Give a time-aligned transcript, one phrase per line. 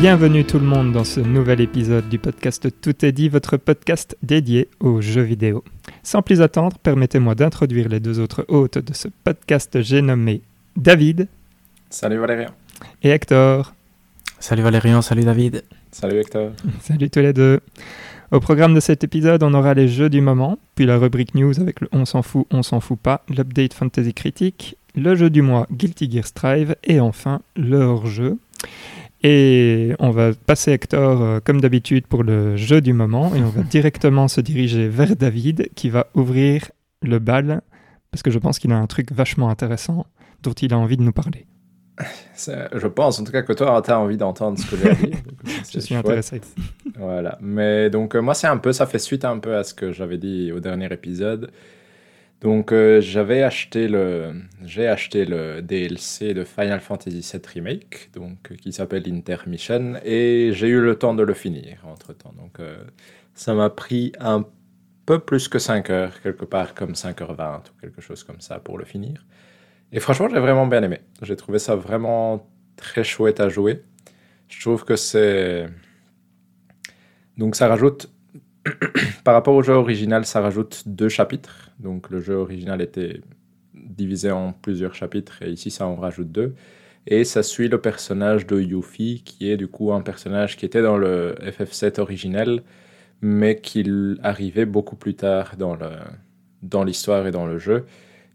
[0.00, 4.16] Bienvenue tout le monde dans ce nouvel épisode du podcast Tout est dit, votre podcast
[4.22, 5.62] dédié aux jeux vidéo.
[6.02, 10.40] Sans plus attendre, permettez-moi d'introduire les deux autres hôtes de ce podcast, j'ai nommé
[10.74, 11.28] David.
[11.90, 12.48] Salut Valérian.
[13.02, 13.74] Et Hector.
[14.38, 15.64] Salut Valérian, salut David.
[15.92, 16.52] Salut Hector.
[16.80, 17.60] Salut tous les deux.
[18.30, 21.60] Au programme de cet épisode, on aura les jeux du moment, puis la rubrique news
[21.60, 25.42] avec le On s'en fout, on s'en fout pas, l'update fantasy critique, le jeu du
[25.42, 28.38] mois Guilty Gear Strive et enfin le hors-jeu.
[29.22, 33.48] Et on va passer Hector euh, comme d'habitude pour le jeu du moment et on
[33.48, 36.70] va directement se diriger vers David qui va ouvrir
[37.02, 37.60] le bal
[38.10, 40.06] parce que je pense qu'il a un truc vachement intéressant
[40.42, 41.46] dont il a envie de nous parler.
[42.34, 45.12] Je pense en tout cas que toi, tu as envie d'entendre ce que j'ai dit.
[45.70, 46.40] je suis intéressé.
[46.98, 47.36] Voilà.
[47.42, 49.92] Mais donc, euh, moi, c'est un peu, ça fait suite un peu à ce que
[49.92, 51.50] j'avais dit au dernier épisode.
[52.40, 54.32] Donc euh, j'avais acheté le,
[54.64, 60.50] j'ai acheté le DLC de Final Fantasy VII Remake, donc euh, qui s'appelle Intermission, et
[60.54, 62.32] j'ai eu le temps de le finir entre temps.
[62.38, 62.82] Donc euh,
[63.34, 64.46] ça m'a pris un
[65.04, 68.78] peu plus que 5 heures, quelque part comme 5h20 ou quelque chose comme ça pour
[68.78, 69.26] le finir.
[69.92, 71.00] Et franchement, j'ai vraiment bien aimé.
[71.20, 73.82] J'ai trouvé ça vraiment très chouette à jouer.
[74.48, 75.68] Je trouve que c'est
[77.36, 78.10] donc ça rajoute
[79.24, 81.69] par rapport au jeu original, ça rajoute deux chapitres.
[81.80, 83.20] Donc le jeu original était
[83.74, 86.54] divisé en plusieurs chapitres et ici ça en rajoute deux.
[87.06, 90.82] Et ça suit le personnage de Yuffie, qui est du coup un personnage qui était
[90.82, 92.62] dans le FF7 originel,
[93.22, 93.84] mais qui
[94.22, 95.78] arrivait beaucoup plus tard dans,
[96.62, 97.86] dans l'histoire et dans le jeu.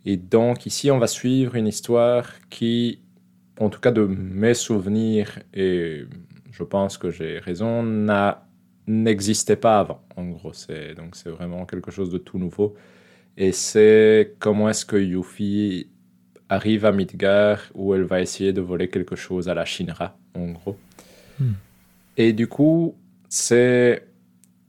[0.06, 3.00] Et donc ici on va suivre une histoire qui,
[3.60, 6.06] en tout cas de mes souvenirs, et
[6.52, 8.46] je pense que j'ai raison, n'a
[8.88, 10.02] n'existait pas avant.
[10.16, 12.76] En gros, c'est donc c'est vraiment quelque chose de tout nouveau.
[13.38, 15.90] Et c'est comment est-ce que Yuffie
[16.50, 20.52] arrive à Midgar où elle va essayer de voler quelque chose à la Shinra, en
[20.52, 20.78] gros.
[21.40, 21.54] Hmm.
[22.18, 22.96] Et du coup,
[23.28, 24.08] c'est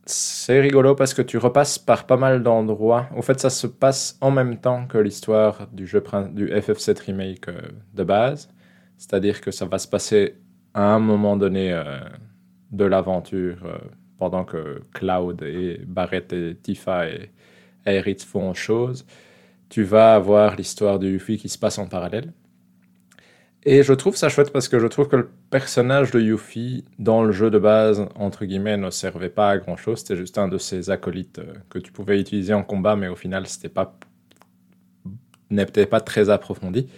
[0.08, 3.08] c'est rigolo parce que tu repasses par pas mal d'endroits.
[3.16, 7.48] En fait, ça se passe en même temps que l'histoire du jeu du FF7 remake
[7.48, 7.60] euh,
[7.94, 8.48] de base.
[8.98, 10.36] C'est-à-dire que ça va se passer
[10.74, 11.98] à un moment donné euh,
[12.70, 13.78] de l'aventure euh,
[14.16, 17.30] pendant que Cloud et Barrett et Tifa et
[17.86, 19.06] Aerith font chose,
[19.68, 22.32] tu vas avoir l'histoire de Yuffie qui se passe en parallèle.
[23.64, 27.24] Et je trouve ça chouette parce que je trouve que le personnage de Yuffie, dans
[27.24, 29.98] le jeu de base, entre guillemets, ne servait pas à grand chose.
[29.98, 33.16] C'était juste un de ces acolytes euh, que tu pouvais utiliser en combat, mais au
[33.16, 33.98] final, c'était pas
[35.50, 36.88] n'était pas très approfondi.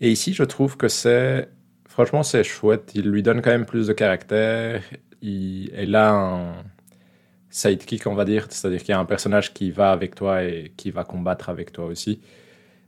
[0.00, 1.48] Et ici, je trouve que c'est
[1.88, 2.92] franchement c'est chouette.
[2.94, 4.82] Il lui donne quand même plus de caractère
[5.22, 6.54] il, elle a un
[7.50, 10.72] sidekick, on va dire, c'est-à-dire qu'il y a un personnage qui va avec toi et
[10.76, 12.20] qui va combattre avec toi aussi.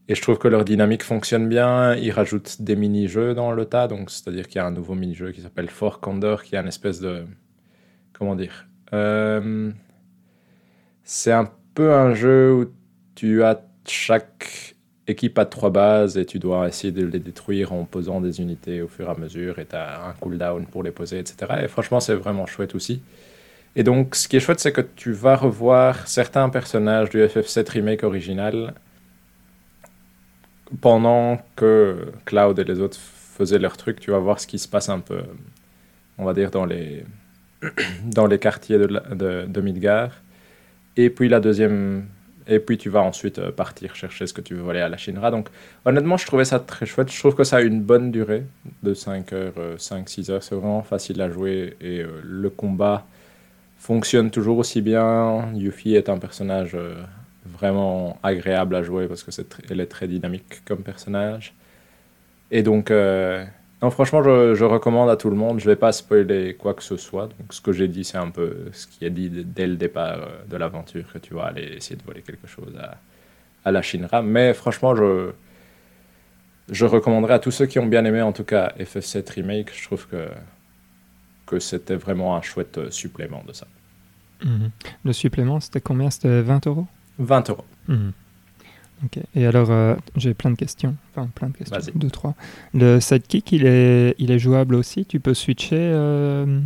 [0.09, 1.95] Et je trouve que leur dynamique fonctionne bien.
[1.95, 5.33] Ils rajoutent des mini-jeux dans le tas, donc c'est-à-dire qu'il y a un nouveau mini-jeu
[5.33, 7.25] qui s'appelle Fort Condor, qui est un espèce de.
[8.13, 9.71] Comment dire euh,
[11.05, 12.73] C'est un peu un jeu où
[13.15, 14.75] tu as chaque
[15.07, 18.83] équipe a trois bases et tu dois essayer de les détruire en posant des unités
[18.83, 21.53] au fur et à mesure et tu as un cooldown pour les poser, etc.
[21.65, 23.03] Et franchement, c'est vraiment chouette aussi.
[23.75, 27.71] Et donc, ce qui est chouette, c'est que tu vas revoir certains personnages du FF7
[27.71, 28.75] Remake original
[30.81, 34.01] pendant que Cloud et les autres faisaient leur truc.
[34.01, 35.23] Tu vas voir ce qui se passe un peu,
[36.19, 37.05] on va dire, dans les,
[38.05, 40.11] dans les quartiers de, Midgar.
[40.97, 42.07] Et puis la deuxième
[42.49, 44.97] et puis tu vas ensuite euh, partir chercher ce que tu veux voler à la
[44.97, 45.31] Shinra.
[45.31, 45.49] Donc
[45.85, 47.11] honnêtement, je trouvais ça très chouette.
[47.11, 48.45] Je trouve que ça a une bonne durée
[48.83, 50.43] de 5 heures, 5-6 euh, heures.
[50.43, 53.07] C'est vraiment facile à jouer et euh, le combat
[53.83, 55.53] fonctionne toujours aussi bien.
[55.55, 56.77] Yuffie est un personnage
[57.45, 61.53] vraiment agréable à jouer parce que c'est elle est très dynamique comme personnage.
[62.51, 62.91] Et donc
[63.83, 65.59] non, franchement, je, recommande à tout le monde.
[65.59, 67.27] Je ne vais pas spoiler quoi que ce soit.
[67.27, 70.21] Donc, ce que j'ai dit, c'est un peu ce qui est dit dès le départ
[70.21, 72.97] euh, de l'aventure, que tu vas aller essayer de voler quelque chose à,
[73.65, 74.23] à la Shinra.
[74.23, 75.33] Mais franchement, je,
[76.71, 79.73] je recommanderais à tous ceux qui ont bien aimé, en tout cas, FF7 Remake.
[79.75, 80.29] Je trouve que,
[81.53, 83.67] que c'était vraiment un chouette euh, supplément de ça.
[84.43, 84.71] Mhm.
[85.05, 86.09] Le supplément, c'était combien?
[86.09, 86.87] C'était 20 euros?
[87.19, 87.65] 20 euros.
[87.89, 88.13] Mhm.
[89.35, 90.95] Et alors, euh, j'ai plein de questions.
[91.11, 91.93] Enfin, plein de questions.
[91.97, 92.35] Deux, trois.
[92.73, 95.05] Le sidekick, il est, il est jouable aussi?
[95.05, 96.61] Tu peux switcher euh,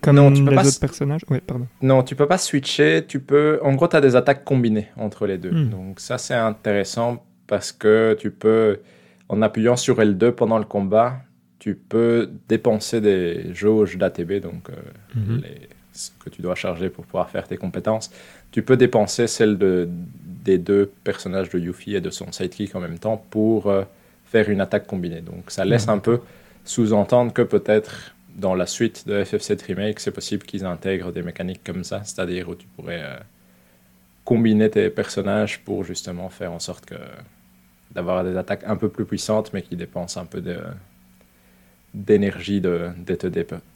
[0.00, 1.22] comme non, tu les pas autres personnages?
[1.28, 1.66] Oui, pardon.
[1.82, 3.04] Non, tu peux pas switcher.
[3.08, 3.58] Tu peux...
[3.64, 5.50] En gros, tu as des attaques combinées entre les deux.
[5.50, 5.68] Hmm.
[5.68, 8.78] Donc, ça, c'est intéressant parce que tu peux,
[9.28, 11.22] en appuyant sur L2 pendant le combat,
[11.60, 14.74] tu peux dépenser des jauges d'ATB, donc euh,
[15.14, 15.42] mhm.
[15.42, 18.10] les, ce que tu dois charger pour pouvoir faire tes compétences.
[18.50, 19.88] Tu peux dépenser celles de
[20.42, 23.84] des deux personnages de Yuffie et de son sidekick en même temps pour euh,
[24.24, 25.20] faire une attaque combinée.
[25.20, 25.94] Donc ça laisse mhm.
[25.94, 26.20] un peu
[26.64, 31.62] sous-entendre que peut-être dans la suite de FF7 Remake, c'est possible qu'ils intègrent des mécaniques
[31.62, 33.16] comme ça, c'est-à-dire où tu pourrais euh,
[34.24, 36.94] combiner tes personnages pour justement faire en sorte que
[37.90, 40.56] d'avoir des attaques un peu plus puissantes, mais qui dépensent un peu de,
[41.92, 42.90] d'énergie de,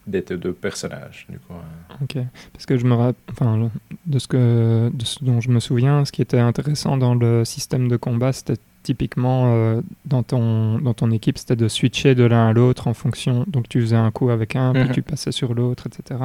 [0.07, 1.27] des deux personnages.
[1.29, 1.55] Du coup,
[2.03, 2.17] Ok,
[2.53, 3.71] parce que je me rappelle, enfin,
[4.07, 7.45] de ce, que, de ce dont je me souviens, ce qui était intéressant dans le
[7.45, 12.25] système de combat, c'était typiquement euh, dans, ton, dans ton équipe, c'était de switcher de
[12.25, 13.45] l'un à l'autre en fonction.
[13.49, 14.93] Donc tu faisais un coup avec un, puis mhm.
[14.93, 16.21] tu passais sur l'autre, etc.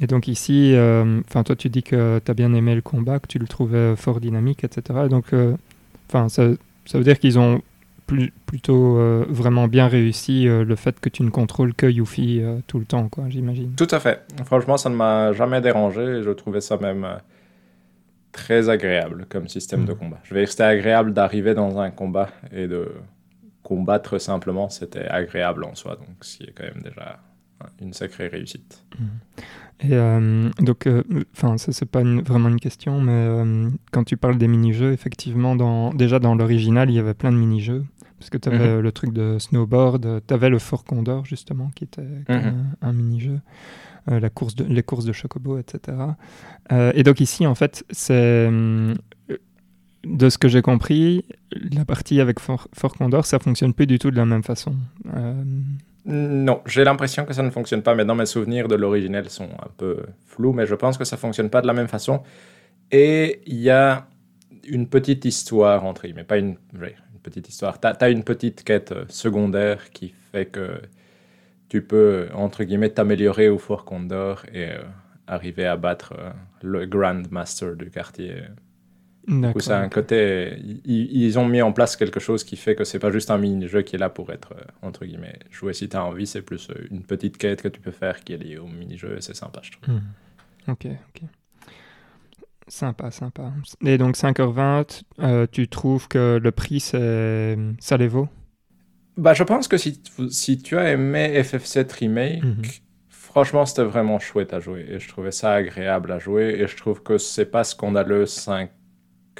[0.00, 3.18] Et donc ici, euh, enfin toi tu dis que tu as bien aimé le combat,
[3.18, 5.08] que tu le trouvais fort dynamique, etc.
[5.10, 5.56] donc, euh,
[6.08, 6.48] enfin ça,
[6.84, 7.60] ça veut dire qu'ils ont
[8.06, 12.60] plutôt euh, vraiment bien réussi euh, le fait que tu ne contrôles que Yuffie euh,
[12.66, 13.74] tout le temps, quoi, j'imagine.
[13.74, 14.24] Tout à fait.
[14.44, 17.06] Franchement, ça ne m'a jamais dérangé je trouvais ça même
[18.32, 19.98] très agréable comme système de hmm.
[19.98, 20.20] combat.
[20.24, 22.92] Je vais dire c'était agréable d'arriver dans un combat et de
[23.62, 27.18] combattre simplement, c'était agréable en soi, donc ce qui est quand même déjà
[27.80, 28.84] une sacrée réussite.
[28.98, 29.06] Hmm.
[29.80, 30.88] Et donc,
[31.32, 35.92] enfin, ça c'est pas vraiment une question, mais quand tu parles des mini-jeux, effectivement, dans,
[35.92, 37.84] déjà dans l'original, il y avait plein de mini-jeux.
[38.18, 38.80] Parce que tu avais mhm.
[38.80, 42.74] le truc de snowboard, tu avais le Fort Condor justement, qui était mhm.
[42.80, 43.40] un, mini-jeu,
[44.10, 45.98] euh, la course de, les courses de Chocobo, etc.
[46.72, 48.94] Euh, et donc ici, en fait, c'est euh,
[50.04, 51.24] de ce que j'ai compris,
[51.72, 54.74] la partie avec Fort, Condor, ça fonctionne plus du tout de la même façon.
[56.06, 57.94] Non, j'ai l'impression que ça ne fonctionne pas.
[57.96, 61.50] Maintenant, mes souvenirs de l'originel sont un peu flous, mais je pense que ça fonctionne
[61.50, 62.22] pas de la même façon.
[62.92, 64.06] Et il y a
[64.68, 66.56] une petite histoire entre mais pas une,
[67.22, 67.80] petite histoire.
[67.80, 70.80] Tu as, une petite quête euh, secondaire qui fait que
[71.68, 74.82] tu peux, entre guillemets, t'améliorer au Fort Condor et euh,
[75.26, 76.30] arriver à battre euh,
[76.62, 78.42] le Grand Master du quartier.
[79.28, 80.56] Coup, c'est un côté.
[80.84, 83.82] Ils, ont mis en place quelque chose qui fait que c'est pas juste un mini-jeu
[83.82, 87.02] qui est là pour être, entre guillemets, joué si tu as envie, c'est plus une
[87.02, 89.72] petite quête que tu peux faire qui est liée au mini-jeu et c'est sympa, je
[89.72, 89.96] trouve.
[89.96, 90.70] Hmm.
[90.70, 91.28] Ok, ok.
[92.68, 93.52] Sympa, sympa.
[93.84, 96.96] Et donc 5h20, euh, tu trouves que le prix, ça
[97.96, 98.28] les vaut?
[99.16, 102.62] Bah, Je pense que si, si tu as aimé FF7 Remake, mhm.
[103.08, 104.84] franchement, c'était vraiment chouette à jouer.
[104.88, 106.56] Et je trouvais ça agréable à jouer.
[106.58, 108.26] Et je trouve que c'est pas scandaleux.
[108.26, 108.70] 5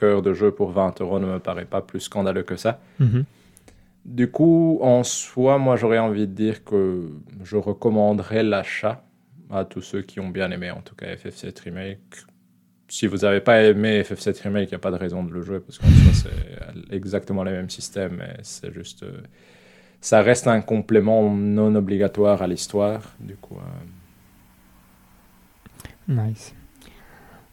[0.02, 2.81] heures de jeu pour 20 euros ne me paraît pas plus scandaleux que ça.
[3.00, 3.25] Mhm.
[4.05, 7.11] Du coup, en soi, moi, j'aurais envie de dire que
[7.43, 9.05] je recommanderais l'achat
[9.50, 12.26] à tous ceux qui ont bien aimé, en tout cas, FF7 Remake
[12.88, 15.43] si vous n'avez pas aimé FF7 Remake, il n'y a pas de raison de le
[15.43, 18.23] jouer parce qu'en soi, c'est exactement le même système.
[18.43, 19.03] C'est juste.
[19.03, 19.23] Euh,
[20.00, 23.03] ça reste un complément non obligatoire à l'histoire.
[23.21, 23.56] Du coup.
[26.09, 26.25] Euh.
[26.29, 26.55] Nice.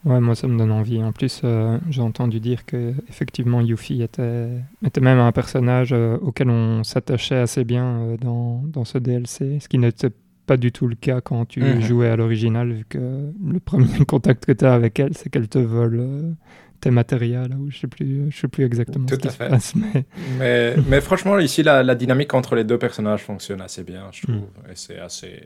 [0.04, 1.02] Ouais, moi ça me donne envie.
[1.02, 4.50] En plus, euh, j'ai entendu dire que effectivement Yuffie était,
[4.84, 9.78] était même un personnage auquel on s'attachait assez bien dans, dans, ce DLC, ce qui
[9.78, 10.10] n'était
[10.46, 11.80] pas du tout le cas quand tu mhm.
[11.80, 15.48] jouais à l'original, vu que le premier contact que tu as avec elle, c'est qu'elle
[15.48, 16.32] te vole euh,
[16.80, 19.74] tes matériels, ou je sais plus, je sais plus exactement tout ce qui se passe.
[20.38, 20.76] Mais...
[20.88, 21.00] mais...
[21.00, 24.36] franchement, ici, la, dynamique entre les deux personnages fonctionne assez bien, je trouve.
[24.36, 24.70] Mm.
[24.70, 25.44] Et c'est assez...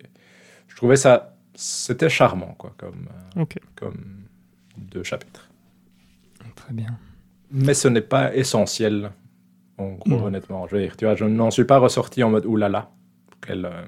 [0.66, 1.34] Je trouvais ça...
[1.54, 4.04] C'était charmant, quoi, comme, euh, comme
[4.76, 5.48] deux chapitres.
[6.54, 6.98] Très bien.
[7.50, 9.10] Mais ce n'est pas essentiel,
[9.76, 10.68] en gros, honnêtement.
[10.68, 12.90] Je veux dire, tu vois, je n'en suis pas ressorti en mode oulala.
[13.44, 13.64] Quelle...
[13.64, 13.86] Euh,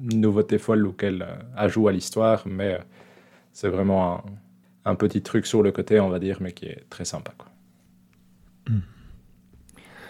[0.00, 2.78] nouveauté folle ou qu'elle euh, ajoute à l'histoire, mais euh,
[3.52, 4.24] c'est vraiment
[4.84, 7.32] un, petit truc sur le côté, on va dire, mais qui est très sympa.
[7.36, 7.48] Quoi.
[8.68, 8.80] Hmm.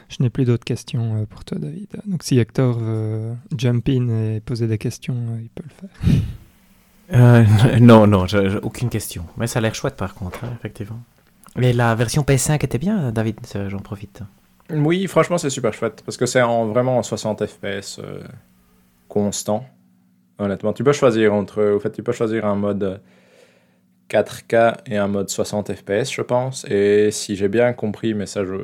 [0.08, 1.88] Je n'ai plus d'autres questions euh, pour toi, David.
[2.06, 5.90] Donc, si Hector veut jump in et poser des questions, il peut le faire.
[7.80, 9.24] non, non, j'ai aucune question.
[9.36, 11.00] Mais ça a l'air chouette par contre, hein, effectivement.
[11.56, 14.22] Mais la version PS5 était bien, David, j'en profite.
[14.72, 18.00] Oui, franchement, c'est super chouette parce que c'est en, vraiment en 60 FPS
[19.10, 19.66] constant.
[20.40, 21.76] Honnêtement, tu peux choisir entre.
[21.76, 23.00] En fait, tu peux choisir un mode
[24.08, 26.64] 4K et un mode 60 FPS, je pense.
[26.64, 28.54] Et si j'ai bien compris, mais ça, je,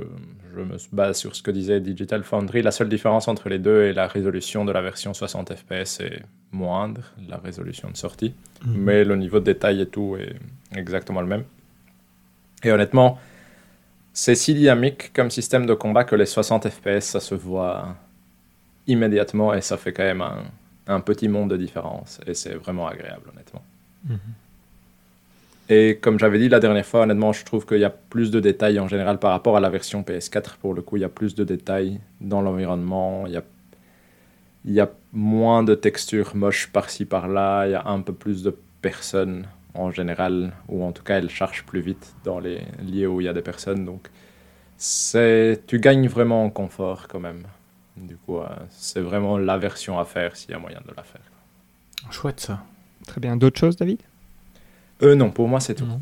[0.55, 3.83] je, me base sur ce que disait Digital Foundry, la seule différence entre les deux
[3.83, 8.35] est la résolution de la version 60 FPS est moindre, la résolution de sortie.
[8.65, 8.75] Mhm.
[8.77, 10.35] Mais le niveau de détail et tout est
[10.77, 11.45] exactement le même.
[12.65, 13.19] Et honnêtement,
[14.15, 17.97] c'est si dynamique comme système de combat que les 60 FPS, ça se voit
[18.87, 20.45] immédiatement et ça fait quand même un
[20.87, 23.63] un petit monde de différence et c'est vraiment agréable, honnêtement.
[24.05, 24.19] Mhm.
[25.69, 28.39] Et comme j'avais dit la dernière fois, honnêtement, je trouve qu'il y a plus de
[28.39, 30.57] détails en général par rapport à la version PS4.
[30.59, 33.25] Pour le coup, il y a plus de détails dans l'environnement.
[33.27, 33.43] Il y a,
[34.65, 37.67] il y a moins de textures moches par-ci par-là.
[37.67, 41.31] Il y a un peu plus de personnes en général, ou en tout cas, elles
[41.31, 43.85] chargent plus vite dans les lieux où il y a des personnes.
[43.85, 44.09] Donc,
[44.77, 47.43] c'est, tu gagnes vraiment en confort quand même.
[47.97, 51.03] Du coup, euh, c'est vraiment la version à faire s'il y a moyen de la
[51.03, 51.21] faire.
[52.11, 52.63] Chouette ça.
[53.07, 53.37] Très bien.
[53.37, 53.99] D'autres choses, David?
[55.03, 55.87] Euh, non, pour moi, c'est tout.
[55.87, 56.01] Non.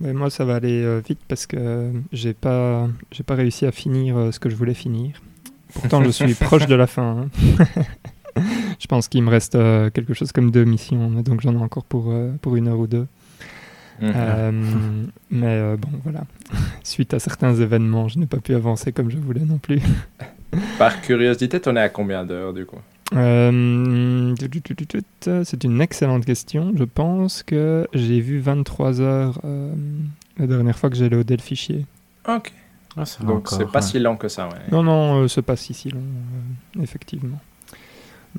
[0.00, 3.66] Mais moi, ça va aller euh, vite parce que euh, j'ai pas, j'ai pas réussi
[3.66, 5.20] à finir euh, ce que je voulais finir.
[5.74, 7.28] Pourtant, je suis proche de la fin.
[7.28, 7.64] hein.
[8.78, 9.52] je pense qu'il me reste
[9.92, 13.06] quelque chose comme deux missions, donc j'en ai encore pour, pour une heure ou deux.
[14.00, 14.12] Mhm.
[14.16, 14.52] Euh,
[15.30, 16.24] mais bon, voilà.
[16.82, 19.80] Suite à certains événements, je n'ai pas pu avancer comme je voulais non plus.
[20.78, 22.78] Par curiosité, t'en es à combien d'heures du coup?
[23.14, 24.34] Euh,
[25.42, 26.72] C'est une excellente question.
[26.76, 29.72] Je pense que j'ai vu 23 heures euh,
[30.38, 31.86] la dernière fois que j'ai loadé le fichier.
[32.28, 32.52] Ok.
[32.96, 33.82] Ah, Donc c'est pas ouais.
[33.86, 34.54] si lent que ça, ouais.
[34.72, 36.00] Non, non, euh, c'est pas si si long,
[36.76, 37.38] euh, effectivement.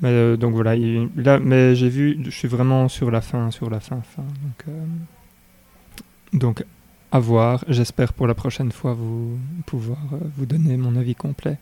[0.00, 3.50] Mais euh, donc voilà, il- là, mais j'ai vu, je suis vraiment sur la fin,
[3.50, 4.22] sur la fin, fin.
[4.22, 4.84] Donc, euh,
[6.38, 6.64] donc
[7.10, 7.64] à voir.
[7.68, 11.58] J'espère pour la prochaine fois vous pouvoir euh, vous donner mon avis complet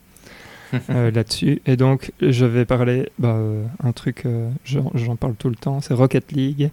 [0.91, 1.63] euh, là-dessus.
[1.67, 5.81] Et donc je vais parler bah, euh, un truc, euh, j'en parle tout le temps,
[5.81, 6.71] c'est Rocket League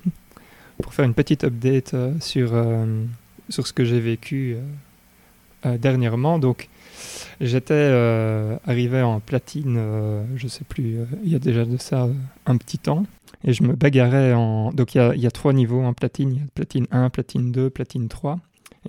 [0.81, 2.53] pour faire une petite update sur
[3.49, 4.57] sur ce que j'ai vécu
[5.65, 6.39] dernièrement.
[6.39, 6.69] Donc
[7.39, 7.91] J'étais
[8.65, 9.79] arrivé en platine,
[10.35, 12.07] je sais plus, il y a déjà de ça
[12.45, 13.05] un petit temps.
[13.43, 14.71] Et je me bagarrais en.
[14.71, 17.51] Donc il y y a trois niveaux en platine il y a platine 1, platine
[17.51, 18.39] 2, platine 3.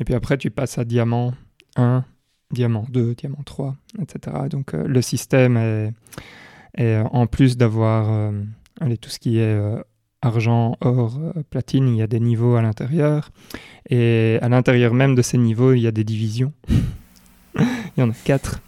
[0.00, 1.34] Et puis après, tu passes à diamant
[1.76, 2.04] 1,
[2.52, 4.36] diamant 2, diamant 3, etc.
[4.50, 5.92] Donc euh, le système est,
[6.76, 8.32] est, euh, en plus d'avoir euh,
[9.00, 9.82] tout ce qui est euh,
[10.22, 13.30] argent, or, platine, il y a des niveaux à l'intérieur.
[13.90, 16.52] Et à l'intérieur même de ces niveaux, il y a des divisions.
[17.96, 18.60] Il y en a quatre.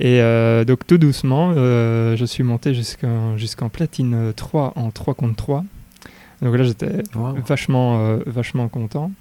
[0.00, 0.20] Et
[0.66, 5.64] donc tout doucement, je suis monté jusqu'en jusqu'en platine 3 en 3 contre 3.
[6.42, 7.36] Donc là j'étais Wow.
[7.46, 9.12] vachement, vachement content.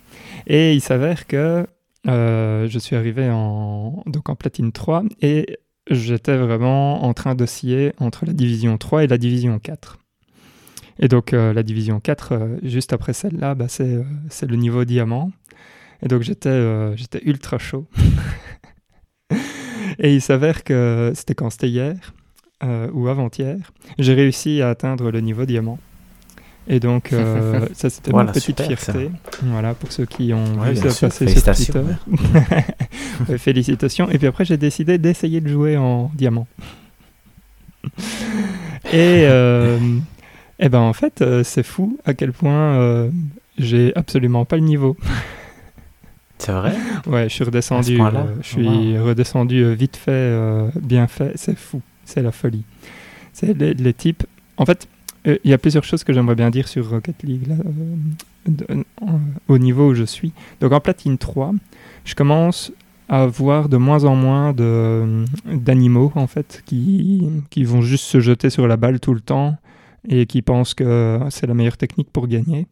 [0.47, 1.65] Et il s'avère que
[2.07, 7.93] euh, je suis arrivé en, donc en platine 3 et j'étais vraiment en train d'osciller
[7.99, 9.97] entre la division 3 et la division 4.
[10.99, 13.85] Et donc euh, la division 4, euh, juste après celle-là, bah, c'est
[14.47, 15.31] le niveau diamant.
[16.01, 17.85] Et donc j'étais j'étais ultra chaud.
[19.99, 22.13] et il s'avère que c'était quand c'était hier
[22.93, 23.57] ou avant-hier,
[23.97, 25.79] j'ai réussi à atteindre le niveau diamant.
[26.67, 28.93] Et donc euh, ça c'était Voilà, une petite super, ça.
[28.93, 29.11] fierté.
[29.43, 31.73] Voilà pour ceux qui ont Ouais, vu ça passer sur félicitations.
[31.73, 32.27] Twitter.
[33.27, 34.09] Ouais, félicitations.
[34.11, 36.47] Et puis après j'ai décidé d'essayer de jouer en diamant.
[38.91, 39.77] Et euh,
[40.59, 43.09] eh ben en fait euh, c'est fou à quel point euh,
[43.57, 44.95] j'ai absolument pas le niveau.
[46.37, 46.73] C'est vrai?
[47.05, 47.99] Ouais, je suis redescendu.
[48.01, 48.09] euh,
[48.41, 50.33] je suis redescendu vite fait,
[50.81, 51.33] bien fait.
[51.35, 52.63] C'est fou, c'est la folie.
[53.33, 54.23] C'est les, les types.
[54.55, 54.87] En fait,
[55.29, 58.83] euh, il y a plusieurs choses que j'aimerais bien dire sur Rocket League euh, euh,
[59.47, 60.33] au niveau où je suis.
[60.61, 61.53] Donc en platine 3,
[62.05, 62.71] je commence
[63.07, 68.51] à voir de moins en moins d'animaux en fait qui, qui vont juste se jeter
[68.51, 69.55] sur la balle tout le temps
[70.07, 72.67] et qui pensent que c'est la meilleure technique pour gagner.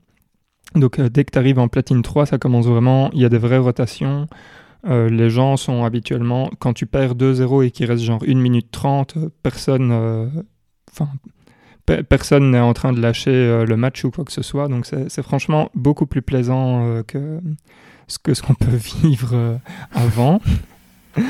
[0.76, 3.40] Donc dès que tu arrives en platine 3, ça commence vraiment, il y a des
[3.40, 4.28] vraies rotations.
[4.86, 9.18] Les gens sont habituellement, quand tu perds 2-0 et qu'il reste genre 1 minute 30,
[9.18, 9.92] euh, personne
[10.92, 11.10] enfin,
[12.10, 14.68] personne n'est en train de lâcher euh, le match ou quoi que ce soit.
[14.68, 17.40] Donc c'est franchement beaucoup plus plaisant euh, que
[18.08, 19.58] ce que ce qu'on peut vivre euh,
[19.94, 20.42] avant.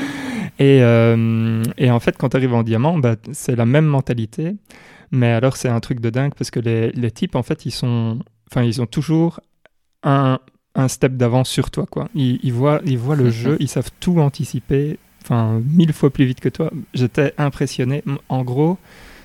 [0.58, 4.56] Et, euh, et en fait, quand tu arrives en diamant, bah, c'est la même mentalité.
[5.12, 7.70] Mais alors, c'est un truc de dingue parce que les, les types, en fait, ils
[7.70, 8.18] sont,
[8.50, 9.40] enfin, ils ont toujours
[10.02, 10.40] un,
[10.74, 12.08] un step d'avance sur toi, quoi.
[12.14, 16.24] Ils, ils voient, ils voient le jeu, ils savent tout anticiper, enfin, mille fois plus
[16.24, 16.70] vite que toi.
[16.92, 18.02] J'étais impressionné.
[18.28, 18.78] En gros,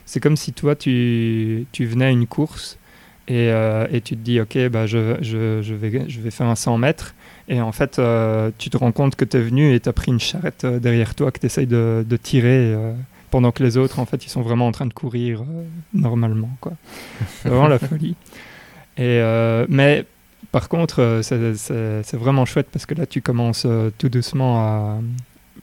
[0.05, 2.77] c'est comme si toi, tu, tu venais à une course
[3.27, 6.47] et, euh, et tu te dis, OK, bah, je, je, je, vais, je vais faire
[6.47, 7.15] un 100 mètres.
[7.49, 9.93] Et en fait, euh, tu te rends compte que tu es venu et tu as
[9.93, 12.75] pris une charrette euh, derrière toi que tu essayes de, de tirer
[13.31, 16.51] pendant que les autres, en fait, ils sont vraiment en train de courir euh, normalement.
[16.61, 16.73] quoi.
[17.41, 18.15] C'est vraiment la folie.
[18.97, 20.05] Et, euh, mais
[20.51, 23.65] par contre, euh, c'est- vraiment chouette parce que là, tu commences
[23.97, 24.99] tout doucement à.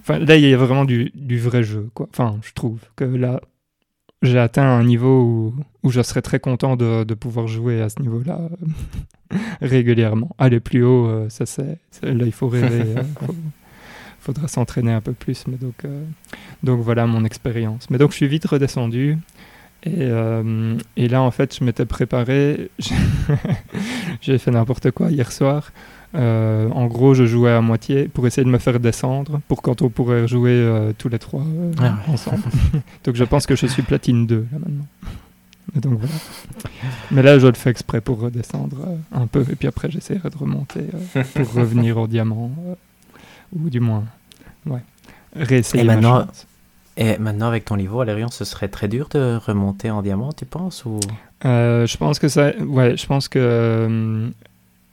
[0.00, 1.88] Enfin, là, il y a vraiment du, du vrai jeu.
[1.94, 2.08] Quoi.
[2.12, 3.40] Enfin, je trouve que là,
[4.22, 7.88] j'ai atteint un niveau où, où je serais très content de, de pouvoir jouer à
[7.88, 8.40] ce niveau-là
[9.32, 10.34] euh, régulièrement.
[10.38, 11.78] Aller plus haut, euh, ça c'est.
[12.02, 12.84] Là, il faut rêver.
[13.26, 13.34] faut-
[14.20, 15.44] faudra s'entraîner un peu plus.
[15.48, 16.04] Mais donc, euh,
[16.62, 17.88] donc voilà mon expérience.
[17.90, 19.16] Mais donc, je suis vite redescendu.
[19.84, 22.70] Et, euh, et là, en fait, je m'étais préparé.
[24.20, 25.72] J'ai fait n'importe quoi hier soir.
[26.14, 29.82] Euh, en gros, je jouais à moitié pour essayer de me faire descendre pour quand
[29.82, 32.12] on pourrait jouer euh, tous les trois euh, Ah ouais.
[32.14, 32.42] ensemble.
[33.04, 34.86] donc je pense que je suis platine 2 là maintenant.
[35.76, 36.14] Et donc voilà.
[37.12, 38.76] Mais là, je le fais exprès pour redescendre
[39.12, 40.86] un peu et puis après, j'essaierai de remonter
[41.34, 42.50] pour revenir au diamant
[43.52, 44.04] ou du moins,
[44.66, 44.82] ouais,
[45.36, 46.26] réessayer Et ma maintenant-.
[46.96, 50.44] Et maintenant, avec ton niveau, Alérion, ce serait très dur de remonter en diamant, tu
[50.44, 51.00] penses ou...
[51.46, 54.28] Euh, je pense que ça, ouais, je pense que euh,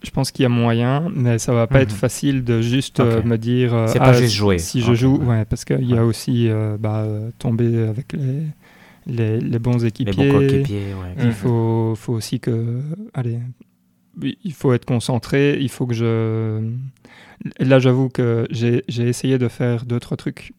[0.04, 1.84] je pense qu'il y a moyen, mais ça va pas Mhm.
[1.84, 3.74] être facile de juste euh, me dire.
[3.74, 4.60] euh, C'est ah, pas juste jouer.
[4.60, 5.46] Si je joue, ouais.
[5.46, 8.44] parce qu'il y a aussi euh, bah, euh, tomber avec les,
[9.08, 10.14] les, les bons Les équipiers.
[10.32, 11.14] bons coéquipiers, ouais.
[11.20, 11.32] Il Mhm.
[11.32, 12.82] faut, faut aussi que.
[13.14, 13.40] Allez.
[14.44, 15.58] Il faut être concentré.
[15.60, 16.62] Il faut que je.
[17.60, 20.54] Là, j'avoue que j'ai essayé de faire deux, trois trucs.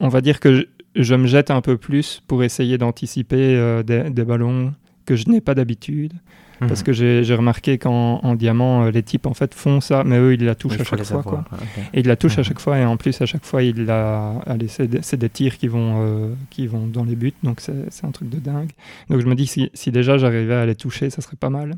[0.00, 0.62] On va dire que je,
[0.96, 4.74] je me jette un peu plus pour essayer d'anticiper des, des ballons
[5.06, 6.12] que je n'ai pas d'habitude.
[6.60, 6.86] Parce Mhm.
[6.86, 10.34] que j'ai remarqué qu'en en diamant, euh, les types en fait font ça, mais eux,
[10.34, 11.18] ils la touchent à chaque fois.
[11.18, 11.44] avoir, Quoi.
[11.92, 12.44] Et ils la touchent à Mhm.
[12.44, 14.34] chaque fois, et en plus, à chaque fois, la...
[14.68, 18.30] C'est des, tirs qui vont, euh, qui vont dans les buts, donc c'est un truc
[18.30, 18.70] de dingue.
[19.10, 21.74] Donc je me dis, si, si déjà j'arrivais à les toucher, ça serait pas mal.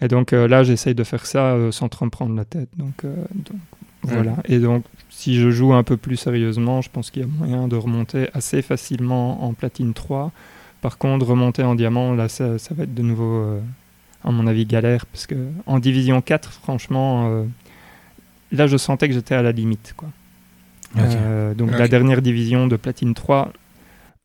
[0.00, 2.68] Et donc euh, là, j'essaye de faire ça euh, sans trop me prendre la tête.
[2.78, 3.58] Donc, euh, donc
[4.04, 4.36] voilà.
[4.46, 7.68] Et donc, si je joue un peu plus sérieusement, je pense qu'il y a moyen
[7.68, 10.32] de remonter assez facilement en platine 3.
[10.82, 13.60] Par contre, remonter en diamant, là, ça, ça va être de nouveau, euh,
[14.24, 15.06] à mon avis, galère.
[15.06, 17.44] Parce que en division 4, franchement, euh,
[18.50, 19.94] là, je sentais que j'étais à la limite.
[19.96, 20.08] Quoi.
[20.98, 23.52] Euh, donc, la dernière division de platine 3,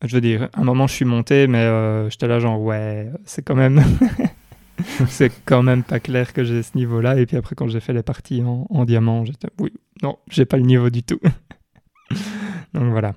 [0.04, 3.08] je veux dire, à un moment, je suis monté, mais euh, j'étais là, genre, ouais,
[3.24, 3.80] c'est quand même.
[5.08, 7.20] c'est quand même pas clair que j'ai ce niveau-là.
[7.20, 9.72] Et puis après, quand j'ai fait les parties en, en diamant, j'étais, oui,
[10.02, 11.20] non, j'ai pas le niveau du tout.
[12.74, 13.14] Donc voilà.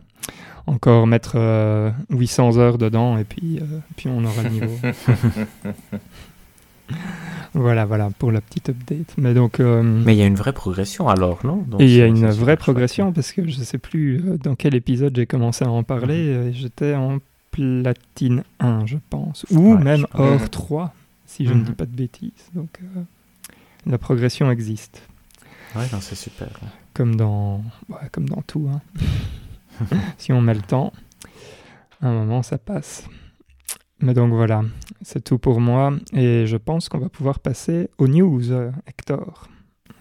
[0.67, 4.77] Encore mettre euh, 800 heures dedans et puis, euh, puis on aura le niveau.
[7.53, 9.13] voilà, voilà, pour la petite update.
[9.17, 11.65] Mais donc, euh, Mais il y a une vraie progression alors, non?
[11.79, 12.59] Il y a une vraie chouette.
[12.59, 16.23] progression parce que je sais plus euh, dans quel épisode j'ai commencé à en parler.
[16.25, 16.37] Mhm.
[16.37, 17.17] euh, J'étais en
[17.51, 19.45] platine 1, je pense.
[19.51, 20.49] Ou Ouais, même or Mhm.
[20.49, 20.93] 3,
[21.25, 21.63] si je ne Mhm.
[21.65, 22.31] dis pas de bêtises.
[22.53, 23.01] Donc, euh,
[23.87, 25.01] la progression existe.
[25.75, 26.50] Ouais, non, c'est super.
[26.93, 28.69] Comme dans, ouais, comme dans tout.
[28.71, 28.81] hein.
[30.17, 30.94] si on met le temps,
[32.01, 33.05] à un moment, ça passe.
[34.00, 34.63] Mais donc voilà,
[35.03, 35.94] c'est tout pour moi.
[36.13, 39.48] Et je pense qu'on va pouvoir passer aux news, euh, Hector.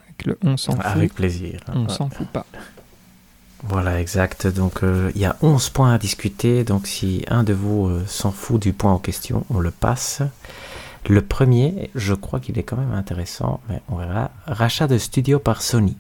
[0.07, 0.81] Avec le on s'en fout.
[0.85, 1.61] Avec plaisir.
[1.75, 1.89] On Ouais.
[1.91, 2.47] s'en fout pas.
[3.63, 4.47] Voilà, exact.
[4.47, 6.65] Donc, euh, il y a 11 points à discuter.
[6.65, 10.23] Donc, si un de vous euh, s'en fout du point en question, on le passe.
[11.11, 14.31] Le premier, je crois qu'il est quand même intéressant, mais on verra.
[14.47, 15.97] Rachat de studio par Sony.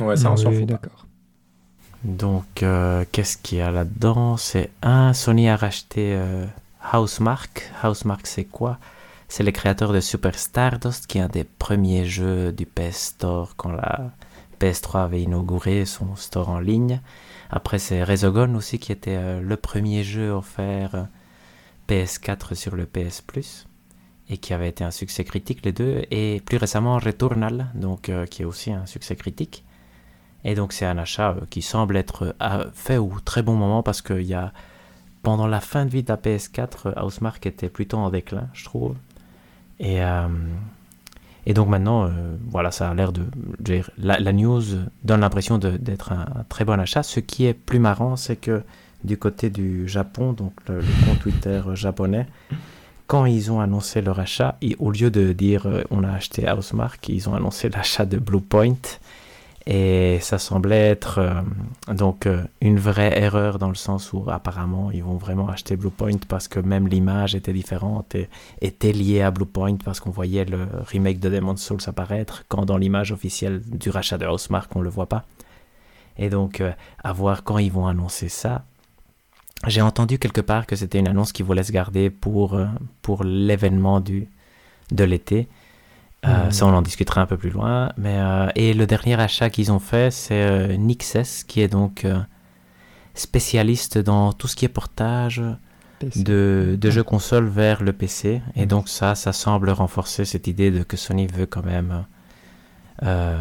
[0.00, 0.66] Ouais, ça, on s'en Oui, fout.
[0.66, 0.72] pas.
[0.74, 1.06] D'accord.
[2.04, 4.36] Donc, euh, qu'est-ce qu'il y a là-dedans?
[4.36, 6.46] C'est un, Sony a racheté euh,
[6.92, 7.70] Housemark.
[8.24, 8.78] C'est quoi?
[9.28, 13.54] C'est les créateurs de Super Stardust, qui est un des premiers jeux du PS Store
[13.56, 14.10] quand la
[14.60, 17.00] PS3 avait inauguré son store en ligne.
[17.50, 21.04] Après, c'est Resogun aussi, qui était euh, le premier jeu offert euh,
[21.88, 23.66] PS4 sur le PS Plus
[24.30, 26.02] et qui avait été un succès critique, les deux.
[26.10, 29.64] Et plus récemment, Returnal, donc, qui est aussi un succès critique.
[30.44, 33.82] Et donc c'est un achat euh, qui semble être euh, fait au très bon moment
[33.82, 34.52] parce qu'il y a
[35.22, 38.64] pendant la fin de vie de la PS4, euh, Housemark était plutôt en déclin, je
[38.64, 38.94] trouve.
[39.78, 40.00] Et,
[41.46, 42.10] et donc maintenant,
[42.50, 43.22] voilà, ça a l'air de...
[43.58, 44.62] dire, La, news
[45.04, 47.02] donne l'impression d'être un, très bon achat.
[47.02, 48.62] Ce qui est plus marrant, c'est que
[49.04, 52.26] du côté du Japon, donc le, compte Twitter japonais,
[53.06, 57.08] quand ils ont annoncé leur achat, et au lieu de dire on a acheté Housemark,
[57.08, 58.76] ils ont annoncé l'achat de Bluepoint.
[59.66, 61.42] Et ça semblait être euh,
[61.92, 66.18] donc euh, une vraie erreur dans le sens où apparemment ils vont vraiment acheter Bluepoint
[66.28, 68.30] parce que même l'image était différente et
[68.62, 72.78] était liée à Bluepoint parce qu'on voyait le remake de Demon's Souls apparaître quand dans
[72.78, 75.24] l'image officielle du rachat de Housemark on le voit pas.
[76.16, 76.72] Et donc euh,
[77.04, 78.64] à voir quand ils vont annoncer ça.
[79.66, 82.58] J'ai entendu quelque part que c'était une annonce qu'ils voulaient se garder pour,
[83.02, 85.48] pour l'événement de l'été.
[86.26, 86.50] Euh, Mhm.
[86.52, 87.92] Ça, on en discutera un peu plus loin.
[87.96, 92.04] Mais, euh, et le dernier achat qu'ils ont fait, c'est euh, Nixes, qui est donc
[92.04, 92.18] euh,
[93.14, 95.42] spécialiste dans tout ce qui est portage
[95.98, 96.22] PC.
[96.22, 98.42] de, de jeux consoles vers le PC.
[98.54, 102.04] Et donc ça, ça semble renforcer cette idée de que Sony veut quand même
[103.02, 103.38] euh,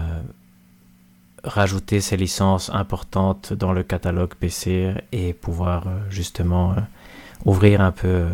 [1.44, 6.76] rajouter ses licences importantes dans le catalogue PC et pouvoir euh, justement euh,
[7.46, 8.30] ouvrir un peu euh,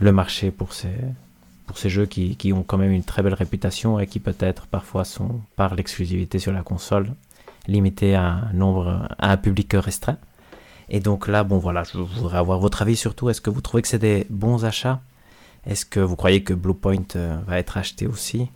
[0.00, 0.92] le marché pour ces,
[1.76, 4.66] pour ces jeux qui, qui ont quand même une très belle réputation et qui peut-être
[4.66, 7.10] parfois sont, par l'exclusivité sur la console,
[7.68, 10.16] limités à un nombre, à un public restreint.
[10.88, 13.28] Et donc là, bon voilà, je voudrais avoir votre avis surtout.
[13.28, 15.02] Est-ce que vous trouvez que c'est des bons achats?
[15.66, 18.48] Est-ce que vous croyez que Bluepoint euh, va être acheté aussi?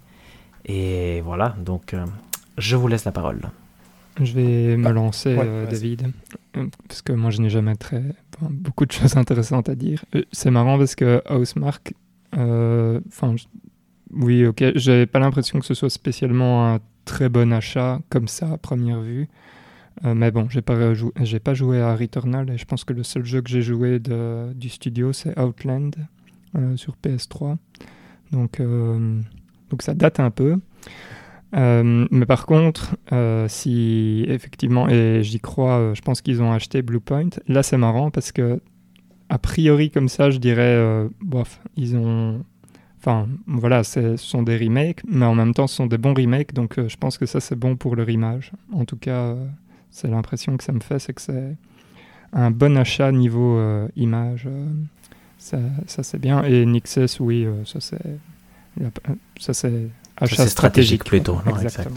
[0.64, 2.06] Et voilà, donc euh,
[2.56, 3.42] je vous laisse la parole.
[4.18, 5.66] Je vais me Ah, lancer, ouais, euh.
[5.70, 6.10] David,
[6.88, 8.02] parce que moi je n'ai jamais très
[8.38, 10.06] enfin, beaucoup de choses intéressantes à dire.
[10.32, 11.92] C'est marrant parce que Housemark,
[12.32, 13.46] enfin, je-
[14.12, 18.52] oui, ok, j'avais pas l'impression que ce soit spécialement un très bon achat comme ça
[18.52, 19.28] à première vue.
[20.04, 23.42] Euh, mais bon, j'ai pas, joué à Returnal et je pense que le seul jeu
[23.42, 25.90] que j'ai joué du studio c'est Outland.
[26.76, 27.58] sur PS3.
[28.32, 28.60] Donc,
[29.70, 30.56] donc ça date un peu.
[31.52, 32.96] mais par contre,
[33.48, 38.32] si effectivement, et j'y crois, je pense qu'ils ont acheté Bluepoint, là c'est marrant parce
[38.32, 38.60] que,
[39.30, 42.44] a priori comme ça, je dirais, bof, ils ont
[43.00, 46.52] Enfin, voilà, ce sont des remakes, mais en même temps, ce sont des bons remakes,
[46.52, 48.52] donc euh, je pense que ça, c'est bon pour le rimage.
[48.74, 49.46] En tout cas, euh,
[49.90, 51.56] c'est l'impression que ça me fait, c'est que c'est
[52.34, 54.46] un bon achat niveau euh, image.
[55.38, 56.44] ça, ça c'est bien.
[56.44, 58.02] Et Nixes, oui, ça, c'est
[59.38, 59.88] ça, c'est
[60.18, 61.38] achat stratégique, plutôt.
[61.46, 61.96] Non, Exactement.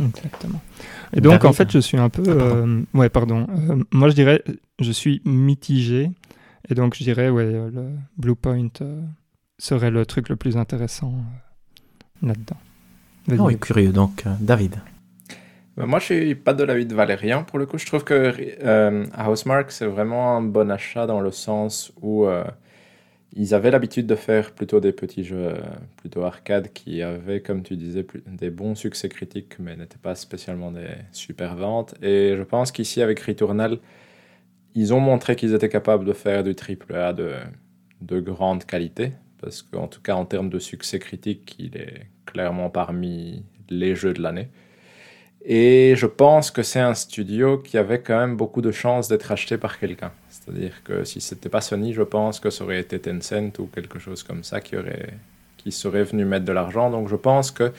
[0.00, 0.60] Exactement.
[1.12, 2.24] Et donc, en fait, je suis un peu.
[2.28, 3.46] Ah, ouais, pardon.
[3.92, 4.42] moi, je dirais,
[4.80, 6.10] je suis mitigé.
[6.68, 8.68] Et donc, je dirais, ouais, le Bluepoint
[9.58, 12.56] serait le truc le plus intéressant euh, là-dedans.
[13.30, 13.92] Oh, oui, curieux.
[13.92, 14.76] Donc, euh, David.
[15.78, 17.44] Euh, moi, je suis pas de l'avis de Valérian.
[17.44, 18.32] Pour le coup, je trouve que
[19.28, 22.26] Housemark, c'est vraiment un bon achat dans le sens où
[23.34, 25.54] ils avaient l'habitude de faire plutôt des petits jeux
[25.96, 30.70] plutôt arcade qui avaient, comme tu disais, des bons succès critiques, mais n'étaient pas spécialement
[30.70, 31.94] des super ventes.
[32.02, 33.78] Et je pense qu'ici, avec Returnal,
[34.74, 37.32] ils ont montré qu'ils étaient capables de faire du triple A de,
[38.00, 39.12] de grande qualité
[39.44, 44.14] parce qu'en tout cas en termes de succès critique, il est clairement parmi les jeux
[44.14, 44.48] de l'année.
[45.44, 49.30] Et je pense que c'est un studio qui avait quand même beaucoup de chances d'être
[49.30, 50.12] acheté par quelqu'un.
[50.44, 53.98] C'est-à-dire que si c'était pas Sony, je pense que ça aurait été Tencent ou quelque
[53.98, 55.14] chose comme ça qui, aurait,
[55.56, 56.90] qui serait venu mettre de l'argent.
[56.90, 57.72] Donc je pense que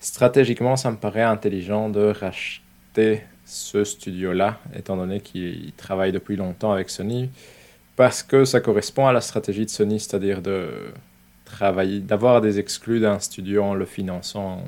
[0.00, 6.72] stratégiquement, ça me paraît intelligent de racheter ce studio-là, étant donné qu'il travaille depuis longtemps
[6.72, 7.30] avec Sony
[7.98, 10.70] parce que ça correspond à la stratégie de Sony, c'est-à-dire de
[11.44, 14.62] travailler, d'avoir des exclus d'un studio en le finançant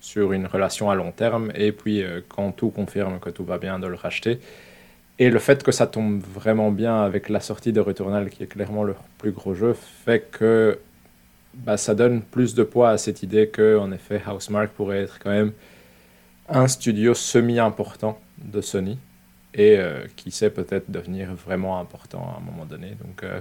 [0.00, 3.58] sur une relation à long terme, et puis euh, quand tout confirme que tout va
[3.58, 4.40] bien, de le racheter.
[5.18, 8.48] Et le fait que ça tombe vraiment bien avec la sortie de Returnal, qui est
[8.48, 10.78] clairement le plus gros jeu, fait que
[11.54, 15.18] bah, ça donne plus de poids à cette idée que, en effet, Housemark pourrait être
[15.20, 15.52] quand même
[16.48, 18.98] un studio semi-important de Sony
[19.54, 22.96] et euh, qui sait peut-être devenir vraiment important à un moment donné.
[23.02, 23.40] Donc euh,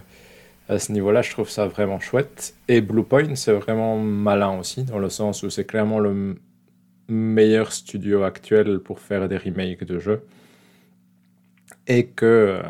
[0.70, 2.54] à ce niveau-là, je trouve ça vraiment chouette.
[2.68, 6.36] Et Bluepoint, c'est vraiment malin aussi, dans le sens où c'est clairement le
[7.10, 10.22] meilleur studio actuel pour faire des remakes de jeux.
[11.88, 12.62] Et que euh,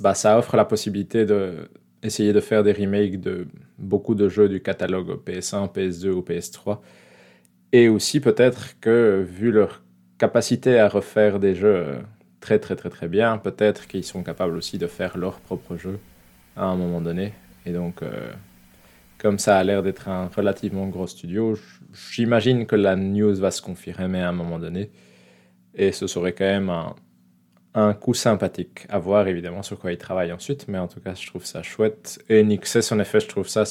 [0.00, 1.68] bah, ça offre la possibilité de
[2.02, 6.78] essayer de faire des remakes de beaucoup de jeux du catalogue PS1, PS2 ou PS3.
[7.72, 9.82] Et aussi peut-être que vu leur
[10.18, 11.98] capacité à refaire des jeux
[12.40, 13.38] très très très très bien.
[13.38, 15.98] Peut-être qu'ils sont capables aussi de faire leur propre jeu
[16.56, 17.32] à un moment donné.
[17.66, 18.30] Et donc, euh,
[19.18, 21.58] comme ça a l'air d'être un relativement gros studio,
[22.12, 24.90] j'imagine que la news va se confirmer à un moment donné.
[25.74, 26.94] Et ce serait quand même un,
[27.76, 30.66] un coup sympathique à voir évidemment sur quoi ils travaillent ensuite.
[30.66, 32.18] Mais en tout cas, je trouve ça chouette.
[32.28, 33.64] Et Nixes, en effet, je trouve ça...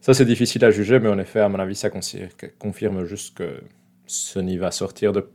[0.00, 1.90] Ça, c'est difficile à juger, mais en effet, à mon avis, ça
[2.58, 3.60] confirme juste que
[4.06, 5.28] Sony va sortir de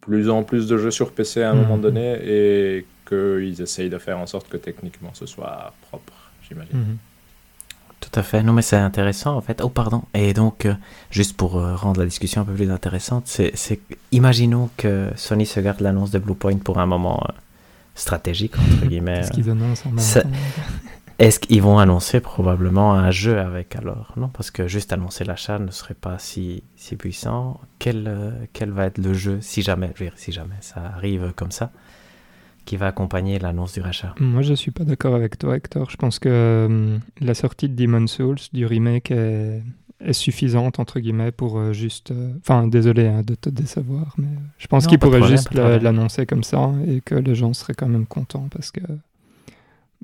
[0.00, 1.82] plus en plus de jeux sur PC à un moment mhm.
[1.82, 6.78] donné et qu'ils essayent de faire en sorte que techniquement ce soit propre, j'imagine.
[6.78, 6.96] Mhm.
[8.00, 8.42] Tout à fait.
[8.42, 9.60] Non, mais c'est intéressant en fait.
[9.62, 10.02] Oh, pardon.
[10.14, 10.74] Et donc, euh,
[11.10, 15.60] juste pour euh, rendre la discussion un peu plus intéressante, c'est, imaginons que Sony se
[15.60, 17.32] garde l'annonce de Bluepoint pour un moment euh,
[17.94, 19.16] stratégique, entre guillemets.
[19.16, 20.30] Qu'est-ce qu'ils annoncent en même temps
[21.18, 24.14] est-ce qu'ils vont annoncer probablement un jeu avec alors?
[24.16, 27.60] Non, parce que juste annoncer l'achat ne serait pas si, si puissant.
[27.78, 31.34] Quel, quel va être le jeu, si jamais, je veux dire, si jamais ça arrive
[31.36, 31.72] comme ça,
[32.70, 35.90] qui va accompagner l'annonce du rachat Moi, je ne suis pas d'accord avec toi, Hector.
[35.90, 39.60] Je pense que euh, la sortie de Demon's Souls, du remake, est,
[39.98, 42.14] est suffisante, entre guillemets, pour euh, juste...
[42.38, 44.28] Enfin, désolé hein, de te décevoir, mais
[44.58, 48.06] je pense qu'ils pourraient juste l'annoncer comme ça et que les gens seraient quand même
[48.06, 48.82] contents parce que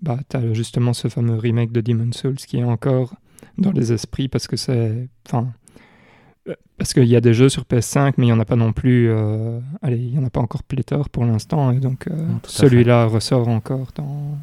[0.02, 3.14] bah, tu as justement ce fameux remake de Demon's Souls qui est encore
[3.58, 5.08] dans les esprits parce que c'est.
[5.24, 5.52] Enfin.
[6.78, 8.72] Parce qu'il y a des jeux sur PS5, mais il n'y en a pas non
[8.72, 9.08] plus.
[9.10, 11.70] Euh, allez, il n'y en a pas encore pléthore pour l'instant.
[11.70, 14.38] Et donc, euh, celui-là ressort encore dans,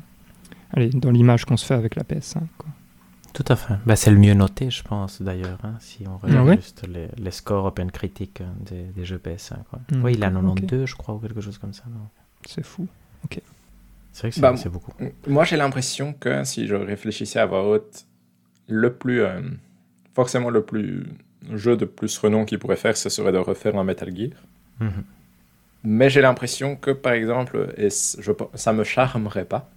[0.72, 2.40] allez, dans l'image qu'on se fait avec la PS5.
[2.58, 2.70] Quoi.
[3.34, 3.76] Tout à fait.
[3.86, 7.08] Bah, c'est le mieux noté, je pense, d'ailleurs, hein, si on regarde ah juste les,
[7.18, 9.56] les, scores Open Critique des, des, jeux PS5.
[9.92, 11.84] Mm, oui, il a 92, je crois, ou quelque chose comme ça.
[12.48, 12.88] C'est fou.
[13.26, 13.42] Ok.
[14.12, 14.92] C'est vrai que bah, c'est beaucoup.
[15.28, 18.06] Moi, j'ai l'impression que si je réfléchissais à voix haute,
[18.68, 19.22] le plus.
[19.22, 19.42] Euh,
[20.14, 21.08] forcément, le plus
[21.56, 24.32] jeu de plus renom qu'il pourrait faire, ce serait de refaire un Metal Gear.
[24.80, 25.04] Mhm.
[25.86, 29.70] Mais j'ai l'impression que, par exemple, et je, ça me charmerait pas,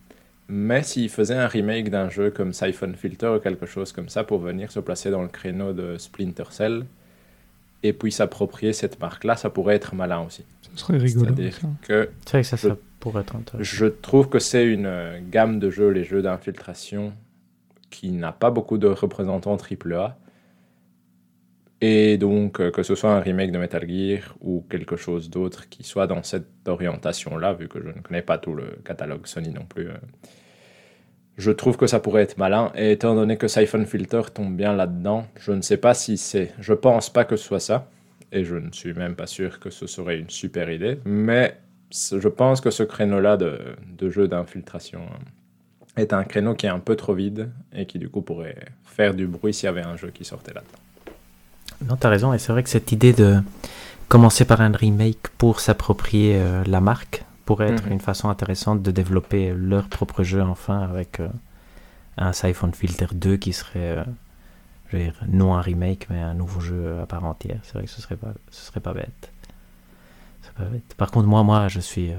[0.49, 4.23] mais s'il faisait un remake d'un jeu comme Siphon Filter ou quelque chose comme ça
[4.23, 6.87] pour venir se placer dans le créneau de Splinter Cell
[7.83, 10.45] et puis s'approprier cette marque-là, ça pourrait être malin aussi.
[10.63, 11.27] Ce serait rigolo.
[11.27, 12.57] C'est-à-dire que, que ça,
[13.59, 17.13] je trouve que c'est une euh, gamme de jeux, les jeux d'infiltration,
[17.91, 20.17] qui n'a pas beaucoup de représentants AAA.
[21.81, 25.69] Et donc, euh, que ce soit un remake de Metal Gear ou quelque chose d'autre
[25.69, 29.51] qui soit dans cette orientation-là, vu que je ne connais pas tout le catalogue Sony
[29.51, 29.97] non plus, euh,
[31.37, 32.73] je trouve que ça pourrait être malin.
[32.77, 36.55] Et étant donné que Siphon Filter tombe bien là-dedans, je ne sais pas si c'est.
[36.59, 37.91] Je pense pas que ce soit ça.
[38.33, 40.99] Et je ne suis même pas sûr que ce serait une super idée.
[41.05, 41.59] Mais
[41.93, 43.59] je pense que ce créneau-là de,
[43.99, 47.99] de jeu d'infiltration euh, est un créneau qui est un peu trop vide et qui
[47.99, 50.86] du coup pourrait faire du bruit s'il y avait un jeu qui sortait là-dedans.
[51.85, 53.43] Non, t'as raison, et c'est vrai que cette idée de
[54.09, 57.93] commencer par un remake pour s'approprier euh, la marque pourrait être Mhm.
[57.93, 61.29] une façon intéressante de développer leur propre jeu enfin avec euh,
[62.17, 64.05] un Siphon Filter 2 qui serait, euh,
[64.89, 67.59] je veux dire, non un remake mais un nouveau jeu à part entière.
[67.63, 69.31] C'est vrai que ce serait pas, ce serait pas bête.
[70.57, 70.95] Pas bête.
[70.97, 72.13] Par contre, moi, moi, je suis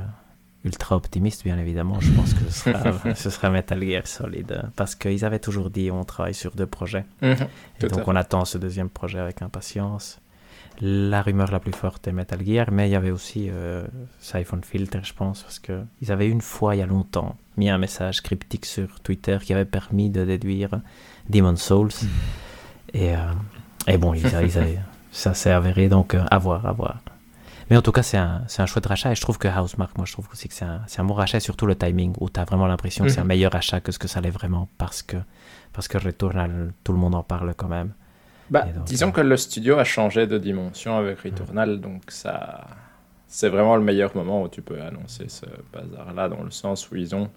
[0.68, 2.00] ultra optimiste, bien évidemment.
[2.00, 5.90] Je pense que ce sera, ce sera Metal Gear Solid parce qu'ils avaient toujours dit
[5.92, 7.06] on travaille sur deux projets.
[7.24, 7.36] Et
[7.80, 10.20] Tout à donc on attend ce deuxième projet avec impatience.
[10.80, 13.84] La rumeur la plus forte est Metal Gear, mais il y avait aussi euh,
[14.20, 17.68] Siphon Filter, je pense, parce que ils avaient une fois, il y a longtemps, mis
[17.72, 20.70] un message cryptique sur Twitter qui avait permis de déduire
[21.30, 21.90] Demon's Souls.
[22.94, 23.18] Et, euh,
[23.88, 24.80] et bon, ils avaient-
[25.12, 27.00] ça s'est avéré, donc euh, à voir, à voir.
[27.70, 29.98] Mais en tout cas, c'est un, c'est un chouette rachat, et je trouve que Housemark,
[29.98, 32.14] moi je trouve aussi que c'est un, c'est un bon rachat, et surtout le timing,
[32.20, 33.28] où tu as vraiment l'impression que c'est un Mhm.
[33.28, 35.18] meilleur achat que ce que ça l'est vraiment, parce que,
[35.74, 37.92] parce que Returnal, tout le monde en parle quand même.
[38.50, 42.66] Bah, donc, disons euh, que le studio a changé de dimension avec Returnal, donc ça,
[43.28, 46.96] c'est vraiment le meilleur moment où tu peux annoncer ce bazar-là, dans le sens où
[46.96, 47.30] ils ont,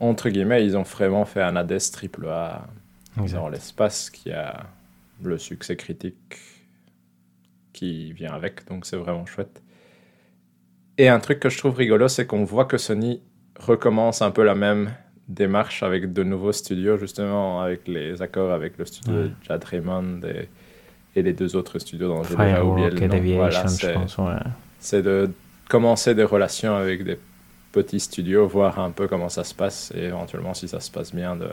[0.00, 2.66] entre guillemets, ils ont vraiment fait un Hades triple A
[3.16, 4.64] dans l'espace qui a
[5.22, 6.38] le succès critique
[7.72, 9.62] qui vient avec, donc c'est vraiment chouette.
[10.98, 13.20] Et un truc que je trouve rigolo, c'est qu'on voit que Sony
[13.58, 14.92] recommence un peu la même
[15.28, 19.22] démarche avec de nouveaux studios, justement avec les accords avec le studio Ouais.
[19.28, 20.48] de Jad Raymond et,
[21.16, 23.36] et les deux autres studios dont j'ai déjà oublié le nom.
[23.36, 24.92] Voilà, je c'est-.
[24.92, 25.02] Ouais.
[25.02, 25.30] de
[25.68, 27.18] commencer des relations avec des
[27.72, 31.14] petits studios, voir un peu comment ça se passe et éventuellement, si ça se passe
[31.14, 31.48] bien, de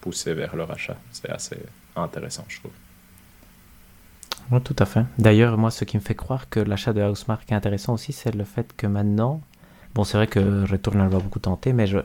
[0.00, 0.96] pousser vers le rachat.
[1.12, 1.58] C'est assez
[1.94, 2.72] intéressant, je trouve.
[4.50, 5.04] Ouais, tout à fait.
[5.18, 8.34] D'ailleurs, moi, ce qui me fait croire que l'achat de Housemark est intéressant aussi, c'est
[8.34, 9.40] le fait que maintenant,
[9.94, 11.98] bon, c'est vrai que Returnal va beaucoup tenter, mais je,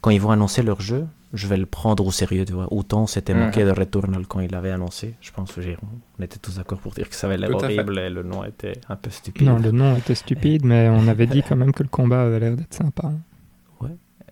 [0.00, 2.72] quand ils vont annoncer leur jeu, je vais le prendre au sérieux, tu vois.
[2.72, 3.44] Autant on s'était Mhm.
[3.46, 5.14] moqué de Returnal quand il l'avait annoncé.
[5.20, 5.76] Je pense que j'ai-
[6.18, 7.54] on était tous d'accord pour dire que ça avait l'air fait.
[7.64, 9.46] horrible et le nom était un peu stupide.
[9.46, 12.40] Non, le nom était stupide, mais on avait dit quand même que le combat avait
[12.40, 13.12] l'air d'être sympa.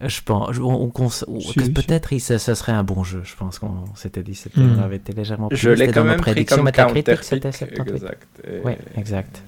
[0.01, 1.73] Je pense, on, on Si, si.
[1.73, 3.23] peut-être ce, ce serait un bon jeu.
[3.25, 6.45] Je pense qu'on s'était dit, c'était, on avait été légèrement Je l'ai quand même pris
[6.45, 7.77] comme Metacritic, c'était counterpick.
[7.89, 7.95] 78.
[7.95, 8.29] Exact.
[8.47, 9.43] Et- Ouais, exact.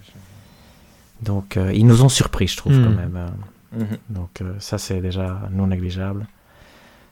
[1.20, 3.16] Donc, euh, ils nous ont surpris, je trouve, quand même.
[3.16, 3.80] euh.
[3.80, 3.98] Mhm.
[4.08, 6.26] Donc, euh, ça, c'est déjà non négligeable.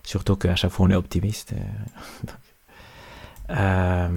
[0.03, 1.53] Surtout qu'à chaque fois, on est optimiste.
[3.51, 4.09] Euh,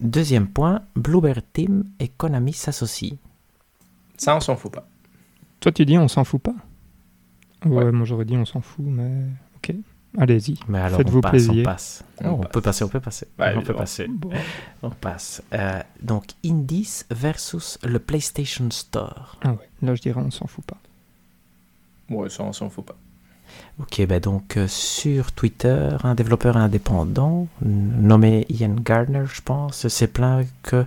[0.00, 3.16] deuxième point, Bluebird Team et Konami s'associent.
[4.18, 4.86] Ça, on s'en fout pas.
[5.60, 6.54] Toi, tu dis on s'en fout pas?
[7.66, 7.92] Ouais, Ouais.
[7.92, 9.10] moi j'aurais dit on s'en fout, mais
[9.56, 9.74] ok.
[10.18, 10.58] Allez-y.
[10.68, 11.54] Mais alors, Faites-vous on passe, plaisir.
[11.60, 12.04] on passe.
[12.22, 12.50] On Oh, On, passe.
[12.52, 13.26] peut passer, on peut passer.
[13.36, 14.06] Bah, on peut passer.
[14.08, 14.30] Bon.
[14.82, 15.42] On passe.
[15.52, 19.36] Euh, donc, Indies versus le PlayStation Store.
[19.44, 20.78] Ah ouais, là je dirais on s'en fout pas.
[22.08, 22.96] Ouais, ça, on s'en fout pas.
[23.78, 30.06] Ok, ben donc euh, sur Twitter, un développeur indépendant nommé Ian Gardner, je pense, s'est
[30.08, 30.84] plaint que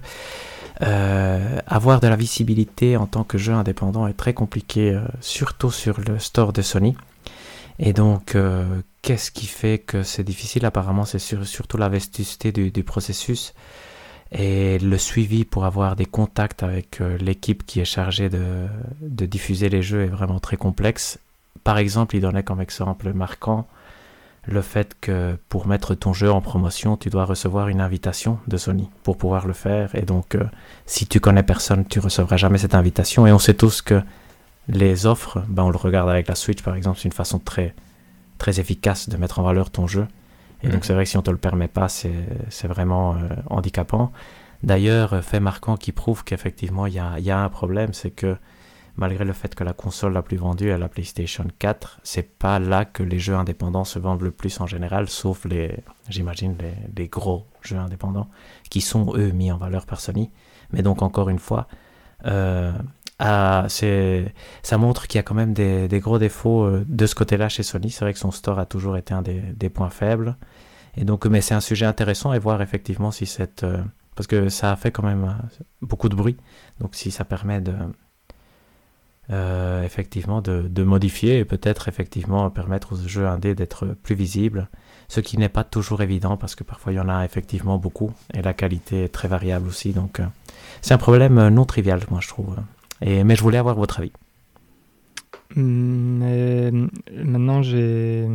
[0.82, 5.72] euh, avoir de la visibilité en tant que jeu indépendant est très compliqué, euh, surtout
[5.72, 6.96] sur le store de Sony.
[7.80, 10.66] Et donc, euh, qu'est-ce qui fait que c'est difficile?
[10.66, 13.54] Apparemment, c'est sur- surtout la vestusté du, du processus
[14.32, 18.68] et le suivi pour avoir des contacts avec euh, l'équipe qui est chargée de,
[19.02, 21.20] de diffuser les jeux est vraiment très complexe.
[21.64, 23.68] Par exemple, il donnait comme exemple marquant
[24.48, 28.58] le fait que pour mettre ton jeu en promotion, tu dois recevoir une invitation de
[28.58, 29.94] Sony pour pouvoir le faire.
[29.96, 30.44] Et donc, euh,
[30.86, 33.28] si tu connais personne, tu recevras jamais cette invitation.
[33.28, 34.02] Et on sait tous que
[34.68, 37.76] les offres, ben, on le regarde avec la Switch par exemple, c'est une façon très,
[38.38, 40.08] très efficace de mettre en valeur ton jeu.
[40.64, 40.84] Et donc Mhm.
[40.84, 44.12] c'est vrai que si on te le permet pas, c'est vraiment euh, handicapant.
[44.64, 47.94] D'ailleurs, euh, fait marquant qui prouve qu'effectivement il y a, il y a un problème,
[47.94, 48.36] c'est que
[48.96, 52.60] malgré le fait que la console la plus vendue est la PlayStation 4, c'est pas
[52.60, 55.78] là que les jeux indépendants se vendent le plus en général, sauf les,
[56.10, 56.56] j'imagine,
[56.96, 58.30] les, gros jeux indépendants
[58.70, 60.32] qui sont eux mis en valeur par Sony.
[60.72, 61.68] Mais donc encore une fois,
[62.26, 62.72] euh,
[63.20, 67.64] ça montre qu'il y a quand même des, gros défauts euh, de ce côté-là chez
[67.64, 67.90] Sony.
[67.90, 70.38] C'est vrai que son store a toujours été un des, points faibles.
[70.98, 73.82] Et donc, mais c'est un sujet intéressant et voir effectivement si cette, euh,
[74.16, 75.38] parce que ça a fait quand même
[75.82, 76.38] beaucoup de bruit.
[76.80, 77.74] Donc, si ça permet de
[79.32, 84.70] euh, effectivement de, de, modifier et peut-être effectivement permettre aux jeux indés d'être plus visibles,
[85.08, 88.12] ce qui n'est pas toujours évident parce que parfois il y en a effectivement beaucoup
[88.34, 89.94] et la qualité est très variable aussi.
[89.94, 90.22] Donc
[90.82, 92.56] c'est un problème non trivial, moi je trouve.
[93.02, 94.12] Et, mais je voulais avoir votre avis.
[95.56, 96.72] Mais
[97.12, 98.28] maintenant j'ai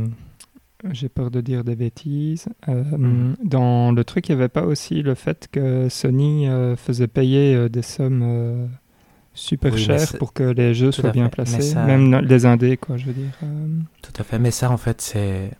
[0.93, 2.47] j'ai peur de dire des bêtises.
[2.69, 3.37] Euh, mhm.
[3.43, 7.55] Dans le truc, il n'y avait pas aussi le fait que Sony euh, faisait payer
[7.55, 8.69] euh, des sommes
[9.35, 13.13] super chères pour que les jeux soient bien placés, même les indés, quoi, je veux
[13.13, 13.33] dire.
[14.03, 15.51] Tout à fait, mais ça, en fait, c'est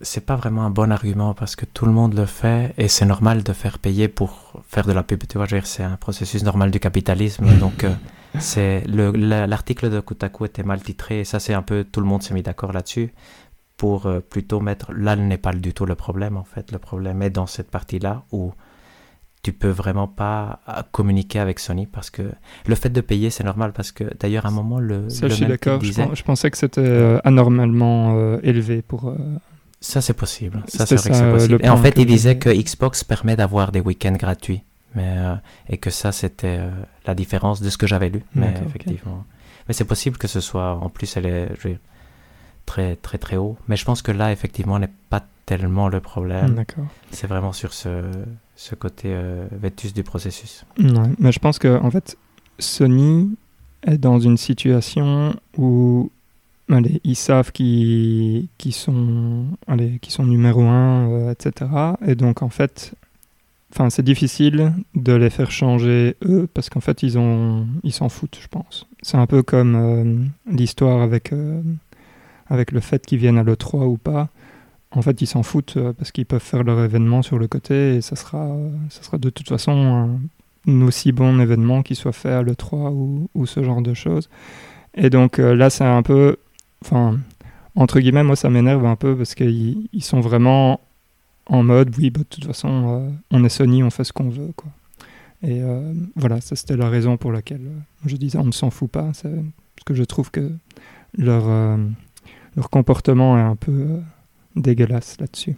[0.00, 3.06] c'est pas vraiment un bon argument parce que tout le monde le fait et c'est
[3.06, 5.22] normal de faire payer pour faire de la pub.
[5.26, 7.46] Tu vois, c'est un processus normal du capitalisme.
[7.60, 7.86] donc,
[8.38, 12.22] c'est l'article de Kotaku était mal titré et ça, c'est un peu tout le monde
[12.22, 13.12] s'est mis d'accord là-dessus
[13.76, 17.22] pour euh, plutôt mettre là n'est pas du tout le problème en fait le problème
[17.22, 18.52] est dans cette partie là où
[19.44, 22.22] tu peux vraiment pas euh, communiquer avec Sony parce que
[22.66, 25.34] le fait de payer c'est normal parce que d'ailleurs à un moment le ça je
[25.34, 25.80] suis d'accord.
[25.82, 29.14] je, pensais que c'était euh, anormalement élevé pour
[29.80, 30.62] ça c'est possible.
[30.66, 31.58] Ça c'est vrai que c'est possible.
[31.62, 34.62] et en fait il disait que Xbox permet d'avoir des week-ends gratuits
[34.96, 35.16] mais
[35.68, 36.58] et que ça c'était
[37.06, 38.22] la différence de ce que j'avais lu.
[38.34, 39.24] Mais effectivement.
[39.68, 41.48] Mais c'est possible que ce soit en plus elle est
[42.66, 43.56] très très très haut.
[43.68, 46.64] Mais je pense que là, effectivement, n'est pas tellement le problème.
[47.10, 48.10] C'est vraiment sur ce,
[48.56, 50.64] ce côté euh, vétus du processus.
[51.18, 52.16] mais je pense que en fait,
[52.58, 53.36] Sony
[53.82, 56.10] est dans une situation où
[56.70, 61.70] allez, ils savent qu'ils sont, allez, sont numéro un, euh, etc.
[62.06, 62.94] Et donc, en fait,
[63.90, 68.38] c'est difficile de les faire changer eux parce qu'en fait, ils ont, ils s'en foutent,
[68.40, 68.86] je pense.
[69.02, 71.32] C'est un peu comme euh, l'histoire avec
[72.48, 74.28] avec le fait qu'ils viennent à l'E3 ou pas,
[74.94, 77.96] en fait, ils s'en foutent euh, parce qu'ils peuvent faire leur événement sur le côté
[77.96, 78.56] et ça sera,
[78.90, 80.18] ça sera de toute façon
[80.66, 84.28] un, aussi bon événement qu'il soit fait à l'E3 ou, ce genre de choses.
[84.94, 86.36] Et donc euh, là, c'est un peu.
[86.84, 87.18] Enfin,
[87.74, 90.80] entre guillemets, moi, ça m'énerve un peu parce qu'ils ils sont vraiment
[91.46, 94.28] en mode oui, bah, de toute façon, euh, on est Sony, on fait ce qu'on
[94.28, 94.52] veut.
[94.56, 94.70] Quoi.
[95.42, 95.60] Et
[96.16, 97.70] voilà, ça c'était la raison pour laquelle
[98.06, 99.10] je disais on ne s'en fout pas.
[99.12, 100.50] Parce que je trouve que
[101.18, 101.44] leur
[102.56, 104.00] leur comportement est un peu euh,
[104.56, 105.56] dégueulasse là-dessus.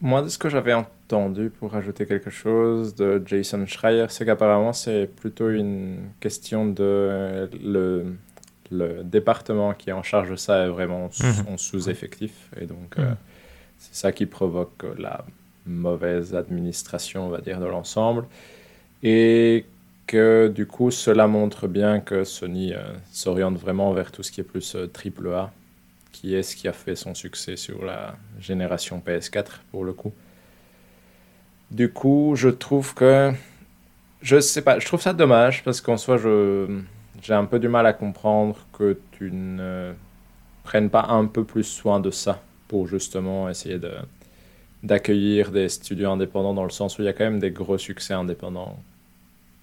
[0.00, 4.72] Moi, de ce que j'avais entendu, pour rajouter quelque chose, de Jason Schreier, c'est qu'apparemment
[4.72, 8.16] c'est plutôt une question de le,
[8.70, 11.54] le, département qui est en charge de ça est vraiment mhm.
[11.54, 12.50] en sous-effectif.
[12.60, 13.16] Et donc, euh, mhm.
[13.78, 15.24] c'est ça qui provoque la
[15.66, 18.26] mauvaise administration, on va dire, de l'ensemble.
[19.02, 19.64] Et
[20.06, 24.42] que du coup, cela montre bien que Sony euh, s'oriente vraiment vers tout ce qui
[24.42, 25.50] est plus triple A
[26.14, 30.12] qui est ce qui a fait son succès sur la génération PS4 pour le coup.
[31.72, 33.32] Du coup, je trouve que
[34.22, 36.16] je sais pas, je trouve ça dommage parce qu'en soi,
[37.20, 39.92] j'ai un peu du mal à comprendre que tu ne
[40.62, 43.92] prennes pas un peu plus soin de ça pour justement essayer de
[44.84, 47.78] d'accueillir des studios indépendants dans le sens où il y a quand même des gros
[47.78, 48.78] succès indépendants,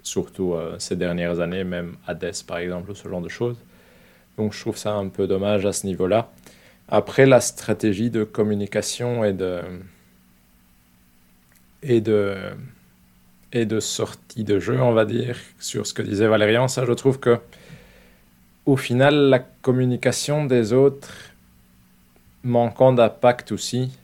[0.01, 3.57] surtout euh, ces dernières années, même Hades par exemple, ce genre de choses.
[4.37, 6.31] Donc je trouve ça un peu dommage à ce niveau-là.
[6.91, 9.61] Après, la stratégie de communication et de,
[11.81, 12.35] et de,
[13.53, 16.91] et de sortie de jeu, on va dire, sur ce que disait Valérian, ça, je
[16.91, 17.39] trouve que
[18.65, 21.13] au final, la communication des autres
[22.43, 23.97] manquant d'impact aussi,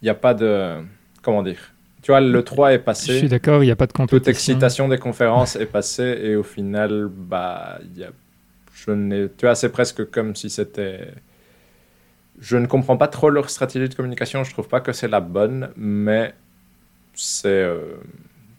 [0.00, 0.76] il n'y a pas de.
[1.22, 3.12] Comment dire Tu vois, le 3 est passé.
[3.12, 4.18] Je suis d'accord, il n'y a pas de compétition.
[4.18, 8.08] Toute excitation des conférences est passée et au final, bah, y a,
[8.74, 11.12] je tu vois, c'est presque comme si c'était
[12.44, 14.44] je ne comprends pas trop leur stratégie de communication.
[14.44, 16.34] Je trouve pas que c'est la bonne, mais
[17.14, 17.94] c'est euh,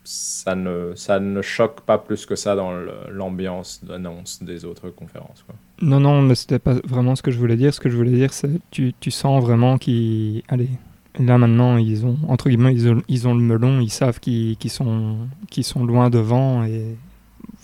[0.04, 2.72] ça ne ça ne choque pas plus que ça dans
[3.12, 5.46] l'ambiance d'annonce des autres conférences.
[5.84, 7.76] Non, non, mais c'était pas vraiment ce que je voulais dire.
[7.76, 10.70] Ce que je voulais dire, c'est tu, tu sens vraiment qu'ils allez
[11.18, 15.28] là maintenant ils ont entre guillemets ils ils ont le melon, ils savent qu'ils sont
[15.52, 16.98] qu'ils sont loin devant et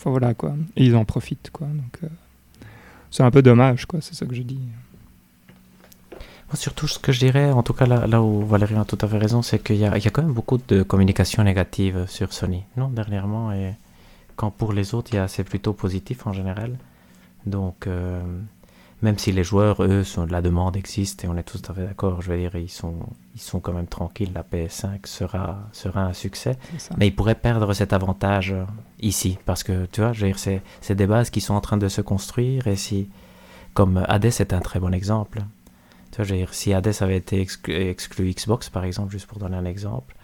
[0.05, 0.53] voilà quoi.
[0.75, 1.65] Ils en profitent quoi.
[1.65, 2.07] Donc euh,
[3.09, 4.01] c'est un peu dommage quoi.
[4.01, 4.59] C'est ça que je dis.
[6.53, 9.07] Surtout, ce que je dirais, en tout cas là, là où Valérie a tout à
[9.07, 12.63] fait raison, c'est qu'il y, y, a quand même beaucoup de communication négative sur Sony,
[12.75, 13.73] non, dernièrement, et
[14.35, 16.77] quand pour les autres, c'est plutôt positif en général.
[17.45, 18.21] Donc, euh,
[19.01, 21.75] même si les joueurs, eux, sont, la demande existe et on est tous tout à
[21.75, 22.95] fait d'accord, je veux dire, ils sont,
[23.35, 26.57] ils sont quand même tranquilles, la PS5 sera, sera un succès,
[26.97, 28.53] mais ils pourraient perdre cet avantage
[28.99, 31.77] ici, parce que, tu vois, je veux dire, c'est des bases qui sont en train
[31.77, 33.09] de se construire, et si,
[33.73, 35.41] comme Hades est un très bon exemple,
[36.11, 40.15] tu vois, si Hades avait été exclu, Xbox, par exemple, juste pour donner un exemple,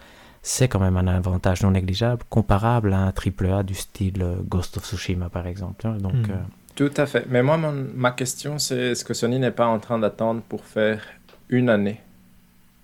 [0.42, 4.78] c'est quand même un avantage non négligeable, comparable à un AAA du style euh, Ghost
[4.78, 5.88] of Tsushima, par exemple.
[5.98, 6.32] Donc, hmm.
[6.32, 6.36] euh,
[6.76, 7.26] Tout à fait.
[7.30, 10.64] Mais moi, mon- ma question, c'est est-ce que Sony n'est pas en train d'attendre pour
[10.64, 11.02] faire
[11.50, 12.02] une année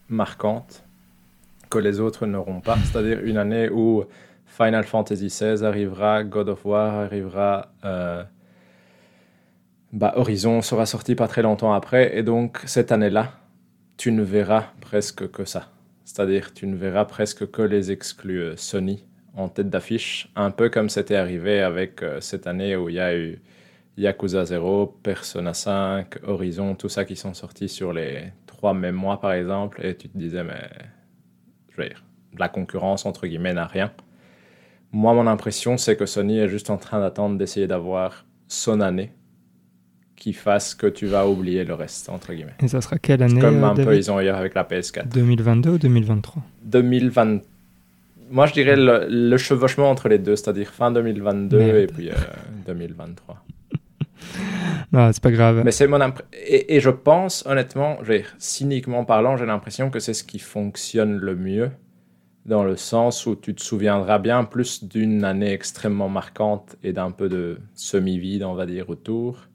[0.10, 0.84] marquante
[1.70, 2.78] que les autres n'auront pas?
[2.86, 4.04] C'est-à-dire une année où
[4.45, 8.24] Final Fantasy XVI arrivera, God of War arrivera, euh,
[9.93, 13.33] bah, Horizon sera sorti pas très longtemps après, et donc cette année-là,
[13.95, 15.69] tu ne verras presque que ça.
[16.03, 20.69] C'est-à-dire tu ne verras presque que les exclus euh, Sony en tête d'affiche, un peu
[20.69, 23.39] comme c'était arrivé avec euh, cette année où il y a eu
[23.97, 29.21] Yakuza 0, Persona 5, Horizon, tout ça qui sont sortis sur les trois mêmes mois
[29.21, 30.69] par exemple, et tu te disais, mais
[31.69, 32.03] je veux dire,
[32.37, 33.91] la concurrence entre guillemets n'a rien.
[34.91, 39.11] Moi, mon impression, c'est que Sony est juste en train d'attendre d'essayer d'avoir son année
[40.16, 42.53] qui fasse que tu vas oublier le reste, entre guillemets.
[42.61, 44.64] Et ça sera quelle année Comme euh, un peu David ils ont eu avec la
[44.64, 45.07] PS4.
[45.09, 47.39] 2022 ou 2023 2020.
[48.32, 51.76] Moi, je dirais le, le chevauchement entre les deux, c'est-à-dire fin 2022 Merde.
[51.78, 52.14] et puis euh,
[52.68, 53.43] 2023.
[54.93, 55.61] Ah, c'est pas grave.
[55.66, 56.30] Mais c'est mon impression.
[56.47, 60.24] Et, et je pense, honnêtement, je veux dire, cyniquement parlant, j'ai l'impression que c'est ce
[60.24, 61.70] qui fonctionne le mieux,
[62.45, 67.11] dans le sens où tu te souviendras bien plus d'une année extrêmement marquante et d'un
[67.11, 69.47] peu de semi-vide, on va dire, autour,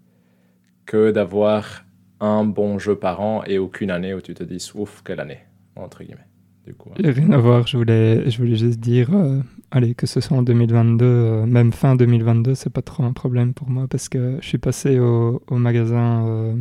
[0.88, 1.84] que d'avoir
[2.20, 5.38] un bon jeu par an et aucune année où tu te dis, ouf, quelle année,
[5.76, 6.26] entre guillemets.
[6.66, 7.02] Du coup, hein.
[7.04, 10.42] Rien à voir, je voulais, je voulais juste dire, euh, allez, que ce soit en
[10.42, 14.46] 2022, euh, même fin 2022, c'est pas trop un problème pour moi parce que je
[14.48, 16.54] suis passé au, au magasin euh,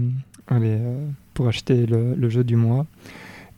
[0.47, 0.78] allez,
[1.34, 2.86] pour acheter le, le jeu du mois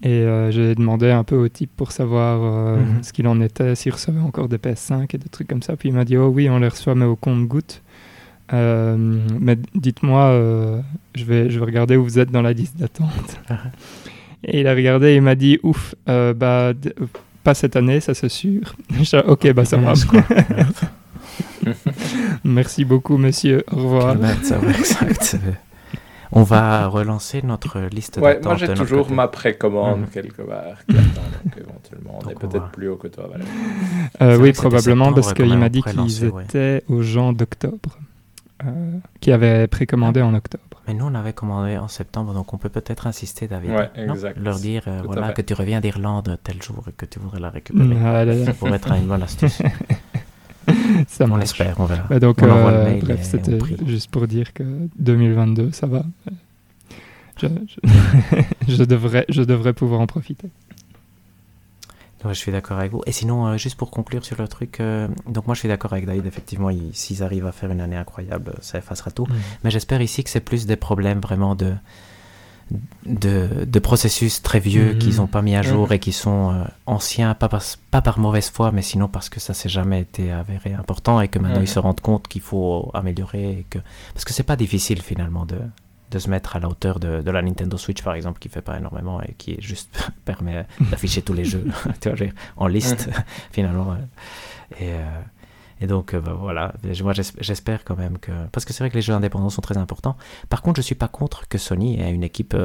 [0.01, 3.03] et j'ai demandé un peu au type pour savoir Mhm.
[3.03, 5.75] ce qu'il en était, s'il recevait encore des PS5 et des trucs comme ça.
[5.75, 7.81] Puis il m'a dit, oh oui, on les reçoit, mais au compte-goutte.
[8.53, 8.95] Euh,
[9.39, 10.79] mais dites-moi, euh,
[11.15, 13.39] je, vais, je vais regarder où vous êtes dans la liste d'attente.
[14.43, 16.71] Et il a regardé et il m'a dit Ouf, euh, bah,
[17.43, 18.73] pas cette année, ça c'est sûr.
[19.27, 20.05] Ok, bah ça marche.
[20.05, 20.23] quoi.
[22.43, 23.63] Merci beaucoup, monsieur.
[23.71, 24.17] Au revoir.
[24.17, 24.29] Va.
[26.31, 28.45] On va relancer notre liste Ouais, d'attente.
[28.45, 29.15] moi j'ai toujours côté.
[29.15, 30.07] ma précommande Mhm.
[30.09, 33.27] quelque part qui attend, donc éventuellement on Donc, est peut-être va- plus haut que toi.
[33.31, 33.49] Valérie.
[34.21, 36.43] Euh, oui, probablement, parce qu'il m'a dit qu'ils ouais.
[36.43, 37.97] étaient aux gens d'octobre,
[39.21, 40.63] qui avaient précommandé en octobre.
[40.87, 43.71] Mais nous, on avait commandé en septembre, donc on peut peut-être insister, David.
[43.71, 44.13] Ouais, Non?
[44.15, 44.37] exact.
[44.39, 47.49] Leur dire, euh, voilà, que tu reviens d'Irlande tel jour et que tu voudrais la
[47.51, 47.85] récupérer.
[47.85, 49.61] Mm, ah là là, Ça pourrait être une bonne astuce.
[51.07, 52.03] ça on l'espère, on verra.
[52.09, 53.57] Bah, donc, On envoie le euh, bref, c'était
[53.87, 54.63] juste pour dire que
[54.97, 56.03] 2022, ça va.
[57.41, 60.49] Je, je- je devrais, je devrais pouvoir en profiter.
[62.25, 63.01] Ouais, je suis d'accord avec vous.
[63.05, 65.93] Et sinon, euh, juste pour conclure sur le truc, euh, donc moi je suis d'accord
[65.93, 69.25] avec David, effectivement, ils- s'ils arrivent à faire une année incroyable, ça effacera tout.
[69.63, 71.73] Mais j'espère ici que c'est plus des problèmes vraiment de,
[73.05, 74.97] de, de processus très vieux Mhm.
[74.99, 75.93] qu'ils n'ont pas mis à jour Mhm.
[75.93, 79.39] et qui sont euh, anciens, pas, par- pas par mauvaise foi, mais sinon parce que
[79.39, 81.63] ça s'est jamais été avéré important et que maintenant Mhm.
[81.65, 83.51] ils se rendent compte qu'il faut améliorer.
[83.59, 83.79] Et que...
[84.13, 85.57] Parce que c'est pas difficile finalement de,
[86.11, 88.61] de se mettre à la hauteur de, de la Nintendo Switch par exemple, qui fait
[88.61, 91.65] pas énormément et qui juste permet d'afficher tous les jeux
[92.01, 93.09] tu vois, en liste
[93.51, 93.91] finalement.
[93.93, 93.95] euh.
[94.79, 95.21] Et, euh,
[95.81, 98.31] et donc, euh, bah, voilà, moi j'es- j'espère quand même que.
[98.51, 100.17] Parce que c'est vrai que les jeux indépendants sont très importants.
[100.49, 102.55] Par contre, je suis pas contre que Sony ait une équipe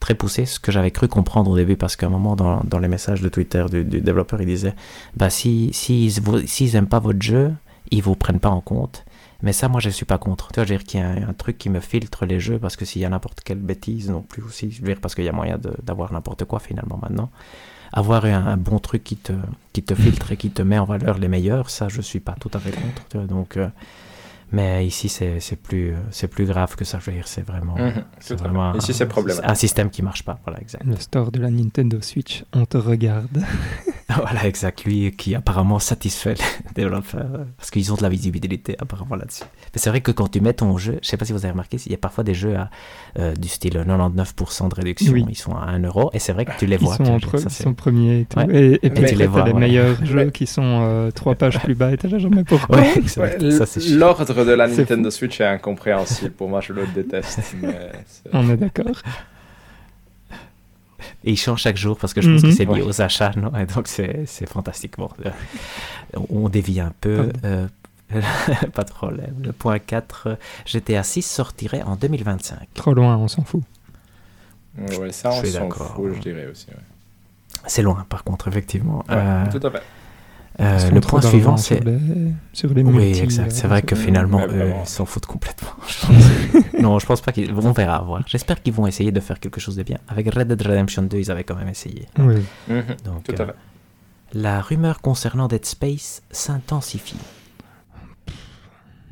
[0.00, 2.78] très poussée, ce que j'avais cru comprendre au début, parce qu'à un moment, dans, dans
[2.78, 4.74] les messages de Twitter du, du développeur, il disait
[5.16, 7.52] bah, si, si ils s'ils aiment pas votre jeu,
[7.90, 9.04] ils vous prennent pas en compte.
[9.42, 10.48] Mais ça, moi, je suis pas contre.
[10.48, 12.58] Tu vois, je veux dire qu'il y a un, truc qui me filtre les jeux,
[12.58, 15.14] parce que s'il y a n'importe quelle bêtise non plus aussi, je veux dire, parce
[15.14, 17.30] qu'il y a moyen d'avoir n'importe quoi finalement maintenant.
[17.92, 19.32] Avoir un, un bon truc qui te,
[19.72, 22.34] qui te filtre et qui te met en valeur les meilleurs, ça, je suis pas
[22.40, 23.06] tout à fait contre.
[23.08, 23.68] tu vois, donc, euh,
[24.52, 26.98] mais ici, c'est c'est plus, c'est plus grave que ça.
[27.00, 28.04] Je veux dire, c'est vraiment, Mhm,
[28.38, 29.48] vraiment Ici, c'est problématique.
[29.50, 30.38] un système qui marche pas.
[30.44, 30.84] Voilà, exact.
[30.84, 33.42] Le store de la Nintendo Switch, on te regarde.
[34.08, 34.84] voilà, exact.
[34.84, 39.42] Lui qui apparemment satisfait les développeurs euh, parce qu'ils ont de la visibilité apparemment là-dessus.
[39.74, 41.50] Mais c'est vrai que quand tu mets ton jeu, je sais pas si vous avez
[41.50, 42.70] remarqué, il y a parfois des jeux à,
[43.18, 45.24] euh, du style 99% de réduction, Oui.
[45.28, 46.96] ils sont à 1 euro et c'est vrai que tu les Ils vois.
[46.96, 48.38] sont, en vois, pre- ils sont premiers et tout.
[48.38, 48.46] Ouais.
[48.54, 49.60] Et, et puis Mais tu les t'as vois, les ouais.
[49.60, 52.78] meilleurs jeux qui sont euh, trois pages plus bas et là jamais pourquoi.
[52.78, 53.42] Ouais, exact.
[54.44, 56.30] De la Nintendo Switch est incompréhensible.
[56.32, 57.40] Pour moi, je le déteste.
[57.62, 57.92] mais
[58.32, 58.86] On est d'accord.
[61.24, 62.50] Et il change chaque jour parce que je pense Mhm.
[62.50, 62.82] que c'est lié Ouais.
[62.82, 63.52] aux achats, non?
[63.58, 64.96] Et donc c'est c'est fantastique.
[64.96, 65.30] Bon, euh,
[66.30, 67.30] on dévie un peu.
[67.44, 67.66] Euh,
[68.72, 69.34] pas de problème.
[69.42, 70.34] Le point 4, euh,
[70.64, 72.68] GTA 6 sortirait en 2025.
[72.74, 73.62] Trop loin, on s'en fout.
[74.78, 75.94] Ouais, ça, Je on suis s'en d'accord.
[75.96, 76.66] fout, je dirais aussi.
[76.68, 76.76] ouais.
[77.66, 78.98] C'est loin, par contre, effectivement.
[79.08, 79.82] Ouais, Euh, tout à fait.
[80.60, 81.84] Euh, le point suivant, sur c'est.
[81.84, 81.98] les,
[82.52, 83.46] sur les Oui, multi, exact.
[83.48, 84.82] euh, C'est vrai sur que finalement, Ouais, eux, vraiment.
[84.84, 85.68] ils s'en foutent complètement.
[85.86, 86.80] je pense.
[86.80, 87.52] non, je pense pas qu'ils.
[87.52, 88.22] On verra, voir.
[88.26, 89.98] J'espère qu'ils vont essayer de faire quelque chose de bien.
[90.08, 92.06] Avec Red Dead Redemption 2, ils avaient quand même essayé.
[92.18, 92.36] Oui.
[92.68, 93.54] Mhm, Donc, Tout à euh, fait.
[94.32, 97.18] la rumeur concernant Dead Space s'intensifie.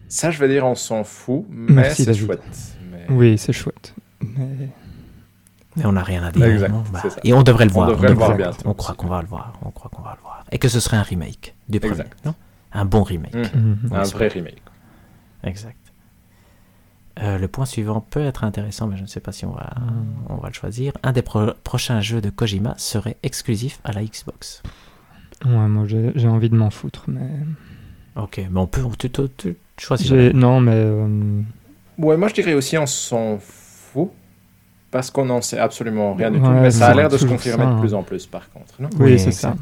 [0.08, 2.42] Ça, je veux dire, on s'en fout, mais Merci, c'est chouette.
[2.90, 3.94] Mais- Oui, c'est chouette.
[4.20, 4.68] Mais
[5.76, 6.46] Mais on n'a rien à dire.
[6.46, 7.88] Exact, Bah, et on devrait le On voir.
[7.88, 9.52] devrait le voir On croit qu'on va le voir.
[9.64, 10.33] On croit qu'on va le voir.
[10.52, 11.92] Et que ce serait un remake du premier.
[11.92, 12.24] Exact.
[12.24, 12.34] non?
[12.72, 13.34] Un bon remake.
[13.34, 13.78] Mhm.
[13.84, 13.92] Mhm.
[13.92, 14.62] Un vrai remake.
[15.42, 15.76] Exact.
[17.22, 19.70] Euh, le point suivant peut être intéressant, mais je ne sais pas si on va,
[19.78, 20.04] Mm.
[20.30, 20.92] on va le choisir.
[21.04, 24.62] Un des pro- prochains jeux de Kojima serait exclusif à la Xbox.
[25.44, 27.28] ouais, moi j'ai envie de m'en foutre, mais
[28.16, 30.10] Ok, mais on peut, tu, tu, tu choisis.
[30.10, 31.42] non, mais euh,
[31.98, 34.10] Ouais, moi je dirais aussi on s'en fout
[34.90, 36.48] parce qu'on n'en sait absolument rien du tout.
[36.50, 37.80] Mais ça a l'air de se confirmer ça, de hein.
[37.80, 38.74] plus en plus par contre.
[38.80, 38.90] Non?
[38.98, 39.54] Oui, c'est ça.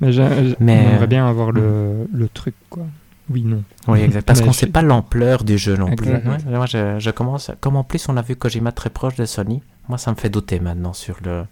[0.00, 2.84] Mais j'ai- Mais, j'aimerais euh, bien avoir le, le truc, quoi.
[3.28, 3.62] Oui, non.
[3.86, 4.26] Oui, exact.
[4.26, 6.10] Parce qu'on ne sait pas l'ampleur du jeu non plus.
[6.10, 7.50] Ouais, moi, je, je commence.
[7.60, 9.62] Comme en plus, on a vu Kojima très proche de Sony.
[9.88, 11.44] Moi, ça me fait douter maintenant sur le,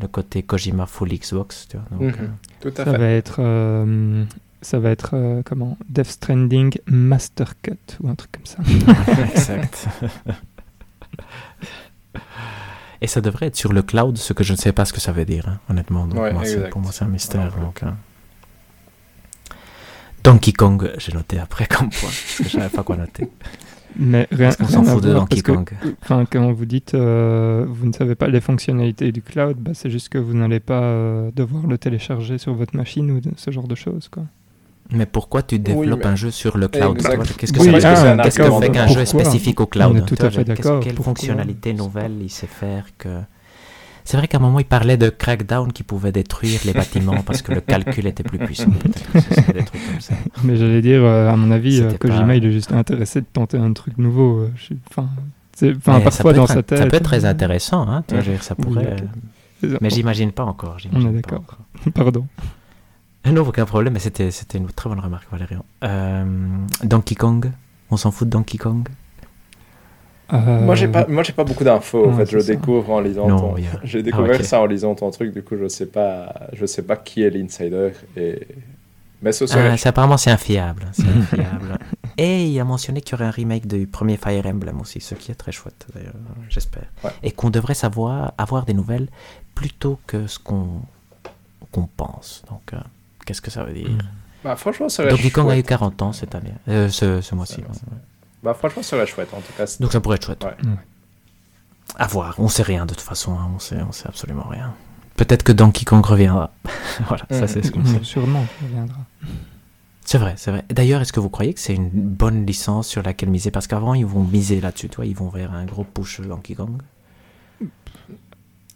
[0.00, 1.66] le côté Kojima full Xbox.
[1.68, 2.24] Tu vois, donc, Mhm.
[2.24, 2.26] euh,
[2.60, 2.98] Tout à Ça fait.
[2.98, 4.24] va être, euh,
[4.62, 5.76] ça va être euh, comment?
[5.88, 8.58] Death Stranding Master Cut ou un truc comme ça.
[9.34, 9.88] exact.
[13.04, 15.00] Et ça devrait être sur le cloud, ce que je ne sais pas ce que
[15.00, 16.06] ça veut dire, hein, honnêtement.
[16.06, 16.70] Donc, Ouais, moi, c'est- exact.
[16.70, 17.54] pour moi, c'est un mystère.
[17.60, 17.96] Donc, hein.
[20.22, 23.28] Donkey Kong, j'ai noté après comme point, parce que je savais pas quoi noter.
[23.96, 25.70] Mais rien, Parce qu'on s'en fout de Donkey que, Kong.
[26.30, 30.08] Quand vous dites euh, vous ne savez pas les fonctionnalités du cloud, bah, c'est juste
[30.08, 33.68] que vous n'allez pas euh, devoir le télécharger sur votre machine ou de- ce genre
[33.68, 34.24] de choses, quoi.
[34.90, 36.98] Mais pourquoi tu développes mais- un jeu sur le cloud?
[37.38, 39.92] Qu'est-ce que Oui, ça ah, Qu'est-ce que fait qu'un jeu spécifique au cloud?
[39.92, 40.80] On est tout à fait d'accord.
[40.80, 41.12] Quelle Pourquoi?
[41.12, 43.20] fonctionnalité nouvelle il sait faire que...
[44.06, 47.40] C'est vrai qu'à un moment, il parlait de Crackdown qui pouvait détruire les bâtiments parce
[47.40, 48.68] que le calcul était plus puissant.
[48.70, 50.14] peut-être que c'est des trucs comme ça.
[50.44, 53.26] Mais j'allais dire, euh, à mon avis, euh, Kojima, pas- il est juste intéressé de
[53.32, 54.40] tenter un truc nouveau.
[54.40, 54.52] euh,
[54.90, 55.08] Enfin,
[55.78, 56.80] enfin, parfois dans sa tête.
[56.80, 58.20] Ça peut être très intéressant, hein, Ouais.
[58.20, 58.96] dire, ça pourrait...
[59.80, 60.76] Mais j'imagine pas encore.
[60.92, 61.44] On est d'accord.
[61.94, 62.26] Pardon.
[63.26, 65.64] Non, aucun problème, mais c'était c'était une très bonne remarque, Valérian.
[65.82, 66.24] Euh,
[66.82, 67.50] Donkey Kong
[67.90, 68.88] On s'en fout de Donkey Kong?
[70.32, 72.08] Euh, Moi j'ai pas, moi j'ai pas beaucoup d'infos.
[72.08, 72.52] en fait, je ça.
[72.54, 73.28] découvre en lisant.
[73.28, 74.44] Non, ton- il y a- J'ai découvert Ah, ok.
[74.44, 75.32] ça en lisant ton truc.
[75.34, 77.92] Du coup, je sais pas, je sais pas qui est l'insider.
[78.16, 78.46] Et
[79.22, 79.76] mais ce Ah, serait.
[79.76, 80.86] c'est- Apparemment, c'est infiable.
[80.92, 81.78] C'est infiable.
[82.16, 85.14] Et il a mentionné qu'il y aurait un remake du premier Fire Emblem aussi, ce
[85.14, 86.14] qui est très chouette, d'ailleurs,
[86.48, 86.84] j'espère.
[87.02, 87.10] Ouais.
[87.24, 89.08] Et qu'on devrait savoir, avoir des nouvelles
[89.54, 90.80] plus tôt que ce qu'on
[91.72, 92.44] qu'on pense.
[92.48, 92.78] Donc, euh,
[93.24, 93.88] qu'est-ce que ça veut dire
[94.42, 95.66] Bah, franchement, serait Donkey Kong a eu chouette.
[95.68, 97.60] 40 ans cette année, euh, ce, ce mois-ci.
[97.60, 97.66] Ouais.
[98.42, 99.32] Bah, franchement, ce serait chouette.
[99.32, 100.44] En tout cas, Donc ça pourrait être chouette.
[100.44, 100.54] Ouais.
[100.68, 100.76] Ouais.
[101.96, 104.74] À voir, on sait rien de toute façon, hein, on sait, on sait absolument rien.
[105.16, 106.50] Peut-être que Donkey Kong reviendra.
[107.08, 108.00] voilà, ça c'est ce qu'on Mm, sait.
[108.02, 108.98] Sûrement, ça reviendra.
[110.04, 110.64] C'est vrai, c'est vrai.
[110.70, 113.50] D'ailleurs, est-ce que vous croyez que c'est une bonne licence sur laquelle miser?
[113.50, 116.54] Parce qu'avant, ils vont miser là-dessus, tu vois, ils vont vers un gros push Donkey
[116.54, 116.82] Kong.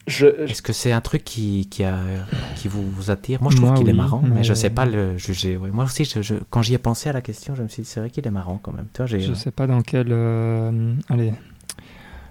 [0.09, 1.98] Je, je- Est-ce que c'est un truc qui, qui, a,
[2.56, 3.40] qui vous, vous attire?
[3.42, 5.56] Moi, je trouve qu'il est marrant, mais mais- je sais pas le juger.
[5.59, 7.88] Moi aussi, je, je- quand j'y ai pensé à la question, je me suis dit,
[7.88, 8.86] c'est vrai qu'il est marrant quand même.
[8.92, 10.09] Tu vois, j'ai, Je sais pas dans quel.
[10.11, 11.32] euh, allez.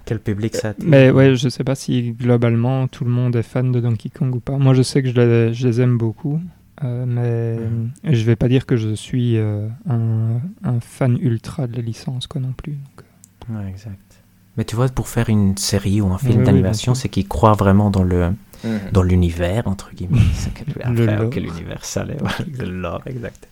[0.06, 0.86] quel public ça attire.
[0.88, 4.34] Mais ouais, je sais pas si globalement tout le monde est fan de Donkey Kong
[4.36, 4.58] ou pas.
[4.58, 6.40] Moi, je sais que je les, je les aime beaucoup.
[6.84, 8.14] euh, mais Mhm.
[8.16, 12.28] je vais pas dire que je suis euh, un, un fan ultra de la licence,
[12.28, 12.74] quoi, non plus.
[12.74, 13.04] Donc, euh,
[13.64, 14.07] Ouais, exact.
[14.58, 17.54] Mais tu vois, pour faire une série ou un film Oui, d'animation, c'est qu'ils croient
[17.54, 18.32] vraiment dans le
[18.64, 18.80] Mhm.
[18.92, 20.18] dans l'univers entre guillemets.
[20.34, 22.18] C'est quel, Le quel univers ça l'est,
[22.66, 23.48] lore, exact.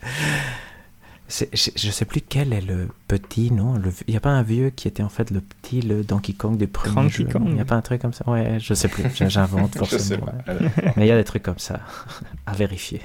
[1.27, 4.43] Je, je sais plus quel est le petit, non le- Il n'y a pas un
[4.43, 7.25] vieux qui était en fait le petit, le Donkey Kong du premier Cranky jeu.
[7.31, 7.43] Kong.
[7.47, 8.27] Il n'y a pas un truc comme ça?
[8.29, 9.03] Ouais, je sais plus.
[9.27, 9.99] J'invente je forcément.
[9.99, 10.53] sais pas.
[10.53, 10.93] ouais.
[10.97, 11.79] Mais il y a des trucs comme ça
[12.47, 13.01] à vérifier.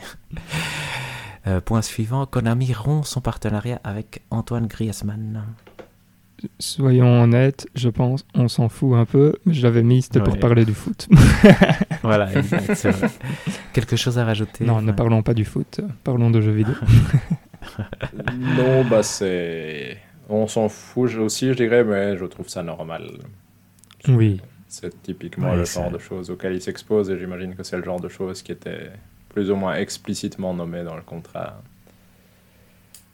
[1.46, 5.42] Euh, point suivant, Konami rompt son partenariat avec Antoine Griezmann.
[6.58, 9.34] Soyons honnêtes, je pense, on s'en fout un peu.
[9.46, 11.08] Mais je l'avais mis, c'était pour parler du foot.
[12.02, 13.10] Voilà, exact, c'est vrai.
[13.74, 16.74] Quelque chose à rajouter non, ne parlons pas du foot, parlons de jeux vidéo.
[18.56, 19.98] Non, bah c'est.
[20.28, 23.10] On s'en fout je- aussi, je dirais, mais je trouve ça normal.
[24.08, 24.40] Oui.
[24.68, 27.82] C'est typiquement Ouais, le genre de choses auxquelles il s'expose et j'imagine que c'est le
[27.84, 28.90] genre de choses qui était
[29.28, 31.60] plus ou moins explicitement nommé dans le contrat.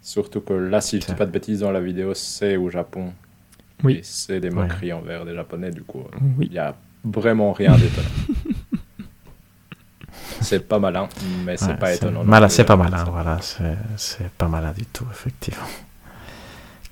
[0.07, 1.15] Surtout que là, si je dis Ça.
[1.15, 3.13] pas de bêtises dans la vidéo, c'est au Japon.
[3.83, 3.99] Oui.
[4.05, 6.05] C'est des moqueries envers des Japonais, du coup.
[6.39, 6.47] Oui.
[6.49, 8.09] Il y a vraiment rien d'étonnant.
[10.43, 11.09] c'est pas malin,
[11.45, 12.23] mais c'est Ouais, pas étonnant.
[12.23, 13.41] Malin, c'est pas euh, malin, voilà,
[13.97, 15.67] c'est pas malin du tout, effectivement.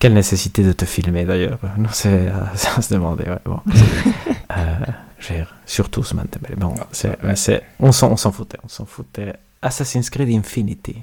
[0.01, 2.33] Quelle nécessité de te filmer d'ailleurs Non, c'est euh,
[2.77, 3.61] à se demander, ouais, bon.
[4.57, 9.35] euh, surtout ce matin, mais bon, Ah, c'est, on s'en foutait, on s'en foutait.
[9.63, 10.97] Assassin's Creed Infinity.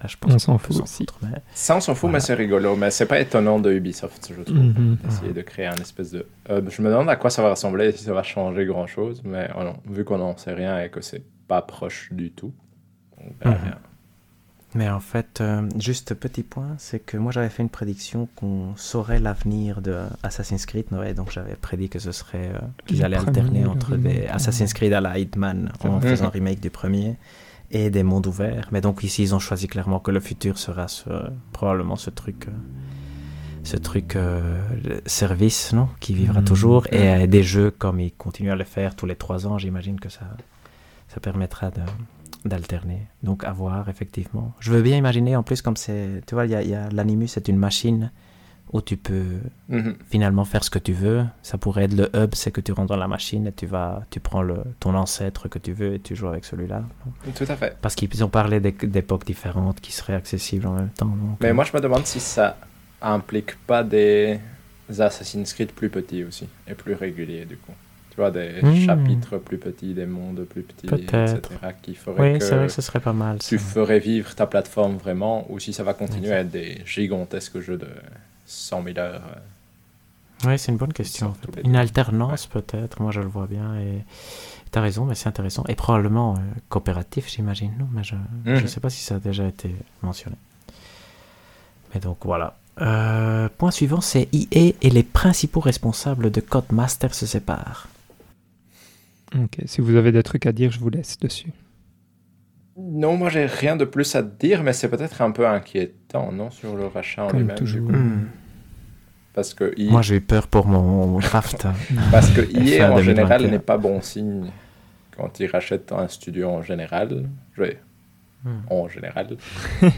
[0.00, 0.98] Là, je pense On s'en fout aussi.
[1.04, 2.12] foutre, mais- Ça, on s'en fout, Voilà.
[2.14, 2.76] mais c'est rigolo.
[2.76, 4.56] Mais c'est pas étonnant de Ubisoft, je trouve.
[4.56, 4.98] Mhm.
[5.04, 6.68] D'essayer de créer un espèce de hub.
[6.70, 9.22] Je me demande à quoi ça va ressembler, si ça va changer grand chose.
[9.24, 12.52] Mais oh non, vu qu'on n'en sait rien et que c'est pas proche du tout,
[13.18, 13.64] on verra Mhm.
[13.64, 13.78] bien.
[14.74, 18.76] Mais en fait, euh, juste petit point, c'est que moi j'avais fait une prédiction qu'on
[18.76, 23.16] saurait l'avenir de Assassin's Creed, ouais, donc j'avais prédit que ce serait euh, qu'ils allaient
[23.16, 24.26] alterner entre des.
[24.26, 27.16] Assassin's Creed à la Hitman en faisant un remake du premier
[27.70, 28.68] et des mondes ouverts.
[28.72, 31.10] Mais donc ici ils ont choisi clairement que le futur sera ce,
[31.52, 32.52] probablement ce truc, euh,
[33.64, 34.60] ce truc euh,
[35.06, 36.46] service, non, qui vivra Mhm.
[36.46, 39.58] toujours et euh, des jeux comme ils continuent à le faire tous les trois ans,
[39.58, 40.26] j'imagine que ça,
[41.08, 41.80] ça permettra de
[42.44, 43.08] d'alterner.
[43.24, 44.52] Donc à voir, effectivement.
[44.60, 46.22] Je veux bien imaginer, en plus, comme c'est...
[46.28, 48.12] Tu vois, il y a, il y a- l'Animus, c'est une machine
[48.72, 49.24] où tu peux
[49.68, 49.94] Mhm.
[50.10, 51.24] finalement faire ce que tu veux.
[51.42, 54.02] Ça pourrait être le hub, c'est que tu rentres dans la machine et tu vas...
[54.10, 56.82] Tu prends le, ton ancêtre que tu veux et tu joues avec celui-là.
[57.36, 57.76] Tout à fait.
[57.80, 61.06] Parce qu'ils ont parlé d'é- d'époques différentes qui seraient accessibles en même temps.
[61.06, 62.56] donc, Mais euh, moi, je me demande si ça
[63.00, 64.40] implique pas des
[64.98, 67.72] Assassin's Creed plus petits aussi, et plus réguliers, du coup.
[68.10, 68.74] Tu vois, des Hmm.
[68.74, 71.40] chapitres plus petits, des mondes plus petits, etc.,
[71.82, 73.42] qui feraient Oui, c'est vrai que ce serait pas mal.
[73.42, 73.48] ça.
[73.48, 77.60] tu ferais vivre ta plateforme vraiment, ou si ça va continuer à être des gigantesques
[77.60, 77.88] jeux de
[78.46, 79.22] 100 000 heures.
[79.36, 79.40] euh.
[80.48, 81.28] Oui, c'est une bonne question.
[81.28, 81.60] en fait.
[81.64, 83.76] Une alternance peut-être, moi je le vois bien.
[83.80, 84.04] Et
[84.70, 85.64] tu as raison, mais c'est intéressant.
[85.68, 86.38] Et probablement euh,
[86.68, 87.72] coopératif, j'imagine.
[87.78, 88.66] Non, mais je ne Mhm.
[88.66, 90.36] sais pas si ça a déjà été mentionné.
[91.94, 92.56] Mais donc voilà.
[92.82, 97.88] Euh, point suivant, c'est EA et les principaux responsables de Codemaster se séparent.
[99.34, 101.50] Ok, si vous avez des trucs à dire, je vous laisse dessus.
[102.78, 106.30] Non, moi, j'ai rien de plus à te dire, mais c'est peut-être un peu inquiétant,
[106.32, 107.56] non, sur le rachat en lui-même.
[107.58, 108.26] Hmm.
[109.34, 111.66] Parce que I- Moi j'ai eu peur pour mon draft.
[112.10, 113.02] Parce que EA en 2021.
[113.02, 114.46] général n'est pas bon signe
[115.16, 117.28] quand ils rachètent un studio en général.
[117.54, 117.78] Je vais-
[118.44, 118.60] Hmm.
[118.70, 119.36] En général.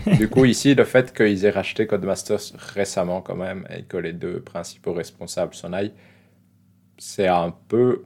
[0.06, 2.40] du coup, ici, le fait qu'ils aient racheté Codemasters
[2.74, 5.92] récemment quand même et que les deux principaux responsables s'en aillent,
[6.96, 8.04] c'est un peu...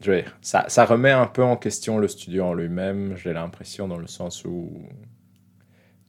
[0.00, 3.98] Je ça, ça remet un peu en question le studio en lui-même, j'ai l'impression, dans
[3.98, 4.70] le sens où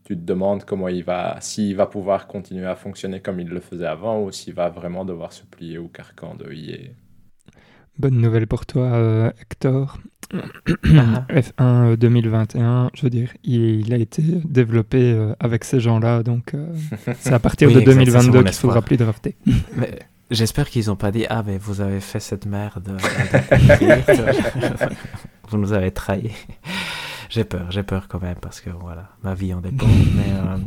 [0.04, 3.60] tu te demandes comment il va, s'il va pouvoir continuer à fonctionner comme il le
[3.60, 6.90] faisait avant ou s'il va vraiment devoir se plier au carcan de E EA.
[7.98, 10.00] Bonne nouvelle pour toi, euh, Hector.
[10.34, 11.26] Ah.
[11.30, 16.24] F1 euh, 2021, je veux dire, il, il a été développé euh, avec ces gens-là,
[16.24, 16.68] donc euh,
[17.20, 19.36] c'est à partir Oui, de exact, ça, c'est 2022 mon qu'il faudra plus drafter.
[19.76, 20.00] Mais
[20.32, 22.98] j'espère qu'ils n'ont pas dit Ah, mais vous avez fait cette merde.
[25.50, 26.32] vous nous avez trahis.
[27.30, 29.86] J'ai peur, j'ai peur quand même parce que voilà, ma vie en dépend.
[29.88, 30.58] mais euh,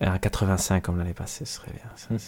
[0.00, 2.18] un 85 comme l'année passée, ce serait bien.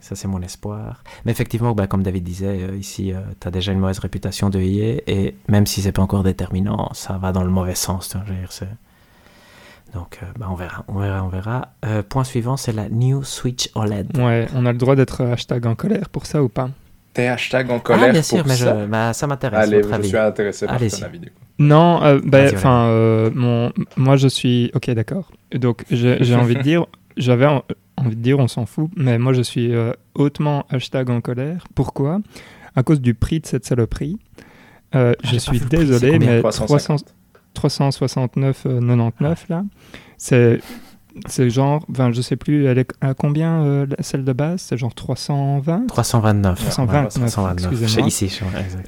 [0.00, 1.02] Ça, c'est- mon espoir.
[1.24, 4.58] Mais effectivement, bah, comme David disait, euh, ici, tu as déjà une mauvaise réputation de
[4.58, 8.16] EA et même si c'est pas encore déterminant, ça va dans le mauvais sens.
[8.16, 8.50] dire,
[9.94, 11.68] Donc, euh, bah, on verra, on verra, on verra.
[11.84, 14.16] Euh, point suivant, c'est la New Switch OLED.
[14.16, 16.70] Ouais, on a le droit d'être hashtag en colère pour ça ou pas?
[17.12, 18.84] T'es hashtag en colère ah, bien sûr, pour mais ça?
[18.84, 19.68] je, bah, ça m'intéresse.
[19.68, 20.08] Allez, votre je avis.
[20.08, 21.40] suis intéressé par ton avis du coup.
[21.58, 24.70] Non, euh, bah, enfin, euh, mon, moi je suis.
[24.74, 25.30] Ok, d'accord.
[25.54, 26.86] Donc j'ai j'ai envie de dire,
[27.18, 27.62] j'avais en-
[27.98, 31.66] envie de dire, on s'en fout, mais moi je suis euh, hautement hashtag en colère.
[31.74, 32.20] Pourquoi?
[32.74, 34.18] À cause du prix de cette saloperie.
[34.94, 37.14] Euh, Ah, je suis désolé, mais 350.
[37.54, 39.64] 369,99 là,
[40.16, 40.60] c'est.
[41.28, 44.62] C'est genre, enfin, je sais plus, elle est à combien euh, la- celle de base?
[44.62, 46.58] C'est genre 320 329.
[46.58, 47.70] 329, 329.
[47.72, 48.08] excusez-moi.
[48.08, 48.28] Ici,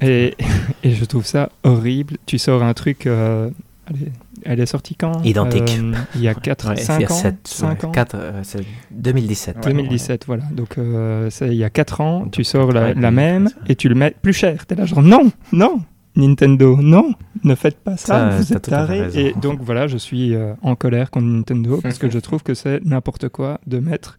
[0.01, 0.35] je- et,
[0.83, 2.17] et je trouve ça horrible.
[2.25, 3.05] Tu sors un truc.
[3.05, 3.51] euh,
[3.85, 4.11] allez,
[4.43, 5.21] elle est sortie quand?
[5.23, 5.69] Identique.
[5.69, 7.15] Euh, Il y a 4, Ouais, 5 il y a ans?
[7.15, 7.91] sept- 5 ouais, ans?
[7.91, 9.57] quatre, euh, c'est 2017.
[9.57, 9.61] Ouais.
[9.73, 10.45] 2017, voilà.
[10.51, 13.87] Donc, euh, c'est il y a 4 ans, tu sors la, la même et tu
[13.87, 14.65] le mets plus cher.
[14.65, 15.79] T'es là, genre, non, non,
[16.15, 17.13] Nintendo, non,
[17.43, 19.09] ne faites pas ça, Ça, vous êtes tarés.
[19.15, 22.53] Et donc, voilà, je suis euh, en colère contre Nintendo parce que je trouve que
[22.53, 24.17] c'est n'importe quoi de mettre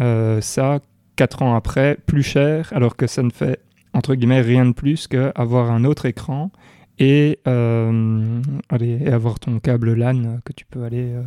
[0.00, 0.80] euh, ça
[1.16, 3.60] 4 ans après plus cher alors que ça ne fait,
[3.94, 6.50] entre guillemets, rien de plus qu'avoir un autre écran
[6.98, 11.22] et, euh, allez, et avoir ton câble LAN que tu peux aller euh,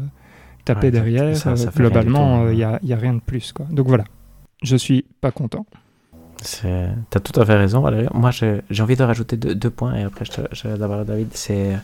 [0.64, 1.36] taper Ouais, derrière.
[1.38, 3.52] Ça- ça globalement, il n'y a, y a rien de plus.
[3.54, 3.66] Quoi.
[3.72, 4.04] Donc voilà,
[4.64, 5.66] je suis pas content.
[7.10, 8.08] T'as tout à fait raison, Valérie.
[8.14, 11.30] Moi, j'ai envie de rajouter deux, points et après, je te, d'abord David.
[11.34, 11.78] C'est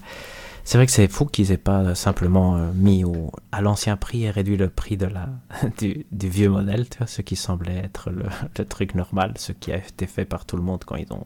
[0.63, 4.23] c'est vrai que c'est fou qu'ils aient pas simplement euh, mis au, à l'ancien prix
[4.23, 5.29] et réduit le prix de la,
[5.79, 8.25] du, du vieux modèle, tu vois, ce qui semblait être le,
[8.57, 11.25] le truc normal, ce qui a été fait par tout le monde quand ils ont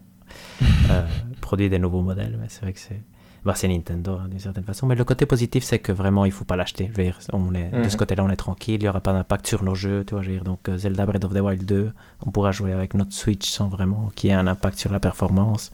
[0.90, 1.06] euh,
[1.42, 2.38] produit des nouveaux modèles.
[2.40, 3.02] Mais c'est vrai que c'est.
[3.46, 4.88] Bah, c'est Nintendo hein, d'une certaine façon.
[4.88, 6.90] Mais le côté positif, c'est que vraiment, il faut pas l'acheter.
[7.32, 8.00] On est, De ce Mhm.
[8.00, 8.76] côté-là, on est tranquille.
[8.76, 10.04] Il n'y aura pas d'impact sur nos jeux.
[10.04, 10.44] Tu vois, je veux dire.
[10.44, 11.92] Donc, euh, Zelda Breath of the Wild 2,
[12.26, 15.00] on pourra jouer avec notre Switch sans vraiment qu'il y ait un impact sur la
[15.00, 15.72] performance.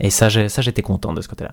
[0.00, 1.52] Et ça, j'étais content de ce côté-là.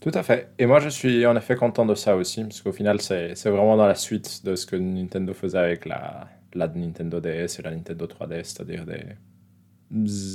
[0.00, 0.48] Tout à fait.
[0.58, 3.50] Et moi, je suis en effet content de ça aussi, parce qu'au final, c'est c'est
[3.50, 7.62] vraiment dans la suite de ce que Nintendo faisait avec la, la Nintendo DS et
[7.62, 9.02] la Nintendo 3DS, c'est-à-dire des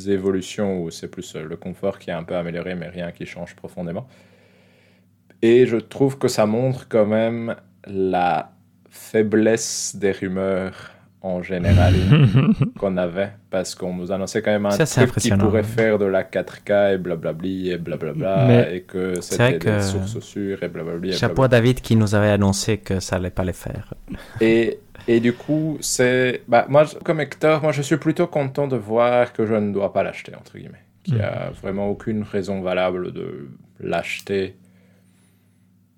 [0.07, 3.25] évolutions où c'est plus euh, le confort qui est un peu amélioré, mais rien qui
[3.25, 4.07] change profondément.
[5.41, 8.51] Et je trouve que ça montre quand même la
[8.89, 10.91] faiblesse des rumeurs
[11.23, 11.93] en général
[12.79, 16.23] qu'on avait parce qu'on nous annonçait quand même un truc qui pourrait faire de la
[16.23, 21.13] 4K et blablabli et blablabla et que c'était des sources sûres et blablabli.
[21.13, 23.93] Chapeau à David qui nous avait annoncé que ça allait pas les faire.
[24.41, 28.77] Et, et du coup, c'est bah, moi comme Hector, moi je suis plutôt content de
[28.77, 31.53] voir que je ne dois pas l'acheter entre guillemets, qu'il n'y a mm.
[31.61, 33.49] vraiment aucune raison valable de
[33.79, 34.55] l'acheter.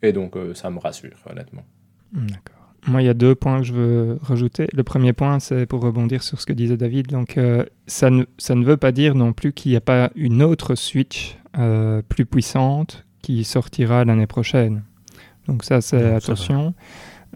[0.02, 1.64] Et donc euh, ça me rassure honnêtement.
[2.14, 2.56] Mm, d'accord.
[2.88, 4.68] Moi, il y a deux points que je veux rajouter.
[4.72, 7.08] Le premier point, c'est pour rebondir sur ce que disait David.
[7.08, 10.12] Donc, euh, ça, ne, ça ne veut pas dire non plus qu'il n'y a pas
[10.16, 14.84] une autre Switch euh, plus puissante qui sortira l'année prochaine.
[15.48, 16.76] Donc ça, c'est attention.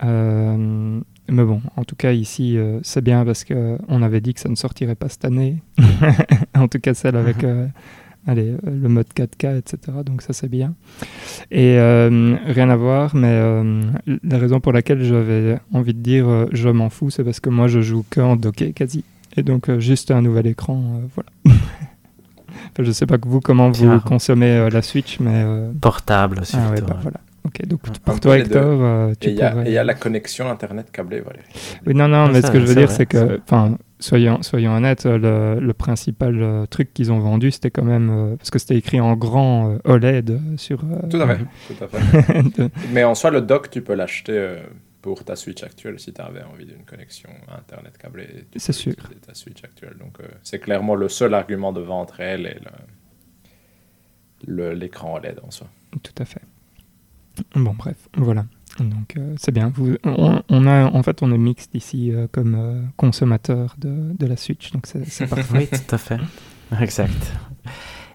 [0.03, 1.01] Euh,
[1.31, 4.55] mais bon, en tout cas, ici, c'est bien parce qu'on avait dit que ça ne
[4.55, 5.61] sortirait pas cette année.
[6.55, 7.43] en tout cas, celle avec
[8.27, 9.97] allez, euh, le mode 4K, etc.
[10.05, 10.73] Donc ça c'est bien.
[11.51, 13.81] Et euh, rien à voir, mais euh,
[14.23, 17.67] la raison pour laquelle j'avais envie de dire je m'en fous, c'est parce que moi
[17.67, 19.03] je joue que en docké quasi.
[19.37, 21.29] Et donc juste un nouvel écran, voilà.
[22.49, 25.45] enfin, je sais pas que vous comment vous consommez la Switch, mais
[25.81, 26.57] portable aussi.
[26.57, 27.19] Ah, ouais, bah, voilà.
[27.45, 31.45] Ok, donc pour toi, Hector, tu Et il y, a la connexion Internet câblée, Valérie.
[31.85, 35.05] Oui, non, non, mais ce que je veux dire, c'est que, enfin, soyons, soyons honnêtes,
[35.05, 38.77] le, le principal euh, truc qu'ils ont vendu, c'était quand même, euh, parce que c'était
[38.77, 40.79] écrit en grand euh, OLED sur...
[41.09, 42.71] tout à fait, tout à fait.
[42.91, 44.57] Mais en soi, le dock, tu peux l'acheter
[45.01, 48.45] pour ta Switch actuelle si tu avais envie d'une connexion Internet câblée.
[48.55, 48.95] C'est sûr.
[49.25, 49.95] ta Switch actuelle.
[49.99, 52.57] Donc, c'est clairement le seul argument de vente réel et
[54.47, 55.67] l'écran OLED en soi.
[56.03, 56.41] Tout à fait.
[57.55, 58.45] Bon, bref, voilà.
[58.79, 59.71] Donc euh, c'est bien.
[59.75, 64.25] Vous, on, a, en fait, on est mixte ici euh, comme euh, consommateur de, de,
[64.25, 65.57] la Switch, donc c'est parfait.
[65.57, 66.17] oui, tout à fait.
[66.79, 67.33] Exact.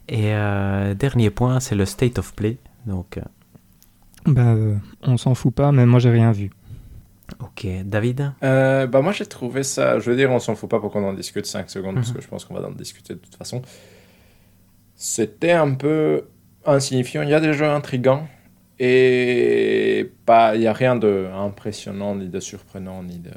[0.09, 0.33] Et
[0.97, 2.59] dernier point, c'est le state of play.
[2.87, 3.19] Donc,
[4.27, 4.55] bah,
[5.03, 6.51] on s'en fout pas, mais moi j'ai rien vu.
[7.41, 8.33] Ok, David?
[8.43, 11.15] Bah Moi j'ai trouvé ça, je veux dire, on s'en fout pas pour qu'on en
[11.15, 12.17] discute 5 secondes, parce mhm.
[12.17, 13.63] que je pense qu'on va en discuter de toute façon.
[14.95, 16.29] C'était un peu
[16.67, 17.23] insignifiant.
[17.23, 18.29] Il y a des jeux intrigants,
[18.79, 23.31] et il n'y a rien d'impressionnant, ni de surprenant, ni de.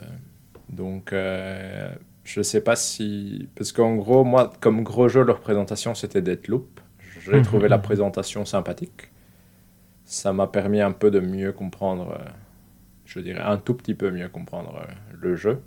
[0.70, 1.90] Donc, euh,
[2.24, 3.48] je ne sais pas si.
[3.56, 6.80] Parce qu'en gros, moi, comme gros jeu, leur présentation, c'était Deathloop.
[7.24, 7.44] J'ai mhm.
[7.44, 9.12] trouvé la présentation sympathique.
[10.06, 12.30] Ça m'a permis un peu de mieux comprendre, euh,
[13.06, 15.62] je dirais un tout petit peu mieux comprendre euh, le jeu.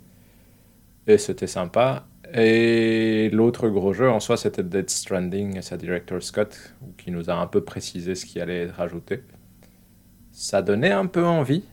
[1.07, 2.07] Et c'était sympa.
[2.33, 7.29] Et l'autre gros jeu en soi, c'était Dead Stranding et sa director Scott, qui nous
[7.29, 9.23] a un peu précisé ce qui allait être ajouté
[10.41, 11.63] ça donnait un peu envie,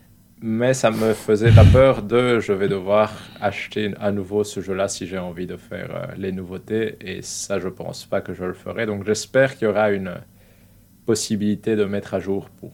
[0.43, 4.89] mais ça me faisait la peur de je vais devoir acheter à nouveau ce jeu-là
[4.89, 8.45] si j'ai envie de faire euh, les nouveautés, et ça, je pense pas que je
[8.45, 8.85] le ferai.
[8.85, 10.13] Donc j'espère qu'il y aura une
[11.07, 12.73] possibilité de mettre à jour pour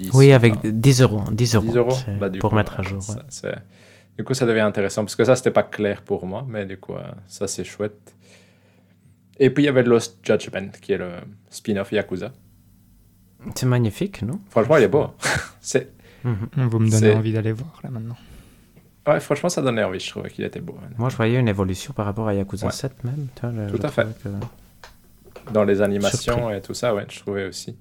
[0.00, 1.22] 10 Oui, avec 10 euros.
[1.30, 3.00] 10 euros, bah, pour mettre à jour.
[4.16, 6.76] du coup, ça devient intéressant, parce que ça, c'était pas clair pour moi, mais du
[6.76, 8.16] coup, euh, ça, c'est chouette.
[9.38, 11.12] Et puis, il y avait Lost Judgment, qui est le
[11.50, 12.32] spin-off Yakuza.
[13.54, 14.40] C'est magnifique, non?
[14.50, 15.08] Franchement, il est beau.
[15.60, 15.92] c'est.
[16.24, 16.68] Mhm.
[16.68, 18.16] Vous me donnez envie d'aller voir là maintenant.
[19.06, 20.00] Ouais, franchement, ça donnait envie.
[20.00, 20.76] Je trouvais qu'il était beau.
[20.98, 23.28] Moi, je voyais une évolution par rapport à Yakuza 7 même.
[23.34, 24.06] tout à fait.
[25.52, 27.76] Dans les animations et tout ça, ouais, je trouvais aussi.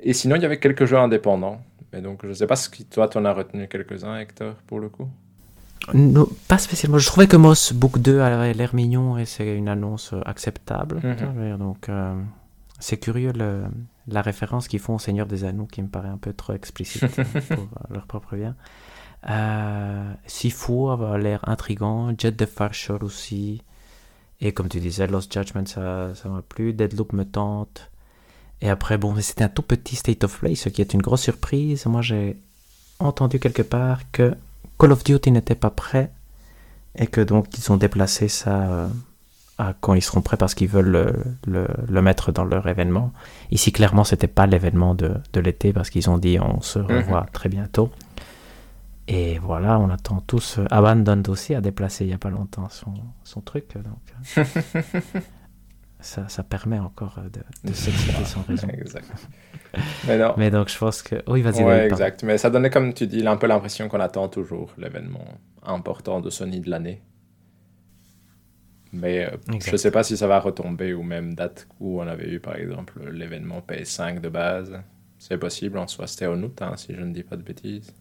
[0.00, 1.62] Et sinon, il y avait quelques jeux indépendants.
[1.92, 4.88] Mais donc, je sais pas si toi, tu en as retenu quelques-uns, Hector, pour le
[4.88, 5.08] coup?
[5.94, 6.98] Non, pas spécialement.
[6.98, 11.00] Je trouvais que Moss Book 2 avait l'air mignon et c'est une annonce acceptable.
[11.02, 11.58] Mhm.
[11.58, 12.14] Donc, euh,
[12.80, 13.62] c'est curieux le,
[14.08, 17.06] la référence qu'ils font au Seigneur des Anneaux qui me paraît un peu trop explicite
[17.48, 18.56] pour leur propre bien.
[19.30, 23.62] Euh, Sifu a l'air intrigant, Jet de Far Shore aussi.
[24.40, 26.72] Et comme tu disais, Lost Judgment, ça, ça m'a plu.
[26.72, 27.90] Deadloop me tente.
[28.60, 31.22] Et après, bon, c'était un tout petit State of Play, ce qui est une grosse
[31.22, 31.86] surprise.
[31.86, 32.36] Moi, j'ai
[32.98, 34.34] entendu quelque part que
[34.78, 36.10] Call of Duty n'était pas prêt
[36.96, 38.88] et que donc ils ont déplacé ça euh,
[39.80, 41.14] quand ils seront prêts parce qu'ils veulent
[41.46, 43.12] le, mettre dans leur événement.
[43.50, 46.86] Ici, clairement, c'était pas l'événement de, l'été parce qu'ils ont dit on se mhm.
[46.86, 47.90] revoit très bientôt.
[49.08, 50.58] Et voilà, on attend tous.
[50.58, 52.94] Euh, Abandon aussi a déplacé il y a pas longtemps son,
[53.24, 53.66] son truc.
[53.74, 54.44] Donc, euh,
[56.00, 58.68] ça, ça, permet encore de, de s'exciter sans raison.
[58.72, 59.10] exact.
[60.06, 60.34] Mais, non.
[60.36, 61.16] Mais donc, je pense que.
[61.26, 61.64] Oui, vas-y.
[61.64, 62.22] Ouais, exact.
[62.22, 65.24] Mais ça donnait, comme tu dis, un peu l'impression qu'on attend toujours l'événement
[65.64, 67.02] important de Sony de l'année.
[68.92, 72.06] Mais euh, je ne sais pas si ça va retomber ou même date où on
[72.06, 74.82] avait eu par exemple l'événement PS5 de base.
[75.18, 77.92] C'est possible, en soi c'était en août, hein, si je ne dis pas de bêtises.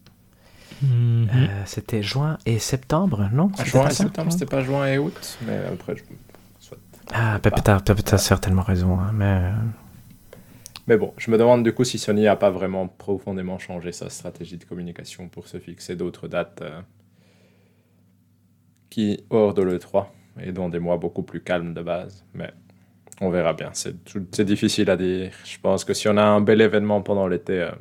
[0.82, 1.30] Mhm.
[1.34, 3.52] Euh, c'était juin et septembre, non?
[3.58, 6.04] Ah, Juin et septembre, c'était pas juin et août, mais après je...
[7.14, 9.26] ah, peut-être tu as certainement raison, hein, mais...
[9.26, 9.52] Euh,
[10.88, 14.10] Mais bon, je me demande du coup si Sony n'a pas vraiment profondément changé sa
[14.10, 16.82] stratégie de communication pour se fixer d'autres dates euh,
[18.90, 20.08] qui hors de l'E3
[20.40, 22.26] et dans des mois beaucoup plus calmes de base.
[22.34, 22.52] Mais
[23.20, 23.72] on verra bien.
[23.74, 25.32] C'est difficile à dire.
[25.46, 27.72] Je pense que si on a un bel événement pendant l'été, euh,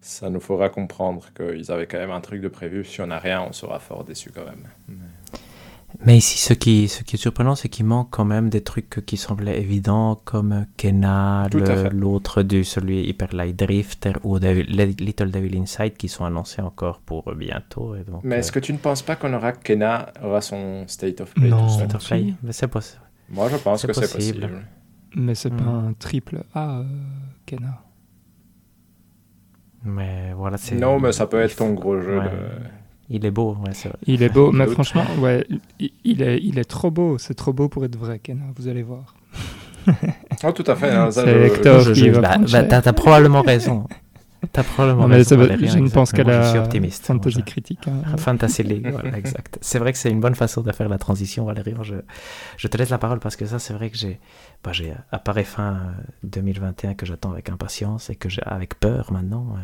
[0.00, 2.84] ça nous fera comprendre qu'ils avaient quand même un truc de prévu.
[2.84, 4.66] Si on n'a rien, on sera fort déçu quand même.
[6.08, 9.16] Ici, ce qui, ce qui est surprenant, c'est qu'il manque quand même des trucs qui
[9.16, 11.48] semblaient évidents, comme Kena,
[11.92, 14.64] l'autre du celui Hyper Light Drifter ou Devil-
[14.98, 17.94] Little Devil Inside qui sont annoncés encore pour bientôt.
[17.94, 20.84] Et donc, Mais euh, est-ce que tu ne penses pas qu'on aura Kena aura son
[20.88, 21.68] State of Play Non.
[21.68, 22.34] State of Play?
[22.42, 23.02] Mais c'est possible.
[23.28, 24.40] Moi, je pense que c'est possible.
[24.40, 24.66] possible.
[25.14, 25.88] Mais c'est pas Hmm.
[25.88, 26.84] un triple A, euh,
[27.46, 27.82] Kena.
[29.84, 30.74] Mais voilà, c'est.
[30.76, 32.18] Non, mais ça peut être ton gros jeu.
[32.18, 32.24] Ouais.
[32.24, 32.81] de-
[33.12, 33.98] Il est beau, ouais, c'est vrai.
[34.06, 35.46] Il est beau, mais franchement, ouais,
[36.04, 37.18] il- est, il est trop beau.
[37.18, 38.44] C'est trop beau pour être vrai, Kena.
[38.56, 39.14] Vous allez voir.
[40.44, 40.90] Oh, tout à fait.
[40.90, 41.80] hein, C'est je- Hector.
[41.80, 43.86] Je- qui je- va bah, bah, t'as, probablement raison.
[44.52, 45.28] T'as probablement Non, mais raison.
[45.30, 46.24] ça va- Valérien, je ne pense qu'à.
[46.24, 47.06] Moi, Je suis la optimiste.
[47.06, 47.80] Fantasy Critique.
[47.86, 48.16] hein.
[48.16, 49.58] Fantasy League, voilà, exact.
[49.60, 51.82] C'est vrai que c'est une bonne façon de faire la transition, Valérian.
[51.82, 51.94] Je,
[52.56, 54.18] je te laisse la parole parce que ça, c'est vrai que j'ai,
[54.64, 59.12] bah, j'ai appareil fin euh, 2021 que j'attends avec impatience et que j'ai avec peur
[59.12, 59.46] maintenant.
[59.56, 59.60] euh,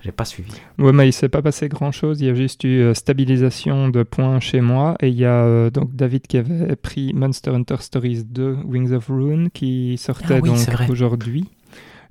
[0.00, 0.52] j'ai pas suivi.
[0.78, 2.20] Ouais, mais il s'est pas passé grand chose.
[2.20, 4.96] Il y a juste eu euh, stabilisation de points chez moi.
[5.00, 8.92] Et il y a euh, donc David qui avait pris Monster Hunter Stories 2 Wings
[8.92, 11.46] of Rune qui sortait Ah oui, donc aujourd'hui,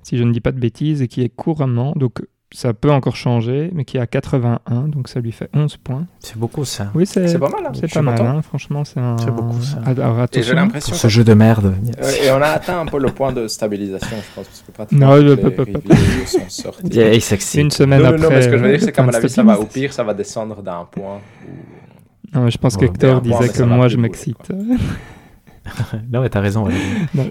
[0.02, 1.92] si je ne dis pas de bêtises, et qui est couramment.
[1.96, 2.20] Donc
[2.50, 4.88] ça peut encore changer, mais qui est à 81.
[4.88, 6.06] Donc ça lui fait 11 points.
[6.20, 6.90] C'est beaucoup ça.
[6.94, 7.66] Oui, c'est pas mal.
[7.66, 8.16] hein, c'est pas mal.
[8.18, 8.28] content.
[8.38, 8.42] hein.
[8.42, 9.16] Franchement, c'est un.
[9.18, 9.78] C'est beaucoup, ça.
[9.84, 11.74] Alors, Et j'ai l'impression Pour ce jeu de merde.
[12.02, 14.72] Euh, et on a atteint un peu le point de stabilisation, je pense, parce que
[14.72, 16.88] pratiquement Non, les pas- pas- reviews sont sorties.
[16.90, 17.60] Yeah, il s'excite.
[17.60, 18.20] Une semaine Non, après.
[18.20, 19.92] non, mais ce que je veux dire, c'est qu'à mon avis, ça va, au pire,
[19.92, 21.16] ça va descendre d'un point.
[21.46, 24.36] ou- Non, mais je pense Ouais, qu'Hector point, disait que moi je m'excite.
[26.10, 26.66] Non, mais t'as raison.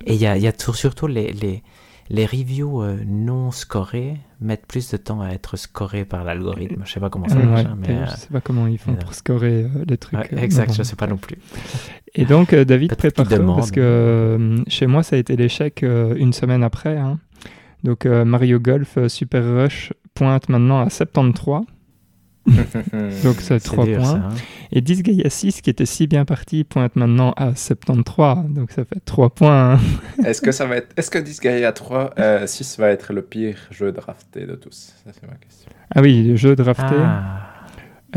[0.06, 1.64] Et il y a, surtout les, les,
[2.10, 6.82] les reviews euh, non scorées mettent plus de temps à être scorées par l'algorithme.
[6.86, 8.06] Je sais pas comment ça Ouais, marche, hein, mais.
[8.06, 10.20] je sais pas comment ils font mais, pour scorer euh, les euh, trucs.
[10.20, 11.38] ouais, euh, exact, je sais pas non plus.
[12.16, 13.58] Et donc, euh, David, prépare-toi demandent.
[13.58, 16.98] parce que euh, chez moi, ça a été l'échec euh, une semaine après.
[16.98, 17.20] hein.
[17.84, 21.62] Donc, euh, Mario Golf euh, Super Rush pointe maintenant à 73.
[23.24, 24.06] Donc, c'est C'est 3 dur, points.
[24.06, 24.30] ça, hein.
[24.72, 28.50] Et Disgaea 6, qui était si bien parti, pointe maintenant à 73.
[28.50, 29.74] Donc, ça fait 3 points.
[29.76, 29.80] hein.
[30.26, 30.90] Est-ce que ça va être.
[30.98, 34.94] Est-ce que Disgaea 3, euh, 6 va être le pire jeu drafté de tous?
[35.06, 35.70] Ça, c'est ma question.
[35.94, 36.96] Ah oui, le jeu drafté.
[36.98, 37.47] Ah,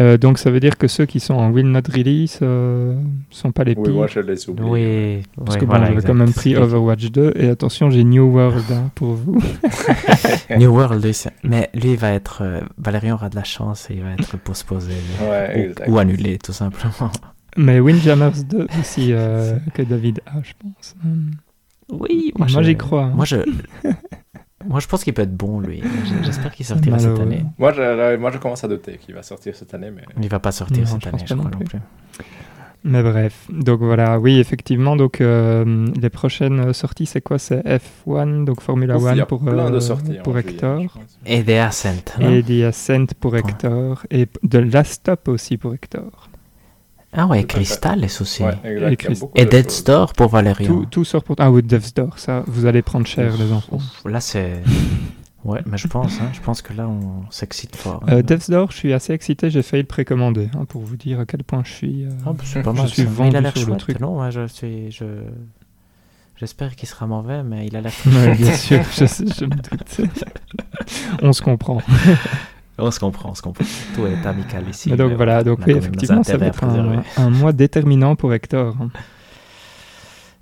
[0.00, 2.98] Euh, donc, ça veut dire que ceux qui sont en Will Not Release euh,
[3.30, 3.94] sont pas les Oui, pires.
[3.94, 4.64] moi, je les oublie.
[4.66, 7.32] oui, Parce que bon, voilà, j'avais quand même pris Overwatch 2.
[7.36, 9.38] Et attention, j'ai New World hein, pour vous.
[10.58, 12.38] New World, lui, mais lui, il va être.
[12.42, 14.92] euh, Valérian aura de la chance et il va être postposé.
[15.22, 17.10] Ouais, ou, annulé, tout simplement.
[17.56, 20.94] Mais Windjammers 2 aussi, euh, que David a, je pense.
[21.90, 23.04] Oui, Moi, j'y crois.
[23.06, 23.12] hein.
[23.14, 23.36] Moi, je.
[24.66, 25.82] Moi, je pense qu'il peut être bon, lui.
[26.22, 27.44] J'espère qu'il sortira cette année.
[27.58, 30.02] Moi, je, moi, je commence à douter qu'il va sortir cette année, mais.
[30.20, 31.78] Il va pas sortir Non, cette je année, je crois non non plus.
[32.82, 37.38] Mais bref, donc voilà, oui, effectivement, donc euh, les prochaines sorties, c'est quoi?
[37.38, 37.60] C'est
[38.06, 40.98] F1, donc Formula Ouf, One pour, plein de euh, sorties en pour juillet, Hector.
[41.26, 42.14] Et The Ascent.
[42.18, 43.40] non et The Ascent pour Ouais.
[43.40, 46.29] Hector, et de Last Stop aussi pour Hector.
[47.12, 47.44] Ah ouais.
[47.44, 48.42] Crystal est aussi.
[48.42, 48.86] Ouais, exact.
[48.92, 49.70] a Christ- Et Dead.
[49.70, 50.66] Store pour Valérian.
[50.68, 51.36] Tout, tout sort pour...
[51.38, 53.78] Ah oui, Death's Door, ça, vous allez prendre cher, les enfants.
[54.04, 54.62] Là, c'est.
[55.42, 58.02] Ouais, mais je pense, hein, je pense que là, on s'excite fort.
[58.10, 58.20] Euh, hein.
[58.22, 61.24] Death's Door, je suis assez excité, j'ai failli le précommander, hein, pour vous dire à
[61.24, 62.04] quel point je suis...
[62.04, 63.08] euh, Ah, bah, c'est pas je suis ça.
[63.08, 64.00] Vendu il a l'air sur le truc.
[64.00, 64.92] Non, moi, je suis.
[64.92, 65.06] Je...
[66.36, 67.92] J'espère qu'il sera mauvais, mais il a l'air.
[68.06, 70.00] Ouais, bien sûr, je, sais, je me doute.
[71.22, 71.80] on se comprend.
[72.80, 73.64] On se comprend, on se comprend.
[73.94, 74.90] Tout est amical ici.
[74.90, 78.76] Donc voilà, donc oui, effectivement, ça va être un, mois déterminant pour Hector.
[78.80, 78.90] hein.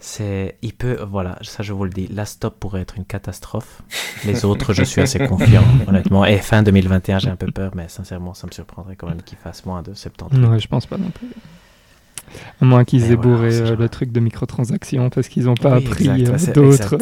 [0.00, 3.82] C'est, il peut, voilà, ça je vous le dis, la stop pourrait être une catastrophe.
[4.24, 6.24] Les autres, je suis assez confiant, honnêtement.
[6.24, 9.38] Et fin 2021, j'ai un peu peur, mais sincèrement, ça me surprendrait quand même qu'il
[9.38, 10.38] fasse moins de 70.
[10.38, 11.26] Ouais, je pense pas non plus.
[12.60, 15.78] À moins qu'ils aient voilà, bourré euh, le truc de microtransactions parce qu'ils n'ont pas
[15.78, 16.98] Oui, appris euh, d'autres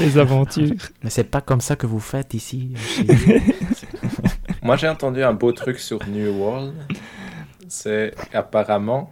[0.00, 0.72] les aventures.
[1.02, 2.72] Mais c'est pas comme ça que vous faites ici.
[2.76, 3.06] chez-
[4.62, 6.74] Moi, j'ai entendu un beau truc sur New World.
[7.68, 9.10] C'est apparemment,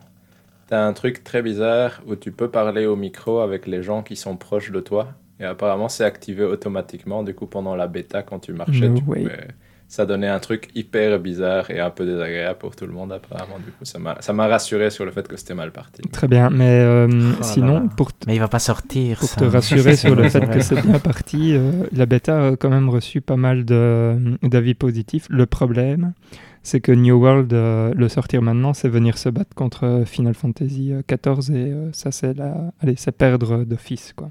[0.68, 4.02] tu as un truc très bizarre où tu peux parler au micro avec les gens
[4.02, 5.08] qui sont proches de toi.
[5.40, 7.22] Et apparemment, c'est activé automatiquement.
[7.22, 9.22] Du coup, pendant la bêta, quand tu marchais, No tu way.
[9.22, 9.48] pouvais-
[9.92, 13.58] ça donnait un truc hyper bizarre et un peu désagréable pour tout le monde, apparemment.
[13.58, 16.00] Du coup, ça m'a ça m'a rassuré sur le fait que c'était mal parti.
[16.12, 17.86] Très bien, mais euh, Oh sinon, là.
[17.96, 19.18] pour, t- Mais il va pas sortir.
[19.18, 19.40] pour ça.
[19.40, 22.88] te rassurer sur le fait que c'est bien parti, euh, la bêta a quand même
[22.88, 25.26] reçu pas mal de- d'avis positifs.
[25.28, 26.12] Le problème,
[26.62, 30.92] c'est que New World, euh, le sortir maintenant, c'est venir se battre contre Final Fantasy
[31.08, 32.54] XIV et euh, ça, c'est la...
[32.80, 34.30] Allez, perdre d'office, quoi.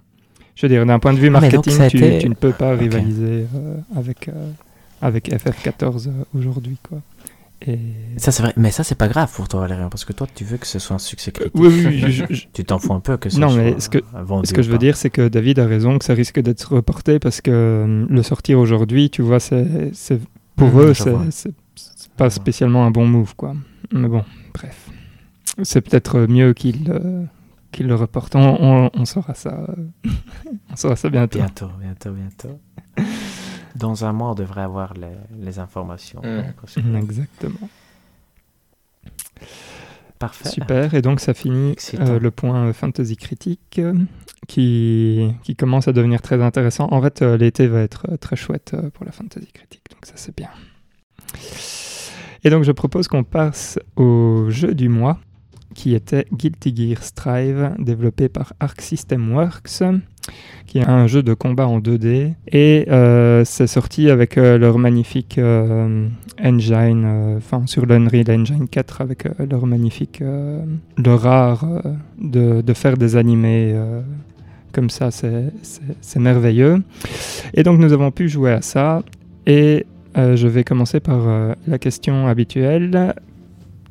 [0.55, 2.75] Je veux dire, d'un point de vue Ah, marketing, tu, été- tu ne peux pas
[2.75, 4.31] rivaliser euh, avec, euh,
[5.01, 7.01] avec FF14 euh, aujourd'hui, quoi.
[7.67, 7.77] Et...
[8.17, 8.53] Ça, c'est vrai.
[8.55, 10.79] Mais ça, c'est pas grave pour toi, Valérian, parce que toi, tu veux que ce
[10.79, 11.51] soit un succès critique.
[11.55, 13.89] Oui, oui, je- je- Tu t'en fous un peu que ce Non, soit mais ce
[13.89, 16.39] que- vendu Ce que je veux dire, c'est que David a raison que ça risque
[16.39, 19.65] d'être reporté parce que euh, le sortir aujourd'hui, tu vois, c'est,
[20.55, 20.93] pour Mhm, eux,
[21.31, 21.51] c'est,
[22.15, 23.53] pas spécialement un bon move, quoi.
[23.91, 24.23] Mais bon,
[24.53, 24.89] bref.
[25.63, 27.23] C'est peut-être mieux qu'ils, euh,
[27.73, 28.35] qu'ils le reportent.
[28.37, 29.65] On, on- on saura ça.
[29.67, 30.09] euh,
[30.71, 31.39] on saura ça bientôt.
[31.39, 32.59] Bientôt, bientôt, bientôt.
[33.79, 35.07] Dans un mois, on devrait avoir les,
[35.39, 36.21] les informations.
[36.21, 37.69] Mm, Exactement.
[40.19, 40.49] Parfait.
[40.49, 40.93] Super.
[40.93, 43.93] Et donc, ça finit euh, le point euh, fantasy critique euh,
[44.47, 46.89] qui, qui commence à devenir très intéressant.
[46.91, 49.83] En fait, euh, l'été va être très chouette euh, pour la fantasy critique.
[49.91, 50.49] Donc, ça, c'est bien.
[52.43, 55.19] Et donc, je propose qu'on passe au jeu du mois
[55.73, 59.83] qui était Guilty Gear Strive, développé par Arc System Works,
[60.67, 62.33] qui est un jeu de combat en 2D.
[62.51, 66.07] Et euh, c'est sorti avec euh, leur magnifique euh,
[66.43, 72.97] engine, euh, enfin sur l'Unreal Engine 4, avec leur magnifique, le rare euh, de, faire
[72.97, 73.75] des animés.
[74.71, 76.83] comme ça, c'est- merveilleux.
[77.55, 79.01] Et donc, nous avons pu jouer à ça.
[79.47, 81.21] Et je vais commencer par
[81.67, 83.15] la question habituelle.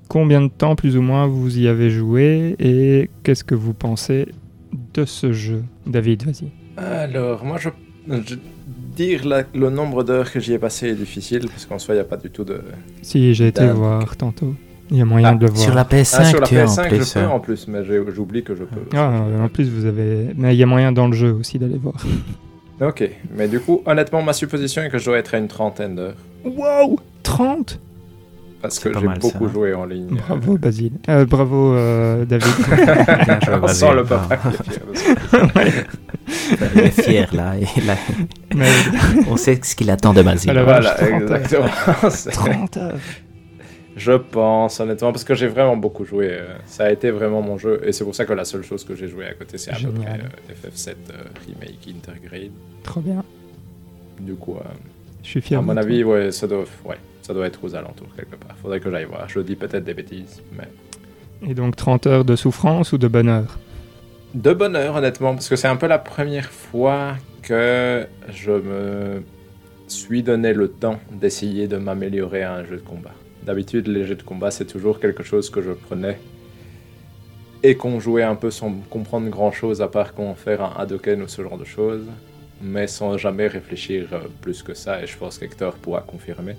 [0.08, 4.28] Combien de temps, plus ou moins, vous y avez joué et qu'est-ce que vous pensez
[5.00, 6.48] de ce jeu David, vas-y.
[6.76, 7.68] Alors, moi, je,
[8.08, 8.34] je-
[8.96, 11.98] dire la- le nombre d'heures que j'y ai passé est difficile, parce qu'en soi, il
[11.98, 12.60] n'y a pas du tout de...
[13.02, 14.54] Si, j'ai été voir tantôt.
[14.90, 15.62] Il y a moyen Ah, de le voir.
[15.62, 17.04] Sur la PS5, Ah, sur la tu es en PS5, plus.
[17.08, 17.28] je peux hein.
[17.28, 17.80] en plus, mais
[18.14, 18.80] j'oublie que je peux.
[18.96, 20.28] Ah, en plus, vous avez.
[20.36, 21.94] Mais il y a moyen dans le jeu aussi d'aller voir.
[22.80, 25.94] Ok, mais du coup, honnêtement, ma supposition est que je dois être à une trentaine
[25.96, 26.14] d'heures.
[26.44, 27.78] Wow 30
[28.60, 29.50] Parce que j'ai ça, beaucoup hein.
[29.52, 30.16] joué en ligne.
[30.16, 30.92] Bravo, Basile.
[31.08, 32.48] Euh, bravo, euh, David.
[33.26, 34.38] Bien joué, On sent le papa.
[36.74, 37.54] Il est fier là.
[38.54, 38.66] Mais
[39.30, 40.52] On sait ce qu'il attend de Basile.
[40.52, 41.20] Voilà, 30 heures.
[41.22, 41.68] exactement.
[42.10, 42.94] C'est- 30 heures.
[43.96, 46.28] Je pense, honnêtement, parce que j'ai vraiment beaucoup joué.
[46.30, 47.80] euh, Ça a été vraiment mon jeu.
[47.84, 49.74] Et c'est pour ça que la seule chose que j'ai joué à côté, c'est à
[49.74, 50.20] peu près Génial.
[50.50, 52.52] euh, FF7 euh, Remake Intergrade.
[52.84, 53.24] Trop bien.
[54.20, 54.60] Du coup, euh,
[55.24, 55.58] Je suis fier.
[55.58, 55.82] à mon toi.
[55.82, 56.96] avis, ouais, ça doit, ouais,
[57.28, 58.56] ça doit être aux alentours quelque part.
[58.56, 59.28] Faudrait que j'aille voir.
[59.28, 60.66] Je dis peut-être des bêtises, mais.
[61.46, 63.58] Et donc 30 heures de souffrance ou de bonheur?
[64.34, 69.22] De bonheur, honnêtement, parce que c'est un peu la première fois que je me
[69.88, 73.12] suis donné le temps d'essayer de m'améliorer à un jeu de combat.
[73.42, 76.18] D'habitude, les jeux de combat, c'est toujours quelque chose que je prenais
[77.62, 81.22] et qu'on jouait un peu sans comprendre grand chose à part qu'on faire un Hadoken
[81.22, 82.06] ou ce genre de choses,
[82.62, 86.56] mais sans jamais réfléchir euh, plus que ça, et je pense qu'Hector pourra confirmer.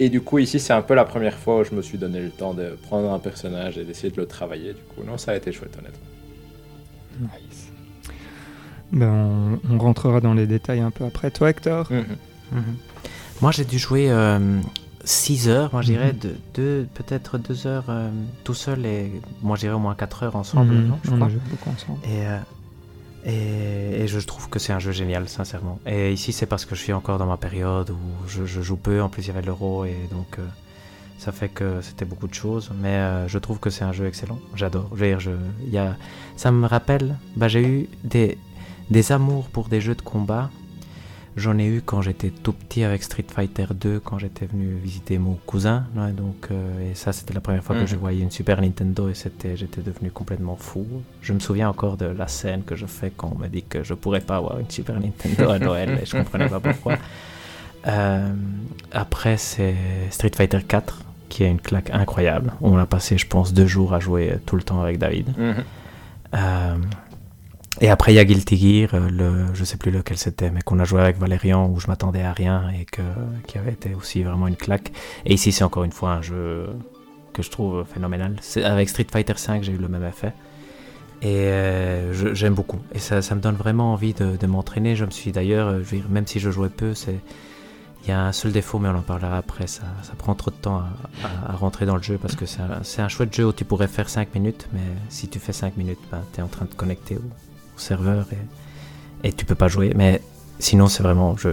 [0.00, 2.20] Et du coup, ici, c'est un peu la première fois où je me suis donné
[2.20, 4.72] le temps de prendre un personnage et d'essayer de le travailler.
[4.72, 6.08] Du coup, non, ça a été chouette, honnêtement.
[7.20, 7.68] Nice.
[8.92, 11.30] Ben, on, on rentrera dans les détails un peu après.
[11.30, 12.62] Toi, Hector Mhm.
[13.40, 14.10] Moi, j'ai dû jouer
[15.04, 16.30] 6 heures, moi je dirais, Mhm.
[16.54, 18.10] de, peut-être 2 heures euh,
[18.44, 19.10] tout seul et
[19.42, 20.86] moi je dirais au moins 4 heures ensemble, Mhm.
[20.86, 21.26] non, je On crois.
[21.26, 21.98] a joué beaucoup ensemble.
[22.04, 22.38] Et, euh,
[23.24, 25.78] et, je trouve que c'est un jeu génial, sincèrement.
[25.86, 29.00] Et ici, c'est parce que je suis encore dans ma période où je, joue peu.
[29.00, 30.46] En plus, il y avait l'euro et donc euh,
[31.18, 32.70] ça fait que c'était beaucoup de choses.
[32.80, 34.38] Mais euh, je trouve que c'est un jeu excellent.
[34.54, 34.90] J'adore.
[34.94, 35.30] Je je,
[35.70, 35.96] y a,
[36.36, 38.36] ça me rappelle, bah, j'ai eu des,
[38.90, 40.50] des amours pour des jeux de combat.
[41.36, 45.18] J'en ai eu quand j'étais tout petit avec Street Fighter 2, quand j'étais venu visiter
[45.18, 45.84] mon cousin.
[45.96, 49.08] ouais, donc, euh, et ça, c'était la première fois que je voyais une Super Nintendo
[49.08, 50.86] et c'était, j'étais devenu complètement fou.
[51.22, 53.82] Je me souviens encore de la scène que je fais quand on m'a dit que
[53.82, 56.96] je pourrais pas avoir une Super Nintendo à Noël et je comprenais pas pourquoi.
[57.86, 58.32] Euh,
[58.92, 59.74] après, c'est
[60.08, 62.54] Street Fighter 4 qui est une claque incroyable.
[62.62, 65.34] On a passé, je pense, deux jours à jouer tout le temps avec David.
[66.34, 66.76] Euh,
[67.80, 70.62] et après, il y a Guilty Gear, euh, le, je sais plus lequel c'était, mais
[70.62, 72.86] qu'on a joué avec Valérian où je m'attendais à rien et
[73.46, 74.92] qui avait été aussi vraiment une claque.
[75.24, 76.68] Et ici, c'est encore une fois un jeu
[77.32, 78.36] que je trouve phénoménal.
[78.62, 80.32] Avec Street Fighter 5, j'ai eu le même effet.
[81.22, 82.80] Et euh, j'aime beaucoup.
[82.94, 84.94] Et ça, me donne vraiment envie de, m'entraîner.
[84.94, 86.92] Je me suis d'ailleurs, euh, même si je jouais peu.
[88.04, 89.66] Il y a un seul défaut, mais on en parlera après.
[89.66, 89.84] Ça,
[90.18, 90.82] prend trop de temps
[91.24, 94.08] à, rentrer dans le jeu parce que c'est un, chouette jeu où tu pourrais faire
[94.08, 97.16] 5 minutes, mais si tu fais 5 minutes, ben, tu es en train de connecter
[97.16, 97.22] au,
[97.76, 99.92] au serveur et, et tu peux pas jouer.
[99.96, 100.20] Mais
[100.58, 101.36] sinon, c'est vraiment.
[101.36, 101.48] je-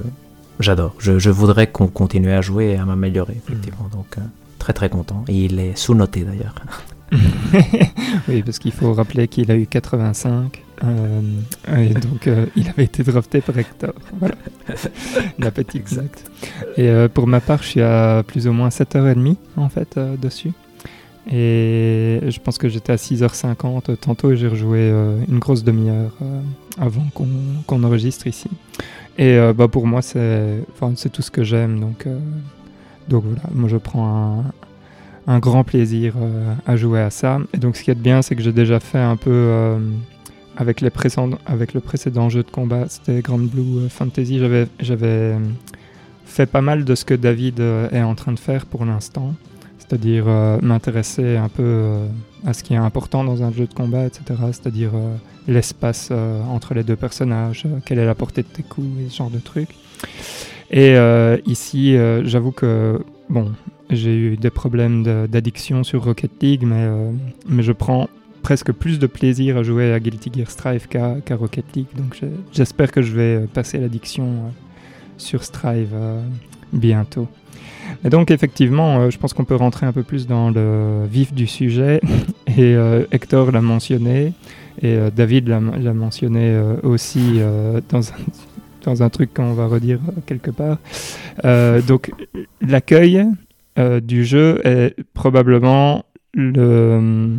[0.59, 0.93] J'adore.
[0.99, 3.89] Je, je voudrais qu'on continue à jouer et à m'améliorer, effectivement.
[3.91, 4.21] Donc, euh,
[4.59, 5.25] très très content.
[5.27, 6.53] Et il est sous-noté d'ailleurs.
[8.27, 10.61] oui, parce qu'il faut rappeler qu'il a eu 85.
[10.83, 11.21] euh,
[11.77, 13.93] et donc, euh, il avait été drafté par Hector.
[14.19, 14.35] Voilà.
[15.39, 16.23] La petite note.
[16.77, 20.51] Et euh, pour ma part, je suis à plus ou moins 7h30 en fait dessus.
[21.33, 26.11] Et je pense que j'étais à 6h50 tantôt et j'ai rejoué euh, une grosse demi-heure
[26.21, 26.41] euh,
[26.77, 28.49] avant qu'on enregistre ici.
[29.17, 30.65] Et euh, bah, pour moi, c'est
[31.11, 31.79] tout ce que j'aime.
[31.79, 32.05] Donc,
[33.07, 34.43] donc voilà, moi je prends
[35.25, 36.15] un, grand plaisir
[36.65, 37.39] à jouer à ça.
[37.53, 39.77] Et donc ce qui est bien, c'est que j'ai déjà fait un peu
[40.57, 40.83] avec,
[41.45, 44.41] avec le précédent jeu de combat, c'était Grand Blue Fantasy.
[44.79, 45.37] J'avais
[46.25, 49.33] fait pas mal de ce que David est en train de faire pour l'instant.
[49.91, 52.07] C'est-à-dire euh, m'intéresser un peu euh,
[52.45, 54.23] à ce qui est important dans un jeu de combat, etc.
[54.53, 55.17] C'est-à-dire euh,
[55.49, 56.11] l'espace
[56.49, 59.39] entre les deux personnages, quelle est la portée de tes coups et ce genre de
[59.39, 59.75] trucs.
[60.71, 60.95] Et
[61.45, 63.51] ici, j'avoue que, bon,
[63.89, 66.87] j'ai eu des problèmes d'addiction sur Rocket League, mais,
[67.49, 68.07] mais je prends
[68.43, 71.87] presque plus de plaisir à jouer à Guilty Gear Strive qu'à Rocket League.
[71.95, 72.17] Donc
[72.53, 74.53] j'espère que je vais passer l'addiction
[75.17, 75.95] sur Strive
[76.71, 77.27] bientôt.
[78.03, 81.33] Et donc effectivement, euh, je pense qu'on peut rentrer un peu plus dans le vif
[81.33, 82.01] du sujet.
[82.47, 84.33] Et euh, Hector l'a mentionné,
[84.81, 85.59] et euh, David l'a
[85.93, 87.39] mentionné aussi
[87.89, 88.15] dans, un,
[88.83, 90.77] dans un truc qu'on va redire quelque part.
[91.87, 92.11] Donc
[92.61, 93.25] l'accueil
[94.03, 97.37] du jeu est probablement le,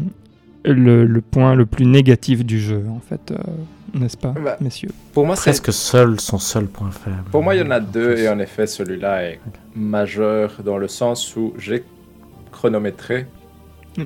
[0.64, 3.36] le, le point le plus négatif du jeu, en fait, euh,
[3.98, 4.90] n'est-ce pas, Bah, messieurs?
[5.12, 7.22] Pour moi, c'est Presque seul, son seul point faible.
[7.30, 9.40] Pour moi, il y en a deux, et en effet, celui-là est
[9.74, 11.84] majeur dans le sens où j'ai
[12.50, 13.26] chronométré.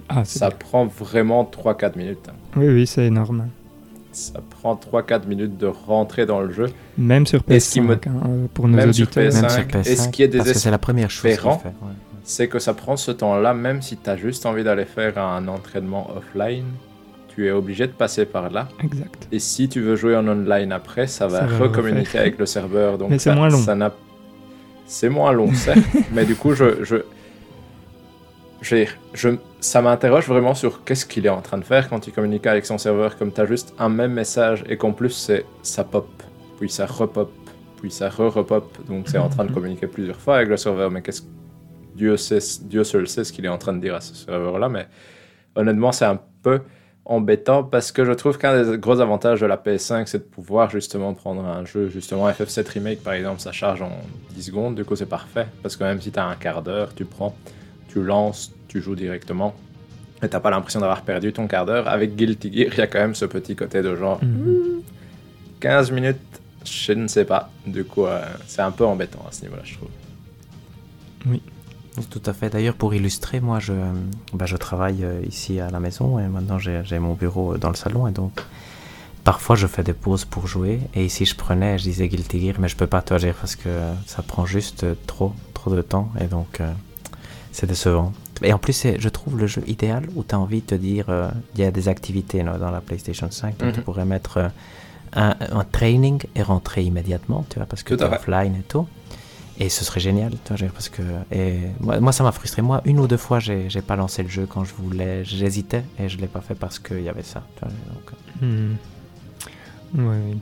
[0.08, 0.56] Ah, Ça bien.
[0.58, 2.28] prend vraiment 3-4 minutes.
[2.56, 3.48] Oui, oui, c'est énorme.
[4.12, 6.70] Ça prend 3-4 minutes de rentrer dans le jeu.
[6.96, 7.98] Même sur Et ce qui PS5, me- hein,
[8.28, 9.24] euh, pour nos Même sur auditeurs.
[9.30, 9.42] PS5.
[9.42, 9.88] Même sur PS5.
[9.90, 11.68] Et ce qui est c'est la première chose qu'il désespérant, fait.
[11.68, 11.92] ouais.
[12.28, 15.46] C'est que ça prend ce temps-là, même si tu as juste envie d'aller faire un
[15.46, 16.64] entraînement offline,
[17.28, 18.66] tu es obligé de passer par là.
[18.82, 19.28] Exact.
[19.30, 22.98] Et si tu veux jouer en online après, ça va Ça recommuniquer avec le serveur.
[22.98, 23.58] Donc Mais c'est moins long.
[23.58, 23.92] ça n'a-
[24.86, 25.78] C'est moins long, certes.
[26.12, 26.96] mais du coup, je, je,
[28.62, 29.28] j'ai- je,
[29.60, 32.66] ça m'interroge vraiment sur qu'est-ce qu'il est en train de faire quand il communique avec
[32.66, 33.16] son serveur.
[33.16, 36.08] Comme tu as juste un même message et qu'en plus, c'est ça pop,
[36.58, 37.30] puis ça repop,
[37.80, 38.64] puis ça re-repop.
[38.88, 40.90] Donc c'est en train de communiquer plusieurs fois avec le serveur.
[40.90, 41.22] Mais qu'est-ce
[41.96, 44.68] Dieu, sait, Dieu seul sait ce qu'il est en train de dire à ce serveur-là.
[44.68, 44.86] Mais
[45.54, 46.60] honnêtement, c'est un peu
[47.04, 50.70] embêtant parce que je trouve qu'un des gros avantages de la PS5 c'est de pouvoir
[50.70, 53.92] justement prendre un jeu justement FF7 Remake par exemple ça charge en
[54.32, 56.92] 10 secondes du coup c'est parfait parce que même si tu as un quart d'heure
[56.96, 57.32] tu prends
[57.86, 59.54] tu lances tu joues directement
[60.20, 62.88] et t'as pas l'impression d'avoir perdu ton quart d'heure avec Guilty Gear il y a
[62.88, 64.82] quand même ce petit côté de genre Mhm.
[65.60, 66.18] 15 minutes
[66.64, 69.62] je ne sais pas du coup euh, c'est un peu embêtant à ce niveau là
[69.64, 69.90] je trouve
[72.10, 72.50] Tout à fait.
[72.50, 73.72] D'ailleurs, pour illustrer, moi, je,
[74.32, 77.70] bah, je travaille euh, ici à la maison et maintenant j'ai mon bureau euh, dans
[77.70, 78.32] le salon et donc
[79.24, 82.56] parfois je fais des pauses pour jouer et ici je prenais, je disais Guilty Gear,
[82.58, 83.70] mais je peux pas te dire parce que
[84.06, 86.70] ça prend juste euh, trop, trop de temps et donc euh,
[87.52, 88.12] c'est décevant.
[88.42, 91.06] Et en plus, je trouve le jeu idéal où tu as envie de te dire,
[91.08, 93.84] euh, il y a des activités dans la PlayStation 5, donc tu Mhm.
[93.84, 94.48] pourrais mettre euh,
[95.14, 98.86] un, un training et rentrer immédiatement, tu vois, parce que tu offline et tout.
[99.58, 100.32] Et ce serait génial,
[100.74, 101.02] parce que
[101.32, 102.60] et moi, ça m'a frustré.
[102.60, 105.82] Moi, une ou deux fois, j'ai, j'ai pas lancé le jeu quand je voulais, j'hésitais
[105.98, 107.42] et je l'ai pas fait parce qu'il y avait ça.
[107.62, 107.70] donc,
[108.42, 108.72] euh,
[109.94, 110.06] Hmm.
[110.08, 110.36] Ouais,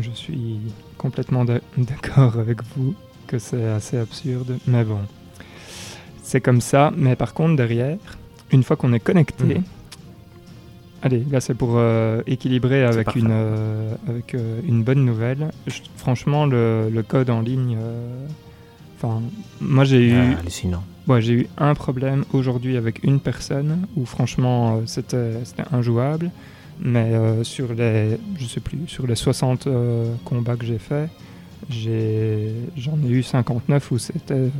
[0.00, 0.60] je suis
[0.96, 2.94] complètement d'a- d'accord avec vous
[3.26, 5.00] que c'est assez absurde, mais bon,
[6.22, 6.90] c'est comme ça.
[6.96, 7.98] Mais par contre, derrière,
[8.50, 9.62] une fois qu'on est connecté, Mhm.
[11.02, 15.50] allez, là c'est pour euh, équilibrer avec une, euh, avec euh, une bonne nouvelle.
[15.66, 17.76] Je- franchement, le, le code en ligne,
[18.96, 19.20] enfin,
[19.60, 20.14] moi j'ai eu.
[20.14, 20.82] ah, hallucinant.
[21.06, 26.30] Ouais, j'ai eu un problème aujourd'hui avec une personne où franchement euh, c'était c'était injouable.
[26.80, 31.08] Mais euh, sur les, je sais plus, sur les 60 euh, combats que j'ai fait,
[31.70, 34.50] j'ai, j'en ai eu 59 où c'était,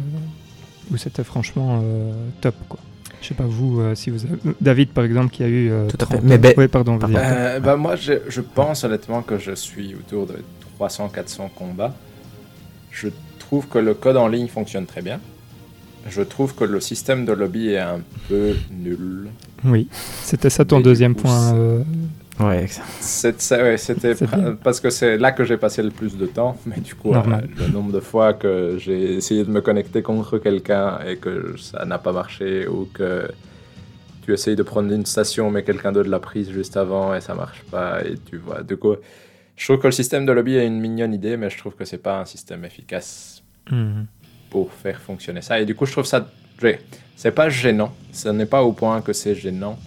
[0.92, 2.78] où c'était franchement euh, top quoi.
[3.20, 4.36] Je sais pas vous, euh, si vous avez...
[4.60, 5.70] David par exemple qui a eu.
[5.72, 6.18] euh, Tout à fait.
[6.18, 6.98] 30 Mais ben- Oui, pardon.
[7.02, 10.36] Euh, bah, moi, je, je pense honnêtement que je suis autour de
[10.78, 11.94] 300-400 combats.
[12.92, 13.08] Je
[13.46, 15.20] trouve que le code en ligne fonctionne très bien.
[16.08, 19.28] Je trouve que le système de lobby est un peu nul.
[19.64, 19.88] Oui,
[20.22, 21.54] c'était ça ton Mais deuxième coup, point.
[21.54, 21.82] euh,
[22.40, 22.66] Ouais,
[23.00, 24.14] C'était
[24.62, 26.56] parce que c'est là que j'ai passé le plus de temps.
[26.66, 27.22] Mais du coup, euh,
[27.58, 31.84] le nombre de fois que j'ai essayé de me connecter contre quelqu'un et que ça
[31.84, 33.28] n'a pas marché ou que
[34.22, 37.34] tu essayes de prendre une station mais quelqu'un d'autre l'a prise juste avant et ça
[37.34, 38.62] marche pas et tu vois.
[38.62, 38.94] Du coup,
[39.56, 41.84] je trouve que le système de lobby est une mignonne idée, mais je trouve que
[41.84, 44.02] c'est pas un système efficace hmm.
[44.50, 45.60] pour faire fonctionner ça.
[45.60, 46.28] Et du coup, je trouve ça.
[47.16, 47.92] C'est pas gênant.
[48.12, 49.78] Ce n'est pas au point que c'est gênant.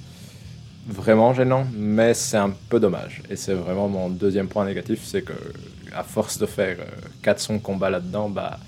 [0.88, 3.22] Vraiment gênant, mais c'est un peu dommage.
[3.30, 5.34] Et c'est vraiment mon deuxième point négatif c'est que,
[5.94, 8.60] à force de faire euh, 400 combats là-dedans, bah.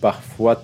[0.00, 0.62] Parfois,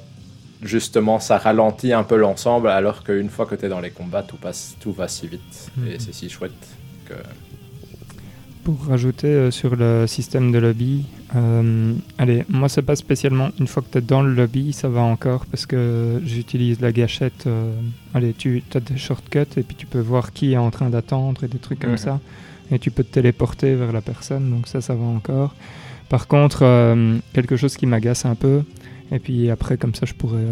[0.61, 4.23] justement, ça ralentit un peu l'ensemble, alors qu'une fois que tu es dans les combats,
[4.23, 5.71] tout, passe, tout va si vite.
[5.77, 5.87] Mhm.
[5.89, 6.53] Et c'est si chouette
[7.07, 7.15] que.
[8.65, 13.67] Pour rajouter euh, sur le système de lobby, euh, allez, moi c'est pas spécialement une
[13.67, 17.49] fois que tu es dans le lobby, ça va encore parce que j'utilise la gâchette.
[17.49, 17.73] euh,
[18.15, 21.43] allez, tu as des shortcuts et puis tu peux voir qui est en train d'attendre
[21.43, 22.21] et des trucs comme ça.
[22.71, 25.55] Et tu peux te téléporter vers la personne, donc ça, ça va encore.
[26.09, 28.63] Par contre, euh, quelque chose qui m'agace un peu,
[29.11, 30.45] et puis après, comme ça, je pourrais,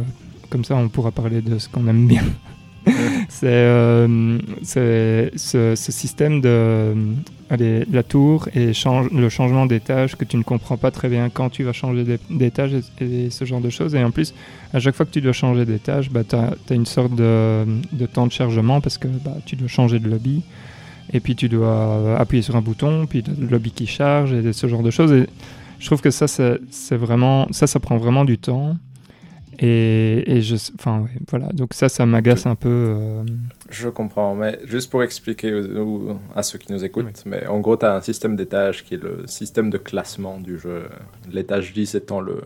[0.50, 2.24] comme ça, on pourra parler de ce qu'on aime bien.
[3.28, 6.94] c'est euh, ce, système de euh,
[7.50, 8.72] allez, la tour et
[9.12, 12.18] le changement d'étage que tu ne comprends pas très bien quand tu vas changer d'é-
[12.30, 13.94] d'étage et, ce genre de choses.
[13.94, 14.34] Et en plus,
[14.72, 18.06] à chaque fois que tu dois changer d'étage, bah, tu as, une sorte de, de
[18.06, 20.42] temps de chargement parce que bah, tu dois changer de lobby.
[21.12, 24.68] Et puis tu dois appuyer sur un bouton, puis le lobby qui charge et ce
[24.68, 25.12] genre de choses.
[25.12, 25.26] Et
[25.80, 28.76] je trouve que ça, c'est vraiment, ça, ça prend vraiment du temps.
[29.62, 31.46] Et, et je, enfin, ouais, voilà.
[31.52, 32.68] Donc ça, ça m'agace un peu.
[32.70, 33.22] euh,
[33.68, 37.76] Je comprends, mais juste pour expliquer aux- à ceux qui nous écoutent, mais en gros,
[37.76, 40.84] tu as un système d'étage qui est le système de classement du jeu.
[41.30, 42.40] L'étage 10 étant le,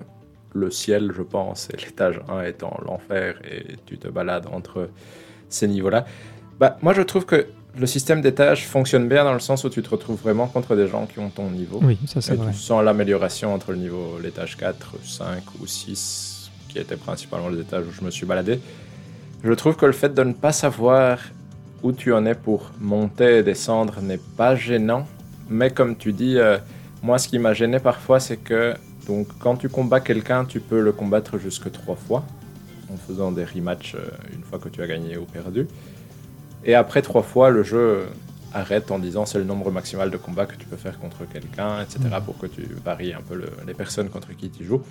[0.54, 4.90] le ciel, je pense, et l'étage 1 étant l'enfer, et tu te balades entre
[5.48, 6.04] ces niveaux-là.
[6.58, 7.46] Bah, moi, je trouve que
[7.78, 10.86] le système d'étage fonctionne bien dans le sens où tu te retrouves vraiment contre des
[10.88, 11.80] gens qui ont ton niveau.
[11.82, 12.52] Oui, ça c'est vrai.
[12.52, 16.33] tu sens l'amélioration entre le niveau, l'étage 4, 5 ou 6,
[16.74, 18.58] qui étaient principalement les étages où je me suis baladé.
[19.44, 21.18] Je trouve que le fait de ne pas savoir
[21.84, 25.06] où tu en es pour monter et descendre n'est pas gênant.
[25.48, 26.58] Mais comme tu dis, euh,
[27.02, 28.74] moi ce qui m'a gêné parfois, c'est que
[29.06, 32.24] donc, quand tu combats quelqu'un, tu peux le combattre jusque trois fois,
[32.92, 35.68] en faisant des rematchs euh, une fois que tu as gagné ou perdu.
[36.64, 38.06] Et après trois fois, le jeu
[38.54, 41.82] arrête en disant c'est le nombre maximal de combats que tu peux faire contre quelqu'un,
[41.82, 41.98] etc.
[42.10, 42.22] Mhm.
[42.24, 44.82] pour que tu varies un peu le- les personnes contre qui tu joues.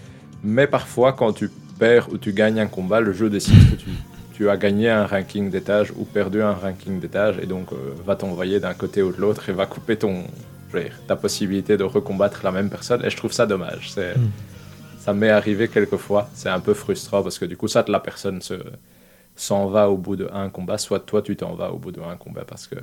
[0.44, 3.90] Mais parfois, quand tu perds ou tu gagnes un combat, le jeu décide que tu,
[4.34, 7.76] tu as gagné un ranking d'étage ou perdu un ranking d'étage et donc euh,
[8.06, 10.24] va t'envoyer d'un côté ou de l'autre et va couper ton,
[10.74, 13.04] dire, ta possibilité de recombattre la même personne.
[13.06, 13.92] Et je trouve ça dommage.
[13.92, 14.30] C'est, Mm.
[15.04, 16.30] Ça m'est arrivé quelques fois.
[16.34, 18.54] C'est un peu frustrant parce que du coup, ça, la personne se,
[19.36, 22.00] s'en va au bout de un combat, soit toi tu t'en vas au bout de
[22.00, 22.76] un combat parce que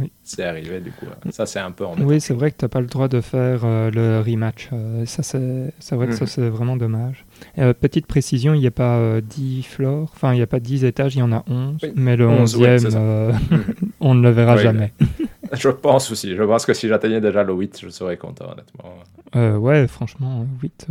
[0.00, 0.10] Oui.
[0.22, 1.06] c'est arrivé du coup.
[1.30, 2.06] Ça c'est un peu embêtant.
[2.08, 4.68] Oui, c'est vrai que tu n'as pas le droit de faire euh, le rematch.
[4.72, 6.28] euh, ça, c'est c'est vrai que ça, Mhm.
[6.28, 7.24] c'est vraiment dommage.
[7.58, 10.60] Euh, petite précision, il n'y a pas euh, 10 floors, enfin, il n'y a pas
[10.60, 11.78] 10 étages, il y en a 11.
[11.82, 11.92] Oui.
[11.96, 12.98] Mais le 11, 11e, ouais, c'est ça.
[12.98, 13.64] euh, Mhm.
[14.00, 14.92] on ne le verra Oui, jamais.
[15.52, 16.36] Je pense aussi.
[16.36, 19.58] Je pense que si j'atteignais déjà le 8, je serais content honnêtement.
[19.58, 20.88] Ouais, franchement, 8,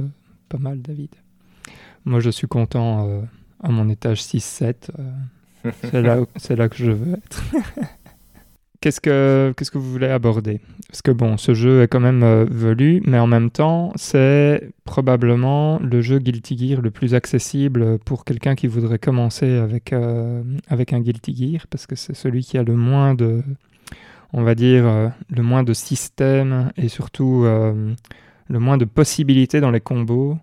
[0.49, 1.09] pas mal, David.
[2.05, 3.21] Moi, je suis content
[3.63, 4.89] à mon étage 6-7.
[4.97, 7.43] euh, c'est là, c'est là que je veux être.
[8.79, 10.61] Qu'est-ce que, qu'est-ce que vous voulez aborder?
[10.87, 14.69] Parce que bon, ce jeu est quand même euh, velu, mais en même temps, c'est
[14.83, 20.43] probablement le jeu Guilty Gear le plus accessible pour quelqu'un qui voudrait commencer avec, euh,
[20.67, 23.41] avec un Guilty Gear, parce que c'est celui qui a le moins de,
[24.31, 29.71] on va dire, euh, le moins de systèmes et surtout le moins de possibilités dans
[29.71, 30.37] les combos.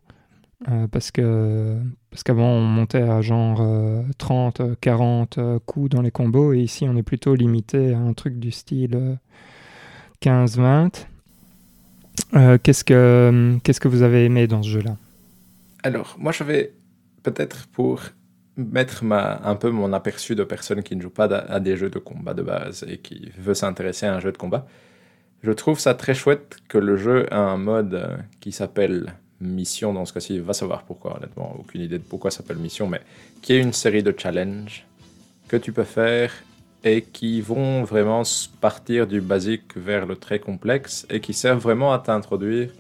[0.69, 1.77] Euh, parce que
[2.11, 6.55] parce qu'avant on montait à genre euh, 30, euh, 40 euh, coups dans les combos
[6.55, 9.15] et ici on est plutôt limité à un truc du style euh,
[10.23, 11.07] 15-20.
[12.35, 14.97] Euh, qu'est-ce que qu'est-ce que vous avez aimé dans ce jeu-là?
[15.83, 16.73] Alors, moi, je vais
[17.23, 18.01] peut-être pour
[18.57, 21.91] mettre ma, un peu mon aperçu de personne qui ne joue pas à des jeux
[21.91, 24.67] de combat de base et qui veut s'intéresser à un jeu de combat.
[25.43, 30.05] Je trouve ça très chouette que le jeu a un mode qui s'appelle mission dans
[30.05, 30.39] ce cas-ci.
[30.39, 33.01] Va savoir pourquoi, honnêtement, aucune idée de pourquoi ça s'appelle mission, mais
[33.43, 34.87] qui est une série de challenges
[35.49, 36.33] que tu peux faire
[36.83, 38.23] et qui vont vraiment
[38.61, 42.71] partir du basique vers le très complexe et qui servent vraiment à t'introduire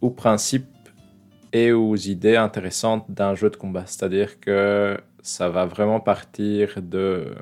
[0.00, 0.66] au principe
[1.52, 3.84] et aux idées intéressantes d'un jeu de combat.
[3.86, 7.34] C'est-à-dire que ça va vraiment partir de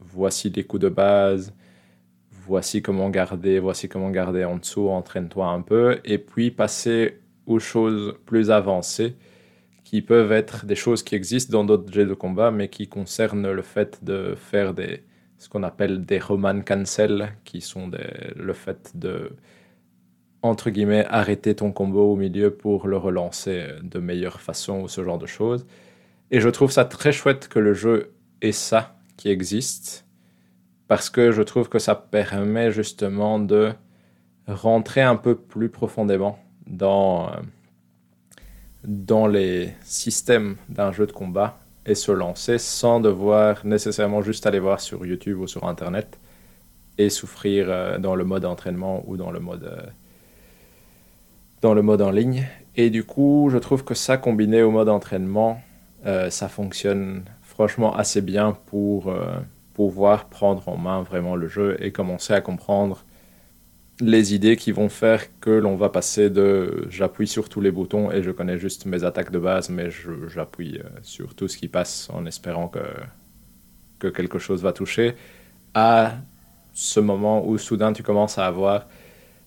[0.00, 1.52] voici les coups de base,
[2.30, 7.58] voici comment garder, voici comment garder en dessous, entraîne-toi un peu, et puis passer aux
[7.58, 9.16] choses plus avancées
[9.82, 13.50] qui peuvent être des choses qui existent dans d'autres jeux de combat, mais qui concernent
[13.50, 15.02] le fait de faire des,
[15.38, 17.90] ce qu'on appelle des roman cancel, qui sont
[18.36, 19.32] le fait de
[20.42, 25.02] entre guillemets, arrêter ton combo au milieu pour le relancer de meilleure façon ou ce
[25.02, 25.66] genre de choses.
[26.30, 30.06] Et je trouve ça très chouette que le jeu ait ça qui existe,
[30.86, 33.72] parce que je trouve que ça permet justement de
[34.46, 36.38] rentrer un peu plus profondément
[36.68, 37.32] dans, euh,
[38.84, 44.58] dans les systèmes d'un jeu de combat et se lancer sans devoir nécessairement juste aller
[44.60, 46.18] voir sur YouTube ou sur Internet
[46.98, 49.64] et souffrir euh, dans le mode entraînement ou dans le mode...
[49.64, 49.86] euh,
[51.62, 52.46] dans le mode en ligne.
[52.76, 55.60] Et du coup, je trouve que ça, combiné au mode entraînement,
[56.04, 59.12] ça fonctionne franchement assez bien pour
[59.74, 63.04] pouvoir prendre en main vraiment le jeu et commencer à comprendre
[64.00, 68.10] les idées qui vont faire que l'on va passer de j'appuie sur tous les boutons
[68.12, 69.90] et je connais juste mes attaques de base, mais
[70.28, 72.80] j'appuie euh, sur tout ce qui passe en espérant que,
[73.98, 75.14] que quelque chose va toucher,
[75.74, 76.16] à
[76.72, 78.86] ce moment où soudain tu commences à avoir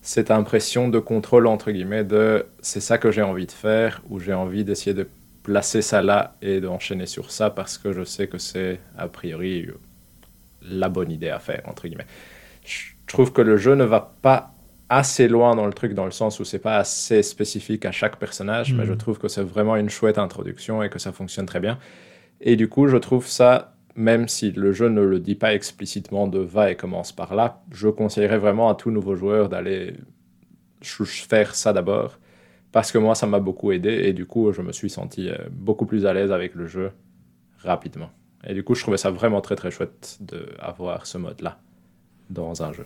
[0.01, 4.19] cette impression de contrôle, entre guillemets, de c'est ça que j'ai envie de faire, ou
[4.19, 5.07] j'ai envie d'essayer de
[5.43, 9.67] placer ça là et d'enchaîner sur ça parce que je sais que c'est a priori
[10.61, 12.07] la bonne idée à faire, entre guillemets.
[13.07, 14.53] Trouve que le jeu ne va pas
[14.89, 18.17] assez loin dans le truc, dans le sens où c'est pas assez spécifique à chaque
[18.17, 18.97] personnage, mais je hmm.
[18.97, 21.79] trouve que c'est vraiment une chouette introduction et que ça fonctionne très bien.
[22.41, 26.27] Et du coup, je trouve ça, même si le jeu ne le dit pas explicitement
[26.27, 29.95] de va et commence par là, je conseillerais vraiment à tout nouveau joueur d'aller
[30.81, 32.17] faire ça d'abord
[32.73, 35.37] parce que moi, ça m'a beaucoup aidé et du coup, je me suis senti euh,
[35.51, 36.91] beaucoup plus à l'aise avec le jeu
[37.59, 38.09] rapidement.
[38.45, 41.59] Et du coup, je trouvais ça vraiment très très chouette d'avoir ce mode-là
[42.31, 42.85] dans un jeu.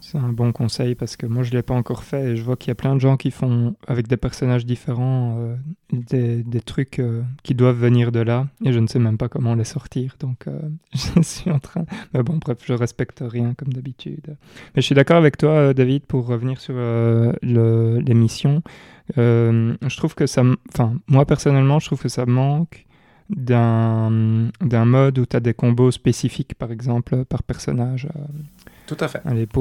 [0.00, 2.42] C'est un bon conseil parce que moi je ne l'ai pas encore fait et je
[2.42, 5.54] vois qu'il y a plein de gens qui font avec des personnages différents euh,
[5.92, 9.28] des, des, trucs euh, qui doivent venir de là et je ne sais même pas
[9.28, 10.46] comment les sortir donc
[10.92, 11.84] je suis en train.
[12.12, 14.36] Mais bon, bref, je respecte rien comme d'habitude.
[14.74, 16.74] Mais je suis d'accord avec toi, David, pour revenir sur
[17.42, 18.62] l'émission.
[19.18, 20.42] Euh, je trouve que ça.
[20.72, 22.86] Enfin, moi personnellement, je trouve que ça manque
[23.28, 28.08] d'un mode où tu as des combos spécifiques, par exemple, par personnage.
[28.82, 28.94] Euh.
[28.94, 29.20] Tout à fait.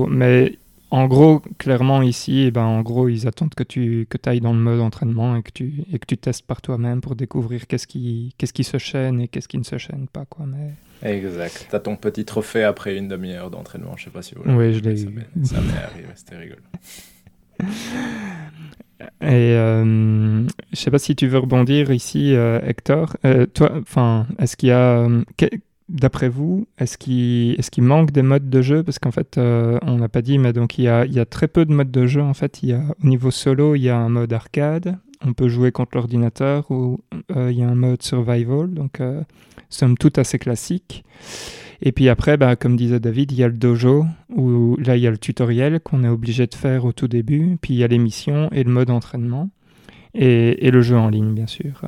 [0.10, 0.58] Mais
[0.92, 4.54] en gros, clairement ici, eh ben, en gros, ils attendent que tu que ailles dans
[4.54, 7.88] le mode entraînement et que tu, et que tu testes par toi-même pour découvrir qu'est-ce
[7.88, 10.26] qui, qu'est-ce qui se chaîne et qu'est-ce qui ne se chaîne pas.
[10.26, 10.46] Quoi.
[10.46, 10.74] Mais...
[11.10, 11.68] Exact.
[11.70, 13.96] Tu as ton petit trophée après une demi-heure d'entraînement.
[13.96, 15.10] Je sais pas si vous Oui, je l'ai eu.
[15.44, 16.62] Ça m'est arrivé, c'était rigolo.
[19.22, 23.16] Et euh, je sais pas si tu veux rebondir ici, euh, Hector.
[23.26, 25.08] Euh, toi, enfin, est-ce qu'il y a,
[25.92, 28.84] d'après vous, est-ce qu'il est qu'il manque des modes de jeu?
[28.84, 31.26] Parce qu'en fait, on n'a pas dit, mais donc il y, a, il y a
[31.26, 32.22] très peu de modes de jeu.
[32.22, 34.98] En fait, il y a, au niveau solo, il y a un mode arcade.
[35.24, 37.00] On peut jouer contre l'ordinateur ou
[37.36, 38.74] il y a un mode survival.
[38.74, 39.00] Donc,
[39.70, 41.04] somme toute assez classique.
[41.82, 45.02] Et puis après, bah, comme disait David, il y a le dojo, où là, il
[45.02, 47.58] y a le tutoriel qu'on est obligé de faire au tout début.
[47.60, 49.50] Puis il y a l'émission et le mode entraînement.
[50.14, 51.86] Et, et, le jeu en ligne, bien sûr.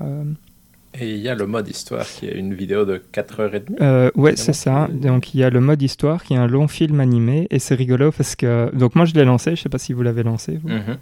[0.95, 0.99] Euh.
[0.99, 4.35] Et il y a le mode histoire qui est une vidéo de 4h30 euh, Ouais,
[4.35, 4.87] c'est ça.
[4.91, 7.47] Donc il y a le mode histoire qui est un long film animé.
[7.49, 8.69] Et c'est rigolo parce que.
[8.75, 9.55] Donc moi, je l'ai lancé.
[9.55, 10.59] Je sais pas si vous l'avez lancé.
[10.61, 10.69] Vous.
[10.69, 10.97] Mhm.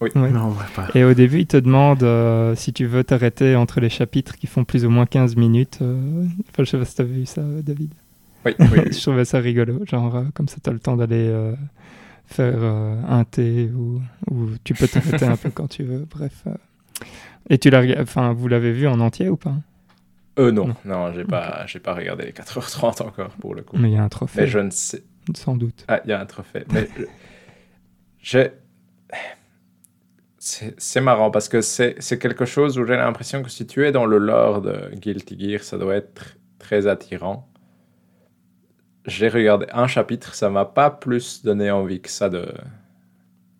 [0.00, 0.10] Oui.
[0.14, 0.86] Non, pas.
[0.94, 4.46] Et au début, il te demande euh, si tu veux t'arrêter entre les chapitres qui
[4.46, 5.78] font plus ou moins 15 minutes.
[5.80, 7.90] Enfin, je sais pas si tu as vu ça, David.
[8.44, 9.84] Oui, oui, je trouvais ça rigolo.
[9.84, 11.54] Genre, euh, comme ça, tu as le temps d'aller euh,
[12.26, 14.00] faire euh, un thé ou,
[14.30, 16.06] ou tu peux t'arrêter un peu quand tu veux.
[16.10, 16.44] Bref.
[17.48, 19.54] Et tu l'as, enfin, vous l'avez vu en entier ou pas?
[20.38, 23.76] Euh, non, non, j'ai pas, j'ai pas regardé les 4h30 encore pour le coup.
[23.76, 24.42] Mais il y a un trophée.
[24.42, 25.02] Mais je ne sais.
[25.34, 25.84] Sans doute.
[25.88, 26.64] Ah, il y a un trophée.
[26.72, 26.88] Mais
[28.20, 28.52] j'ai.
[30.38, 34.06] C'est marrant parce que c'est quelque chose où j'ai l'impression que si tu es dans
[34.06, 37.48] le lore de Guilty Gear, ça doit être très attirant
[39.08, 42.52] j'ai regardé un chapitre, ça m'a pas plus donné envie que ça de,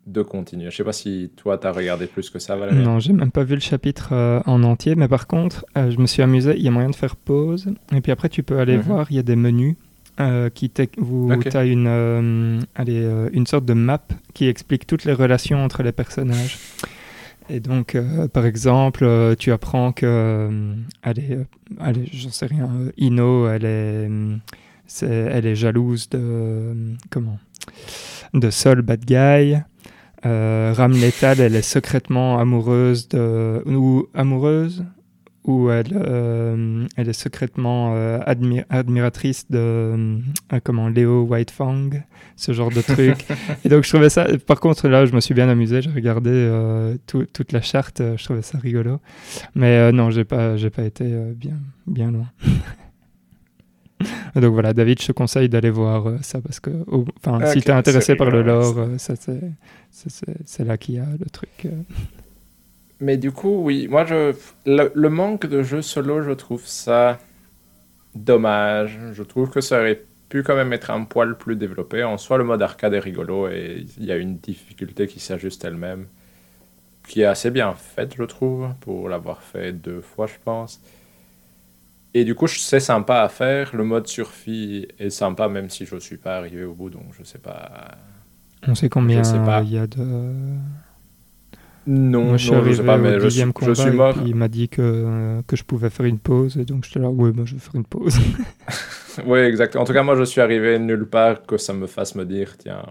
[0.09, 0.71] de continuer.
[0.71, 2.83] Je sais pas si toi, tu as regardé plus que ça, Valérie.
[2.83, 5.99] Non, j'ai même pas vu le chapitre euh, en entier, mais par contre, euh, je
[5.99, 6.55] me suis amusé.
[6.57, 8.83] Il y a moyen de faire pause, et puis après, tu peux aller mhm.
[8.83, 9.77] voir, il y a des menus.
[10.21, 14.03] Euh, qui où tu as une, allez, une sorte de map
[14.35, 16.59] qui explique toutes les relations entre les personnages.
[17.49, 17.97] Et donc,
[18.33, 20.51] par exemple, tu apprends que,
[21.05, 21.39] allez,
[21.79, 24.11] allez j'en sais rien, Ino, elle est
[25.03, 27.39] elle est jalouse de comment?
[28.35, 29.59] De Sol Bad Guy.
[30.27, 34.85] Euh, Ram Lethal, elle est secrètement amoureuse de ou amoureuse
[35.49, 38.19] ou elle, euh, elle est secrètement euh,
[38.69, 40.19] admiratrice de euh,
[40.63, 42.03] comment Léo Whitefang,
[42.37, 43.27] ce genre de truc.
[43.65, 44.27] et donc je trouvais ça.
[44.47, 45.81] Par contre là, je me suis bien amusé.
[45.81, 46.51] J'ai regardé
[47.07, 48.03] toute la charte.
[48.17, 49.01] Je trouvais ça rigolo.
[49.55, 51.05] Mais non, j'ai pas j'ai pas été
[51.35, 52.27] bien bien loin.
[54.35, 56.71] Donc voilà, David, je te conseille d'aller voir euh, ça parce que,
[57.25, 61.27] enfin, si tu es intéressé par le lore, euh, c'est là qu'il y a le
[61.31, 61.51] truc.
[61.67, 61.71] Euh.
[63.01, 64.35] Mais du coup, oui, moi, je,
[64.67, 67.19] le, manque de jeux solo, je trouve ça
[68.15, 68.99] dommage.
[69.13, 72.03] Je trouve que ça aurait pu quand même être un poil plus développé.
[72.03, 75.65] En soi, le mode arcade est rigolo et il y a une difficulté qui s'ajuste
[75.65, 76.07] elle-même,
[77.07, 80.81] qui est assez bien faite, je trouve, pour l'avoir fait deux fois, je pense.
[82.21, 83.75] Et du coup, c'est sympa à faire.
[83.77, 87.15] Le mode survie est sympa, même si je ne suis pas arrivé au bout, donc
[87.19, 87.97] je sais pas.
[88.67, 89.23] On sait combien
[89.65, 90.57] il y a de.
[91.87, 93.91] Non, Moi, je suis non, arrivé sais pas, mais au je, suis- combat je suis
[93.91, 94.17] et mort.
[94.27, 97.33] il m'a dit que, que je pouvais faire une pause et donc j'étais là, ouais,
[97.33, 98.19] moi je vais faire une pause.
[99.27, 99.77] Oui, exact.
[99.77, 102.57] En tout cas, moi, je suis arrivé nulle part que ça me fasse me dire,
[102.59, 102.83] tiens,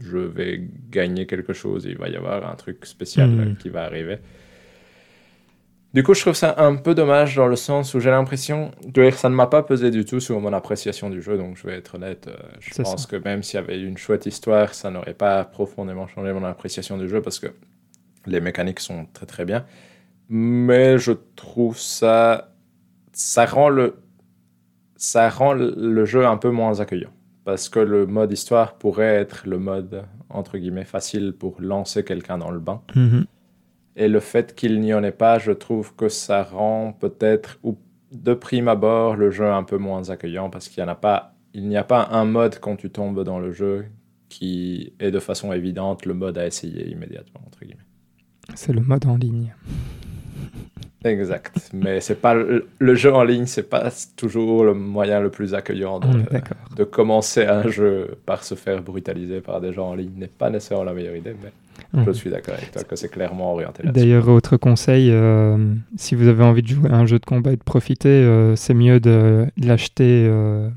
[0.00, 3.84] je vais gagner quelque chose, il va y avoir un truc spécial euh, qui va
[3.84, 4.18] arriver.
[5.96, 9.08] Du coup, je trouve ça un peu dommage dans le sens où j'ai l'impression, de
[9.08, 11.72] ça ne m'a pas pesé du tout sur mon appréciation du jeu, donc je vais
[11.78, 13.08] être honnête, euh, je pense ça.
[13.08, 16.98] que même s'il y avait une chouette histoire, ça n'aurait pas profondément changé mon appréciation
[16.98, 17.46] du jeu parce que
[18.26, 19.64] les mécaniques sont très très bien.
[20.28, 22.52] Mais je trouve ça,
[23.14, 23.94] ça rend le,
[24.96, 27.14] ça rend le- le jeu un peu moins accueillant.
[27.46, 32.36] Parce que le mode histoire pourrait être le mode, entre guillemets, facile pour lancer quelqu'un
[32.36, 32.82] dans le bain.
[32.94, 33.24] Mhm.
[33.96, 37.78] Et le fait qu'il n'y en ait pas, je trouve que ça rend peut-être, ou
[38.12, 41.66] de prime abord, le jeu un peu moins accueillant parce qu'il n'y a pas, il
[41.66, 43.86] n'y a pas un mode quand tu tombes dans le jeu
[44.28, 47.86] qui est de façon évidente le mode à essayer immédiatement, entre guillemets.
[48.54, 49.54] C'est le mode en ligne.
[51.06, 51.70] Exact.
[51.72, 55.54] Mais c'est pas le, le jeu en ligne, c'est pas toujours le moyen le plus
[55.54, 56.56] accueillant d'accord.
[56.76, 60.50] de commencer un jeu par se faire brutaliser par des gens en ligne n'est pas
[60.50, 61.50] nécessairement la meilleure idée, mais
[61.94, 62.14] je Mhm.
[62.14, 64.04] suis d'accord avec toi que c'est clairement orienté là-dessus.
[64.06, 65.56] D'ailleurs, autre conseil, euh,
[65.96, 68.56] si vous avez envie de jouer à un jeu de combat et de profiter, euh,
[68.56, 70.68] c'est mieux de l'acheter euh,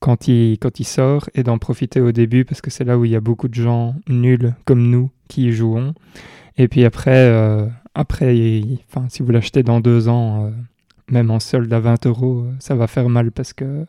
[0.00, 3.04] quand, il, quand il sort et d'en profiter au début parce que c'est là où
[3.04, 5.94] il y a beaucoup de gens nuls comme nous qui y jouons.
[6.56, 7.66] Et puis après, euh,
[7.98, 10.50] après enfin, si vous l'achetez dans deux ans, euh,
[11.10, 13.84] même en solde à 20 euros, euh, ça va faire mal parce que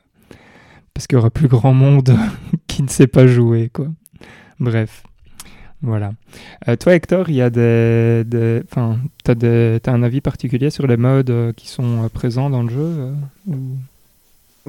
[0.95, 2.17] parce qu'il y aura plus grand monde
[2.67, 3.69] qui ne sait pas jouer.
[3.71, 3.85] Quoi.
[4.59, 5.03] Bref,
[5.83, 6.13] voilà.
[6.67, 11.53] Euh, toi, Hector, il y a des, enfin, t'as un avis particulier sur les modes
[11.55, 13.13] qui sont présents dans le jeu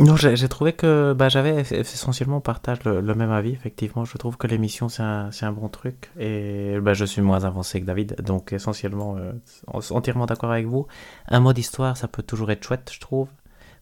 [0.00, 3.52] Non, j'ai trouvé que bah, j'avais essentiellement on partage le, le même avis.
[3.52, 7.44] Effectivement, je trouve que l'émission c'est un, un bon truc et bah, je suis moins
[7.44, 9.32] avancé que David, donc essentiellement euh,
[9.66, 10.86] en- entièrement d'accord avec vous.
[11.28, 13.28] Un mode histoire, ça peut toujours être chouette, je trouve,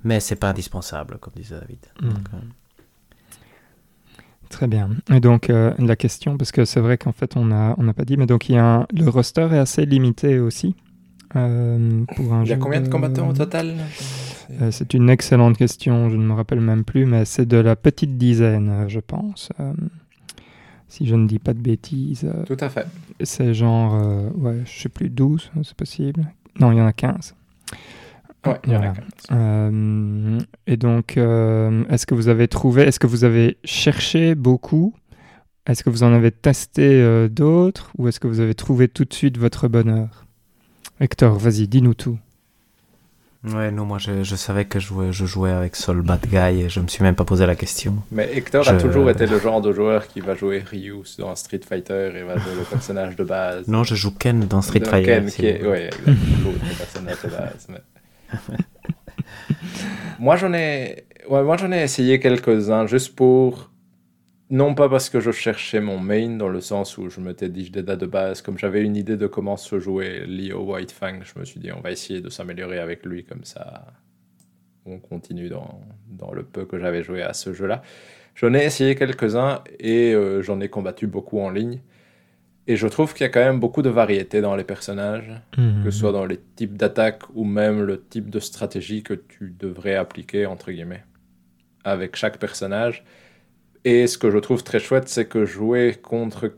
[0.03, 1.87] mais c'est pas indispensable, comme disait David.
[2.03, 2.09] Mm.
[2.09, 2.39] Donc, euh,
[4.51, 4.91] Très bien.
[5.13, 7.93] Et donc euh, la question, parce que c'est vrai qu'en fait on a, on n'a
[7.93, 10.75] pas dit, mais donc il y a un- le roster est assez limité aussi.
[11.37, 13.75] Euh, pour un Il y a combien de combattants au total
[14.61, 17.77] Euh, C'est une excellente question, je ne me rappelle même plus, mais c'est de la
[17.77, 19.51] petite dizaine, je pense.
[19.61, 19.73] Euh,
[20.89, 22.27] si je ne dis pas de bêtises.
[22.47, 22.87] Tout à fait.
[23.23, 23.93] C'est genre,
[24.37, 26.23] ouais, je sais plus, 12, c'est possible.
[26.59, 27.35] Non, il y en a 15.
[28.47, 28.95] Ouais, il y en a Voilà.
[28.95, 29.05] 15.
[29.33, 34.95] Euh, et donc, est-ce que vous avez trouvé, est-ce que vous avez cherché beaucoup?
[35.67, 37.91] Est-ce que vous en avez testé d'autres?
[37.99, 40.25] Ou est-ce que vous avez trouvé tout de suite votre bonheur?
[41.01, 42.19] Hector, vas-y, dis-nous tout.
[43.45, 46.63] Ouais, non, moi je, je savais que je jouais, je jouais avec Sol Bad Guy
[46.63, 47.95] et je me suis même pas posé la question.
[48.11, 51.61] Mais Hector a toujours été le genre de joueur qui va jouer Ryu dans Street
[51.67, 53.69] Fighter et va jouer le personnage de base.
[53.69, 55.07] Non, je joue Ken dans Street Fighter.
[55.07, 57.67] Ken, si qui est, vous- ouais, exactement, le personnage de base.
[57.69, 58.59] mais-
[60.19, 63.71] moi, j'en ai, ouais, moi, j'en ai essayé quelques-uns juste pour,
[64.51, 67.71] non pas parce que je cherchais mon main dans le sens où je m'étais dit
[67.71, 71.39] déjà de base, comme j'avais une idée de comment se jouer Leo White Fang, je
[71.39, 73.87] me suis dit on va essayer de s'améliorer avec lui comme ça.
[74.87, 77.83] On continue dans, dans le peu que j'avais joué à ce jeu-là.
[78.35, 81.81] J'en ai essayé quelques-uns et euh, j'en ai combattu beaucoup en ligne.
[82.69, 85.91] Et je trouve qu'il y a quand même beaucoup de variété dans les personnages, que
[85.91, 89.95] ce soit dans les types d'attaques ou même le type de stratégie que tu devrais
[89.95, 91.03] appliquer, entre guillemets,
[91.83, 93.05] avec chaque personnage.
[93.85, 96.53] Et ce que je trouve très chouette, c'est que jouer contre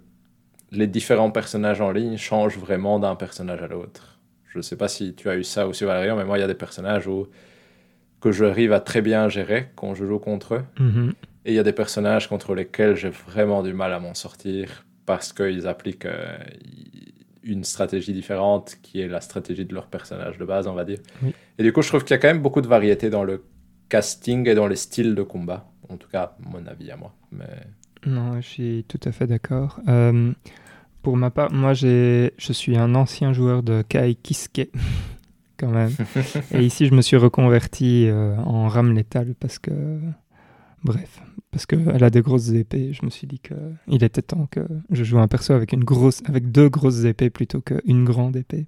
[0.73, 4.19] les différents personnages en ligne change vraiment d'un personnage à l'autre.
[4.53, 6.45] Je ne sais pas si tu as eu ça aussi, Valérian, mais moi, il y
[6.45, 7.29] a des personnages où,
[8.21, 10.63] que j'arrive à très bien gérer quand je joue contre eux.
[10.79, 11.13] Mhm.
[11.45, 14.85] Et il y a des personnages contre lesquels j'ai vraiment du mal à m'en sortir
[15.07, 16.37] parce qu'ils appliquent euh,
[17.43, 20.99] une stratégie différente qui est la stratégie de leur personnage de base, on va dire.
[21.23, 21.35] Oui.
[21.59, 23.43] Et du coup, je trouve qu'il y a quand même beaucoup de variété dans le
[23.91, 25.71] casting et dans les styles de combat.
[25.91, 27.13] En tout cas, mon avis à moi.
[27.33, 27.67] Mais...
[28.07, 29.81] Non, je suis tout à fait d'accord.
[29.89, 30.33] Euh,
[31.03, 34.69] pour ma part, moi, j'ai, je suis un ancien joueur de Kai Kiske,
[35.59, 35.93] quand même.
[36.53, 39.73] Et ici, je me suis reconverti euh, en rame létale parce que,
[40.85, 41.21] bref,
[41.51, 42.93] parce qu'elle a des grosses épées.
[42.93, 43.55] Je me suis dit que
[43.89, 44.61] il était temps que
[44.91, 48.67] je joue un perso avec une grosse, avec deux grosses épées plutôt qu'une grande épée.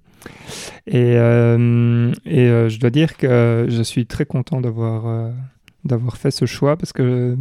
[0.87, 5.31] Et, euh, euh, je dois dire que je suis très content d'avoir euh,
[5.85, 7.37] d'avoir fait ce choix parce que,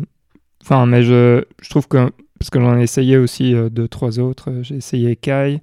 [0.62, 4.52] enfin, mais je, je trouve que parce que j'en ai essayé aussi deux trois autres.
[4.62, 5.60] J'ai essayé Kai.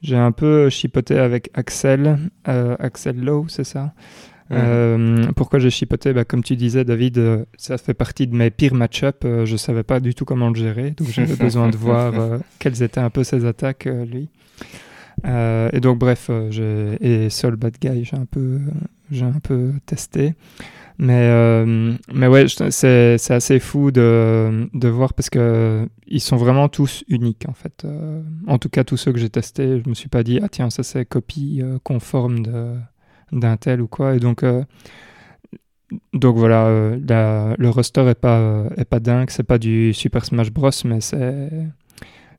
[0.00, 3.94] J'ai un peu chipoté avec Axel, Axel Lowe, c'est ça
[4.50, 8.50] Euh, pourquoi j'ai chipoté bah, Comme tu disais, David, euh, ça fait partie de mes
[8.50, 9.22] pires match-up.
[9.24, 12.82] Euh, je savais pas du tout comment le gérer, donc j'avais besoin de voir quelles
[12.82, 14.28] étaient un peu ses attaques, lui.
[15.24, 16.30] Et donc, bref,
[17.00, 18.60] et Soul Bad Guy, j'ai un peu,
[19.10, 20.34] j'ai un peu testé.
[21.00, 21.64] Mais,
[22.12, 27.04] mais ouais, c'est c'est assez fou de, de voir parce que ils sont vraiment tous
[27.08, 27.86] uniques en fait.
[28.46, 30.70] En tout cas, tous ceux que j'ai testés, je me suis pas dit ah tiens
[30.70, 32.74] ça c'est copie conforme de
[33.32, 34.14] d'un tel ou quoi.
[34.14, 34.64] Et donc euh,
[36.12, 39.94] donc voilà, euh, la- le roster est pas euh, est pas dingue, c'est pas du
[39.94, 41.50] Super Smash Bros, mais c'est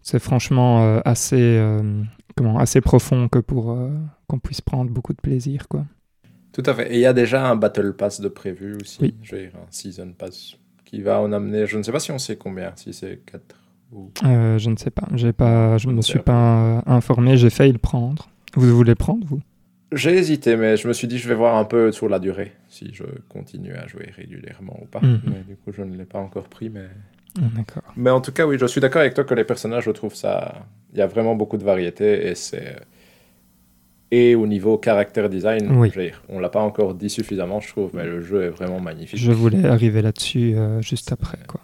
[0.01, 1.61] c'est franchement assez
[2.35, 3.77] comment assez profond que pour
[4.27, 5.85] qu'on puisse prendre beaucoup de plaisir quoi.
[6.51, 6.91] Tout à fait.
[6.91, 8.97] Et il y a déjà un Battle Pass de prévu aussi.
[9.01, 9.15] Oui.
[9.21, 11.67] Je dire, un Season Pass qui va en amener.
[11.67, 13.55] Je ne sais pas si on sait combien, si c'est 4
[13.91, 14.11] ou.
[14.23, 17.77] Je ne sais pas, j'ai pas, je me Je suis pas informé, j'ai failli le
[17.77, 18.29] prendre.
[18.55, 19.41] Vous voulez prendre vous?
[19.91, 22.51] J'ai hésité, mais je me suis dit, je vais voir un peu sur la durée,
[22.67, 24.99] si je continue à jouer régulièrement ou pas.
[25.01, 25.21] Mhm.
[25.25, 26.69] Mais du coup, je ne l'ai pas encore pris.
[26.69, 26.85] Mais...
[27.37, 27.83] Ah, D'accord.
[27.97, 30.13] mais en tout cas, oui, je suis d'accord avec toi que les personnages, je trouve
[30.13, 30.65] ça.
[30.93, 32.75] Il y a vraiment beaucoup de variété et c'est.
[34.11, 35.91] Et au niveau caractère design, Oui.
[36.29, 39.19] on l'a pas encore dit suffisamment, je trouve, mais le jeu est vraiment magnifique.
[39.19, 41.61] Je voulais arriver là-dessus euh, juste après quoi.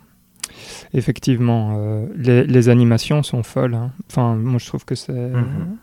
[0.93, 3.73] Effectivement, euh, les, les animations sont folles.
[3.73, 3.91] hein.
[4.09, 5.77] Enfin, moi je trouve que c'est Mhm.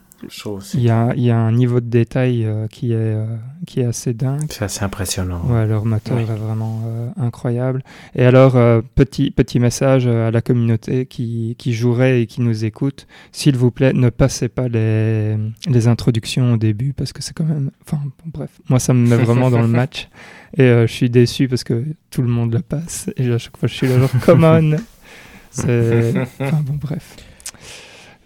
[0.46, 0.76] Aussi.
[0.78, 3.24] il y a, il y a un niveau de détail euh, qui est euh,
[3.66, 4.46] qui est assez dingue.
[4.50, 5.40] C'est assez impressionnant.
[5.46, 6.22] Ouais, leur moteur Oui.
[6.22, 7.82] est vraiment euh, incroyable.
[8.14, 12.64] Et alors, euh, petit, petit message à la communauté qui, qui jouerait et qui nous
[12.64, 15.36] écoute, s'il vous plaît, ne passez pas les,
[15.68, 17.70] les introductions au début parce que c'est quand même...
[17.86, 20.08] Enfin, bon, bref, moi ça me met vraiment dans le match.
[20.56, 23.10] Et euh, je suis déçu parce que tout le monde le passe.
[23.16, 24.76] Et à chaque fois, je suis là genre, come on
[25.50, 26.14] C'est...
[26.40, 27.16] Enfin, bon, bref.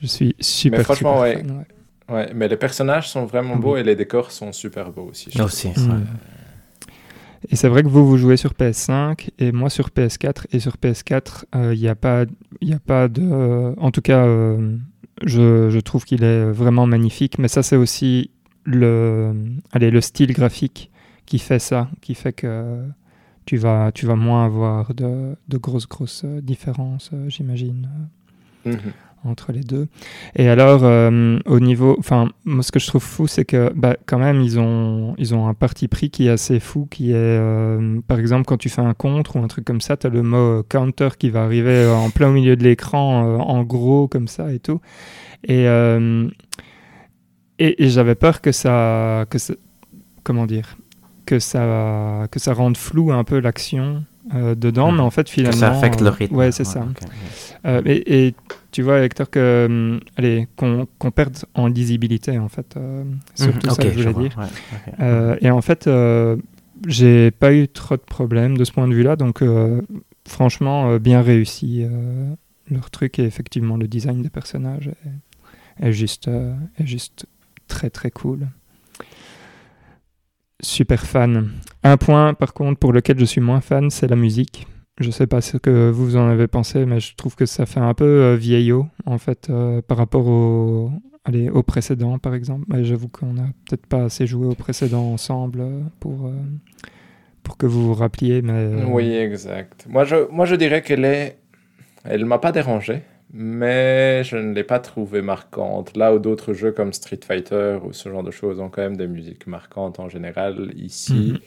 [0.01, 1.37] Je suis super, Mais franchement, super ouais.
[1.39, 1.65] fan, ouais.
[2.09, 5.31] Ouais, mais les personnages sont vraiment beaux et les décors sont super beaux aussi.
[5.35, 5.69] je Aussi.
[5.69, 6.05] Mm.
[7.51, 10.47] Et c'est vrai que vous, vous jouez sur PS5 et moi sur PS4.
[10.53, 12.25] Et sur PS4, il n'y a, pas,
[12.61, 13.23] y a pas de...
[13.23, 14.77] euh, en tout cas, euh,
[15.25, 17.39] je, je trouve qu'il est vraiment magnifique.
[17.39, 18.31] Mais ça, c'est aussi
[18.65, 19.33] le,
[19.73, 20.91] allez, le style graphique
[21.25, 22.85] qui fait ça, qui fait que
[23.47, 27.89] tu vas, tu vas moins avoir de, de grosses, grosses euh, différences, euh, j'imagine
[28.65, 28.93] Mhm.
[29.29, 29.89] Entre les deux.
[30.35, 33.97] Et alors, euh, au niveau, enfin, moi, ce que je trouve fou, c'est que, bah,
[34.07, 37.15] quand même, ils ont, ils ont un parti pris qui est assez fou, qui est,
[37.17, 40.11] euh, par exemple, quand tu fais un contre ou un truc comme ça, tu as
[40.11, 43.63] le mot counter qui va arriver euh, en plein au milieu de l'écran, euh, en
[43.65, 44.81] gros, comme ça et tout.
[45.45, 46.29] Et, euh,
[47.59, 49.55] et, et j'avais peur que ça, que ça,
[50.23, 50.77] comment dire,
[51.25, 54.05] que ça, que ça rende flou un peu l'action.
[54.35, 54.97] euh, dedans, Mhm.
[54.97, 56.35] mais en fait Que finalement, ça affecte le euh, rythme.
[56.35, 56.85] Ouais, c'est ça.
[57.65, 58.35] Euh, et
[58.77, 62.77] tu vois, Hector, que, allez, qu'on qu'on perde en lisibilité, en fait.
[62.77, 63.05] euh,
[63.35, 64.39] surtout Mhm, ça, ok, je voulais dire.
[64.39, 64.93] ouais.
[65.01, 66.37] Euh, et en fait, euh,
[66.87, 69.17] j'ai pas eu trop de problèmes de ce point de vue-là.
[69.17, 69.81] Donc, euh,
[70.29, 72.35] franchement, euh, bien réussi euh,
[72.71, 73.19] leur truc.
[73.19, 74.89] Et effectivement, le design des personnages
[75.81, 77.25] est, est juste, euh, est juste
[77.69, 78.47] très, très cool.
[80.61, 81.51] Super fan.
[81.83, 84.67] Un point, par contre, pour lequel je suis moins fan, c'est la musique.
[84.99, 87.81] Je sais pas ce que vous en avez pensé, mais je trouve que ça fait
[87.81, 90.91] un peu euh, vieillot, en fait, euh, par rapport au,
[91.27, 92.65] allez, au précédent, par exemple.
[92.69, 96.33] Mais j'avoue qu'on n'a peut-être pas assez joué au précédent ensemble euh, pour, euh,
[97.43, 98.71] pour que vous vous rappeliez, mais...
[98.89, 99.87] Oui, exact.
[99.89, 101.37] Moi, je, moi, je dirais qu'elle est.
[102.05, 103.03] Elle m'a pas dérangé,
[103.35, 105.95] mais je ne l'ai pas trouvée marquante.
[105.97, 108.97] Là où d'autres jeux comme Street Fighter ou ce genre de choses ont quand même
[108.97, 111.39] des musiques marquantes en général, ici, Mhm.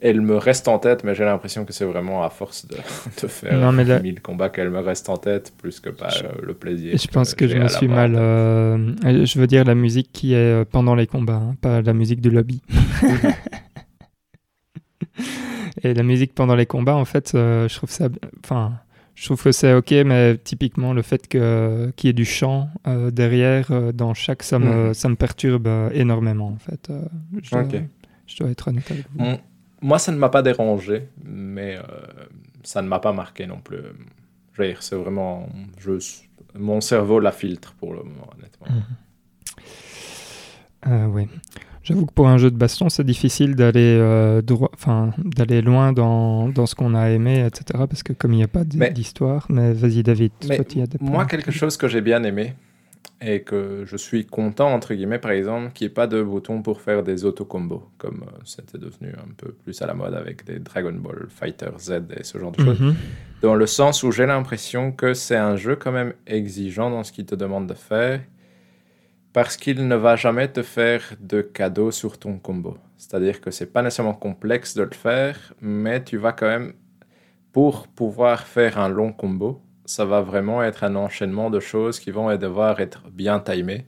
[0.00, 2.76] Elle me reste en tête, mais j'ai l'impression que c'est vraiment à force de,
[3.22, 6.08] de faire Non, mais là- 1000 combats qu'elle me reste en tête, plus que pas
[6.10, 6.96] Je- euh, le plaisir.
[6.98, 8.14] Je pense que je me suis mal...
[8.14, 8.76] euh,
[9.24, 12.20] Je veux dire la musique qui est euh, pendant les combats, hein, pas la musique
[12.20, 12.60] du lobby.
[15.82, 18.08] Et la musique pendant les combats, en fait, euh, je trouve ça...
[18.42, 18.74] Enfin,
[19.14, 22.68] je trouve que c'est ok, mais typiquement le fait que- qu'il y ait du chant
[23.12, 24.94] derrière, dans chaque, ça me, Mhm.
[24.94, 26.90] ça me perturbe énormément, en fait.
[27.42, 27.48] Je,
[28.26, 29.24] je dois être honnête avec vous.
[29.24, 29.36] Mm.
[29.82, 31.82] Moi, ça ne m'a pas dérangé, mais euh,
[32.62, 33.78] ça ne m'a pas marqué non plus.
[34.54, 35.48] Je veux dire, c'est vraiment.
[36.58, 38.66] Mon cerveau la filtre pour le moment, honnêtement.
[40.86, 41.28] Euh, oui.
[41.82, 44.42] J'avoue que pour un jeu de baston, c'est difficile d'aller euh,
[45.24, 47.84] d'aller loin dans, dans ce qu'on a aimé, etc.
[47.88, 50.88] Parce que comme il n'y a pas Mais- d'histoire, mais vas-y David, Mais toi y
[50.88, 51.26] des Moi, points.
[51.26, 52.54] quelque chose que j'ai bien aimé
[53.20, 56.60] et que je suis content, entre guillemets, par exemple, qu'il n'y ait pas de bouton
[56.62, 60.44] pour faire des autocombos, comme euh, c'était devenu un peu plus à la mode avec
[60.44, 62.80] des Dragon Ball Fighter Z et ce genre de choses.
[62.80, 62.94] Mhm.
[63.40, 67.12] Dans le sens où j'ai l'impression que c'est un jeu quand même exigeant dans ce
[67.12, 68.20] qu'il te demande de faire,
[69.32, 72.76] parce qu'il ne va jamais te faire de cadeau sur ton combo.
[72.96, 76.72] C'est-à-dire que c'est pas nécessairement complexe de le faire, mais tu vas quand même,
[77.52, 82.10] pour pouvoir faire un long combo, ça va vraiment être un enchaînement de choses qui
[82.10, 83.86] vont devoir être bien timées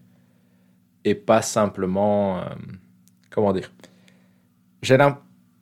[1.04, 2.44] et pas simplement, euh,
[3.30, 3.70] comment dire,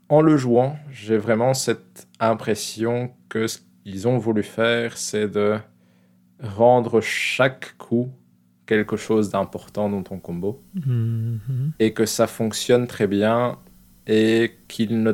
[0.08, 5.58] en le jouant, j'ai vraiment cette impression que ce qu'ils ont voulu faire, c'est de
[6.40, 8.10] rendre chaque coup
[8.66, 11.72] quelque chose d'important dans ton combo Mhm.
[11.78, 13.58] et que ça fonctionne très bien
[14.06, 15.12] et qu'il ne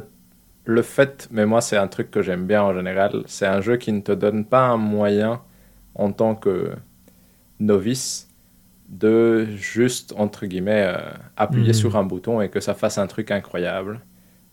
[0.65, 3.77] le fait, mais moi c'est un truc que j'aime bien en général, c'est un jeu
[3.77, 5.43] qui ne te donne pas un moyen
[5.95, 6.73] en tant que
[7.61, 8.29] novice
[8.89, 10.99] de juste entre guillemets euh,
[11.37, 11.75] appuyer Mhm.
[11.75, 14.01] sur un bouton et que ça fasse un truc incroyable.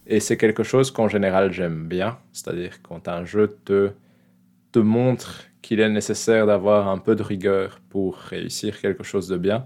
[0.08, 3.92] Et c'est quelque chose qu'en général j'aime bien, c'est-à-dire quand un jeu te,
[4.72, 9.38] te montre qu'il est nécessaire d'avoir un peu de rigueur pour réussir quelque chose de
[9.38, 9.66] bien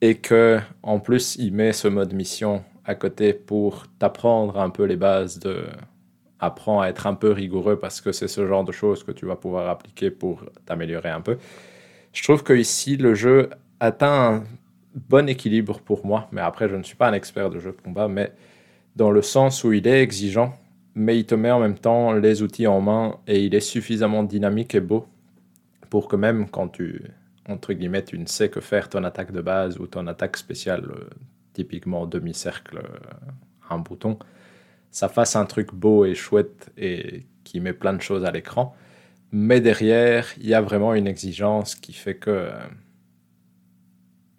[0.00, 4.84] et que en plus il met ce mode mission à côté pour t'apprendre un peu
[4.84, 5.64] les bases de
[6.38, 9.26] apprends à être un peu rigoureux parce que c'est ce genre de choses que tu
[9.26, 11.36] vas pouvoir appliquer pour t'améliorer un peu.
[12.12, 14.44] Je trouve que ici le jeu atteint un
[14.94, 17.80] bon équilibre pour moi, mais après je ne suis pas un expert de jeu de
[17.80, 18.32] combat, mais
[18.96, 20.54] dans le sens où il est exigeant,
[20.94, 24.22] mais il te met en même temps les outils en main et il est suffisamment
[24.24, 25.06] dynamique et beau
[25.90, 27.02] pour que même quand tu
[27.50, 30.84] entre guillemets, tu ne sais que faire ton attaque de base ou ton attaque spéciale,
[30.84, 31.08] euh,
[31.52, 34.18] typiquement demi-cercle, euh, un bouton,
[34.90, 38.74] ça fasse un truc beau et chouette et qui met plein de choses à l'écran.
[39.32, 42.50] Mais derrière, il y a vraiment une exigence qui fait que euh,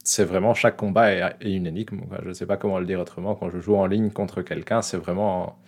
[0.04, 2.02] c'est vraiment chaque combat est, une énigme.
[2.24, 3.36] Je ne sais pas comment le dire autrement.
[3.36, 5.60] Quand je joue en ligne contre quelqu'un, c'est vraiment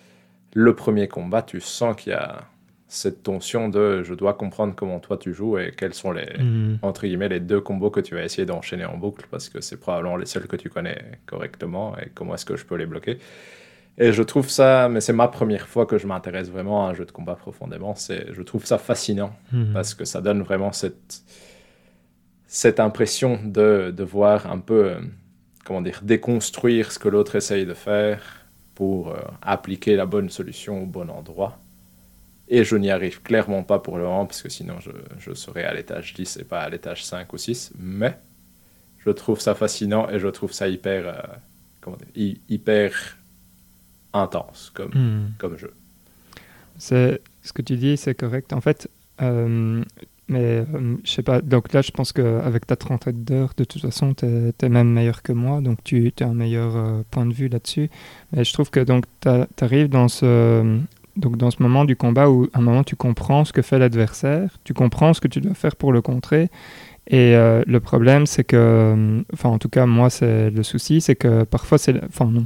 [0.53, 1.41] le premier combat.
[1.41, 2.43] Tu sens qu'il y a
[2.93, 6.77] cette tension de je dois comprendre comment toi tu joues et quels sont les, Mhm.
[6.83, 9.77] entre guillemets, les deux combos que tu vas essayer d'enchaîner en boucle parce que c'est
[9.79, 13.17] probablement les seuls que tu connais correctement et comment est-ce que je peux les bloquer.
[13.97, 16.93] Et je trouve ça, mais c'est ma première fois que je m'intéresse vraiment à un
[16.93, 19.71] jeu de combat profondément, c'est, je trouve ça fascinant Mhm.
[19.73, 21.21] parce que ça donne vraiment cette,
[22.47, 24.99] cette impression de, de voir un peu, euh,
[25.65, 28.21] comment dire, déconstruire ce que l'autre essaye de faire
[28.75, 31.59] pour euh, appliquer la bonne solution au bon endroit.
[32.49, 35.63] Et je n'y arrive clairement pas pour le moment, parce que sinon je, je serais
[35.63, 37.71] à l'étage 10 et pas à l'étage 5 ou 6.
[37.79, 38.17] Mais
[38.99, 41.13] je trouve ça fascinant et je trouve ça hyper, euh,
[41.81, 43.17] comment dire, hy- hyper
[44.13, 45.31] intense comme, Mhm.
[45.37, 45.73] comme jeu.
[46.77, 48.51] C'est ce que tu dis, c'est correct.
[48.53, 48.89] En fait,
[49.21, 49.83] euh,
[50.27, 51.41] mais euh, je sais pas.
[51.41, 55.21] Donc là, je pense qu'avec ta trentaine d'heures, de toute façon, tu es, même meilleur
[55.21, 57.89] que moi, donc tu as un meilleur euh, point de vue là-dessus.
[58.31, 59.29] Mais je trouve que donc tu
[59.63, 60.79] arrives dans ce
[61.15, 63.77] donc dans ce moment du combat où à un moment tu comprends ce que fait
[63.79, 66.49] l'adversaire, tu comprends ce que tu dois faire pour le contrer.
[67.07, 71.01] Et euh, le problème, c'est que, euh, enfin en tout cas moi, c'est le souci,
[71.01, 72.45] c'est que parfois c'est, enfin non,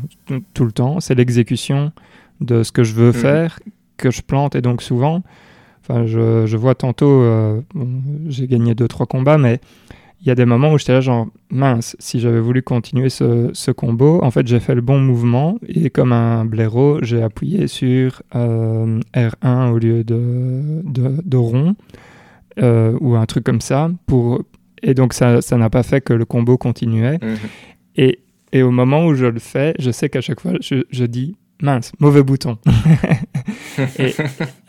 [0.54, 1.92] tout le temps, c'est l'exécution
[2.42, 3.14] de ce que je veux Mhm.
[3.14, 3.60] faire
[3.98, 5.22] que je plante et donc souvent,
[5.82, 9.60] enfin je, je vois tantôt, euh, bon, j'ai gagné deux trois combats, mais
[10.22, 13.50] il y a des moments où j'étais là genre mince, si j'avais voulu continuer ce,
[13.54, 17.68] ce combo, en fait j'ai fait le bon mouvement et comme un blaireau, j'ai appuyé
[17.68, 21.76] sur euh, R1 au lieu de, de, de rond
[22.60, 24.42] euh, ou un truc comme ça pour
[24.82, 27.20] et donc ça ça n'a pas fait que le combo continuait
[27.96, 28.20] et,
[28.52, 31.36] et au moment où je le fais, je sais qu'à chaque fois je, je dis
[31.62, 32.58] mince, mauvais bouton.
[34.00, 34.16] et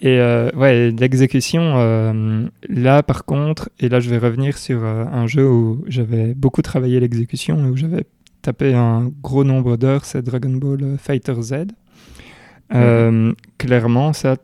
[0.01, 5.05] et euh, ouais, l'exécution, euh, là par contre, et là je vais revenir sur euh,
[5.11, 8.05] un jeu où j'avais beaucoup travaillé l'exécution et où j'avais
[8.43, 11.55] tapé un gros nombre d'heures, c'est Dragon Ball Fighter Z.
[12.75, 14.37] Euh, Clairement, ça,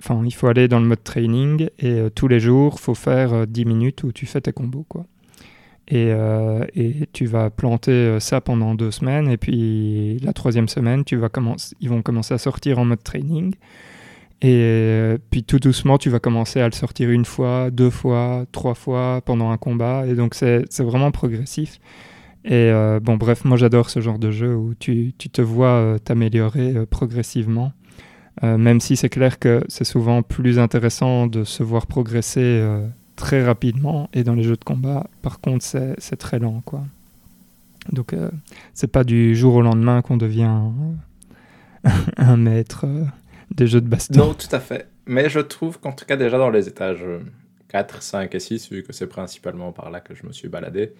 [0.00, 3.46] enfin, il faut aller dans le mode training et tous les jours, faut faire euh,
[3.46, 5.04] 10 minutes où tu fais tes combos, quoi.
[5.88, 9.28] Et, euh, et tu vas planter ça pendant deux semaines.
[9.28, 13.02] Et puis la troisième semaine, tu vas commencer, ils vont commencer à sortir en mode
[13.02, 13.54] training.
[14.40, 18.46] Et euh, puis tout doucement, tu vas commencer à le sortir une fois, deux fois,
[18.52, 20.06] trois fois pendant un combat.
[20.06, 21.80] Et donc c'est vraiment progressif.
[22.44, 25.98] Et euh, bon, bref, moi j'adore ce genre de jeu où tu, te vois euh,
[25.98, 27.72] t'améliorer progressivement.
[28.40, 32.64] Même si c'est clair que c'est souvent plus intéressant de se voir progresser
[33.16, 34.08] très rapidement.
[34.12, 36.84] Et dans les jeux de combat, par contre, c'est très lent, quoi.
[37.90, 38.14] Donc,
[38.74, 40.60] c'est pas du jour au lendemain qu'on devient
[42.16, 42.86] un maître
[43.54, 44.18] des jeux de baston.
[44.18, 44.88] Non, tout à fait.
[45.06, 47.20] Mais je trouve qu'en tout cas, déjà dans les étages euh,
[47.68, 50.92] 4, 5 et 6, vu que c'est principalement par là que je me suis baladé,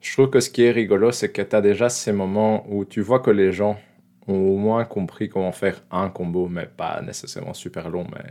[0.00, 2.84] je trouve que ce qui est rigolo, c'est que tu as déjà ces moments où
[2.84, 3.78] tu vois que les gens
[4.26, 8.24] ont au moins compris comment faire un combo, mais pas nécessairement super long, mais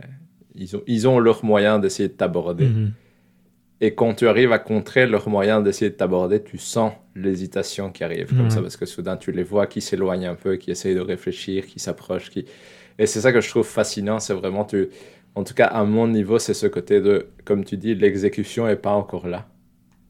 [0.54, 2.66] ils ont, ils ont leur moyen d'essayer de t'aborder.
[2.66, 2.92] Mhm.
[3.80, 8.04] Et quand tu arrives à contrer leur moyen d'essayer de t'aborder, tu sens l'hésitation qui
[8.04, 8.50] arrive comme Ouais.
[8.50, 11.66] ça, parce que soudain tu les vois qui s'éloignent un peu, qui essayent de réfléchir,
[11.66, 12.30] qui s'approchent.
[12.30, 12.44] Qui...
[12.98, 14.88] Et c'est ça que je trouve fascinant, c'est vraiment, tu...
[15.34, 18.76] en tout cas à mon niveau, c'est ce côté de, comme tu dis, l'exécution n'est
[18.76, 19.48] pas encore là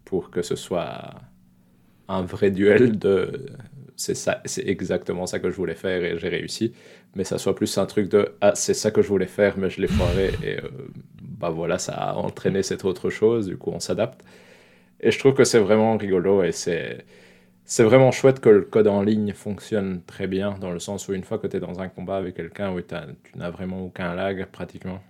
[0.04, 1.14] pour que ce soit
[2.08, 3.46] un vrai duel de
[3.96, 6.72] c'est ça, c'est exactement ça que je voulais faire et j'ai réussi,
[7.14, 9.70] mais ça soit plus un truc de ah c'est ça que je voulais faire mais
[9.70, 10.68] je l'ai foiré et euh,
[11.22, 14.22] bah voilà ça a entraîné cette autre chose, du coup on s'adapte.
[15.00, 17.04] Et je trouve que c'est vraiment rigolo et c'est
[17.64, 21.14] c'est vraiment chouette que le code en ligne fonctionne très bien dans le sens où
[21.14, 22.94] une fois que tu es dans un combat avec quelqu'un où tu
[23.36, 25.00] n'as vraiment aucun lag pratiquement.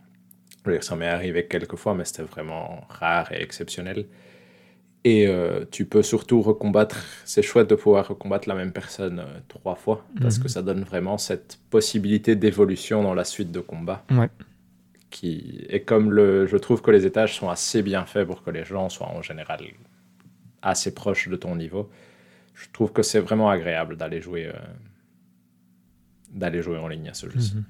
[0.81, 4.07] Ça m'est arrivé quelques fois mais c'était vraiment rare et exceptionnel.
[5.05, 9.41] Et euh, tu peux surtout recombattre, c'est chouette de pouvoir recombattre la même personne euh,
[9.49, 10.49] trois fois, parce que mhm.
[10.49, 14.05] ça donne vraiment cette possibilité d'évolution dans la suite de combat.
[14.13, 14.29] Ouais.
[15.11, 18.51] Qui, et comme le, je trouve que les étages sont assez bien faits pour que
[18.51, 19.61] les gens soient en général
[20.63, 21.91] assez proches de ton niveau,
[22.55, 24.53] je trouve que c'est vraiment agréable d'aller jouer, euh,
[26.33, 27.57] d'aller jouer en ligne à ce jeu-ci.
[27.57, 27.65] Mhm.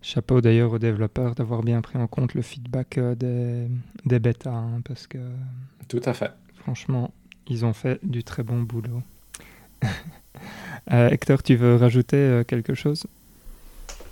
[0.00, 3.66] Chapeau d'ailleurs aux développeurs d'avoir bien pris en compte le feedback des,
[4.04, 5.18] des bêtas, hein, parce que
[5.88, 6.32] tout à fait.
[6.54, 7.12] Franchement,
[7.48, 9.02] ils ont fait du très bon boulot.
[10.92, 13.06] Euh, Hector, tu veux rajouter euh, quelque chose?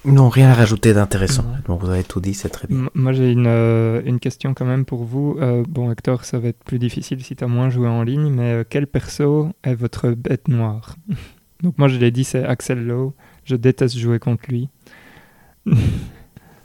[0.07, 1.45] Non, rien à rajouter d'intéressant.
[1.66, 2.89] Donc vous avez tout dit, c'est très bien.
[2.95, 5.39] moi j'ai une, euh, une, question quand même pour vous.
[5.69, 8.65] bon, Hector, ça va être plus difficile si tu as moins joué en ligne, mais
[8.69, 10.97] quel perso est votre bête noire?
[11.62, 13.15] Donc moi je l'ai dit, c'est Axel Lowe.
[13.45, 14.69] Je déteste jouer contre lui.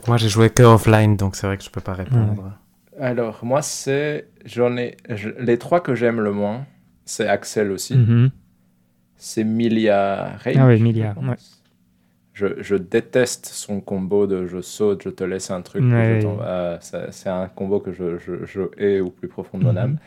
[0.06, 2.52] moi j'ai joué que offline, donc c'est vrai que je peux pas répondre.
[3.00, 4.28] Alors, moi, c'est.
[4.44, 4.96] J'en ai.
[5.38, 6.66] Les trois que j'aime le moins,
[7.04, 7.96] c'est Axel aussi.
[7.96, 8.30] Mhm.
[9.16, 11.14] C'est Milia Ah oui, Milia.
[12.32, 15.84] Je, je, déteste son combo de je saute, je te laisse un truc.
[16.80, 19.78] c'est un combo que je, je, je, hais au plus profond de mon mhm.
[19.78, 19.98] âme.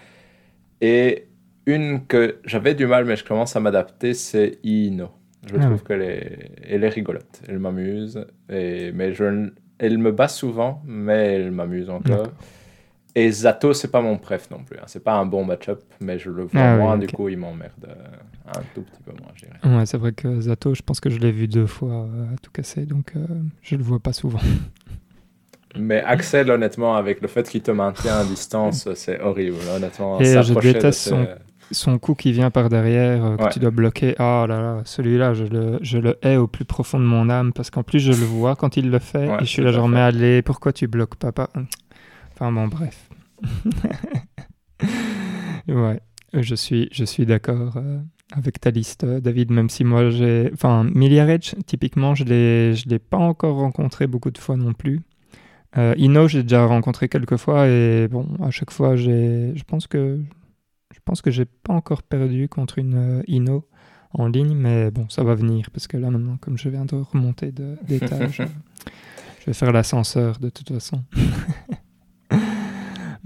[0.81, 1.27] Et
[1.65, 5.09] une que j'avais du mal, mais je commence à m'adapter, c'est Ino.
[5.47, 7.41] Je ah trouve qu'elle est, elle est rigolote.
[7.47, 8.25] Elle m'amuse.
[8.49, 12.27] Mais je, elle me bat souvent, mais elle m'amuse encore.
[13.17, 14.77] Et Zato, c'est pas mon préf non plus.
[14.77, 14.83] Hein.
[14.87, 17.87] C'est pas un bon match-up, mais je le vois ah moins, du coup, il m'emmerde
[17.87, 17.93] euh,
[18.53, 19.77] un tout petit peu moins, je dirais.
[19.77, 22.37] Ouais, c'est vrai que Zato, je pense que je l'ai vu deux fois euh, à
[22.41, 23.25] tout casser, donc euh,
[23.61, 24.39] je le vois pas souvent.
[25.77, 30.19] Mais Axel, honnêtement, avec le fait qu'il te maintient à distance, c'est horrible, honnêtement.
[30.19, 31.13] Et je déteste
[31.71, 34.15] son, coup qui vient par derrière, que tu dois bloquer.
[34.19, 37.53] Ah là là, celui-là, je le, je le hais au plus profond de mon âme,
[37.53, 39.87] parce qu'en plus, je le vois quand il le fait, et je suis là genre,
[39.87, 41.49] mais allez, pourquoi tu bloques, papa?
[42.33, 43.04] Enfin bon, bref.
[45.67, 45.99] ouais,
[46.33, 47.99] je suis, je suis d'accord euh,
[48.31, 50.49] avec ta liste, David, même si moi j'ai...
[50.53, 55.01] Enfin, Miliarage, typiquement, je ne l'ai pas encore rencontré beaucoup de fois non plus.
[55.77, 59.87] Euh, Ino, j'ai déjà rencontré quelques fois et bon, à chaque fois, j'ai, je pense
[59.87, 60.21] que
[60.93, 63.67] je pense que j'ai pas encore perdu contre une euh, Ino
[64.11, 66.95] en ligne, mais bon, ça va venir parce que là maintenant, comme je viens de
[66.95, 68.41] remonter d'étage,
[69.39, 71.03] je vais faire l'ascenseur de toute façon.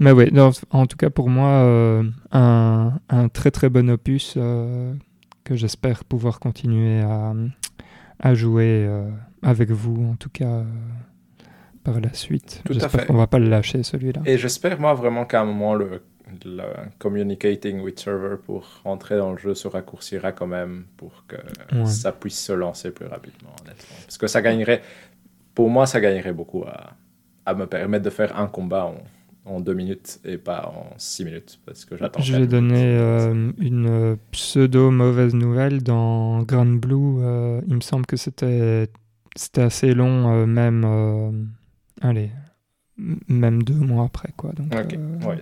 [0.00, 0.30] Mais oui,
[0.70, 2.02] en tout cas pour moi, euh,
[2.32, 4.94] un, un, très très bon opus euh,
[5.44, 7.34] que j'espère pouvoir continuer à,
[8.18, 9.10] à jouer euh,
[9.42, 10.64] avec vous, en tout cas
[11.84, 12.62] par la suite.
[12.70, 14.22] J'espère qu'on va pas le lâcher celui-là.
[14.24, 16.02] Et j'espère moi vraiment qu'à un moment le,
[16.46, 16.62] le,
[16.98, 21.36] communicating with server pour rentrer dans le jeu se raccourcira quand même pour que
[21.84, 23.96] ça puisse se lancer plus rapidement, honnêtement.
[24.06, 24.80] Parce que ça gagnerait,
[25.54, 26.94] pour moi, ça gagnerait beaucoup à,
[27.44, 28.94] à me permettre de faire un combat en
[29.44, 32.20] en deux minutes et pas en six minutes parce que j'attends.
[32.20, 37.20] Je vais donner euh, une euh, pseudo mauvaise nouvelle dans Grand Blue.
[37.20, 38.88] Euh, il me semble que c'était
[39.36, 40.84] c'était assez long, même
[42.02, 42.30] allez,
[42.96, 44.52] même deux mois après quoi.
[44.52, 44.72] Donc,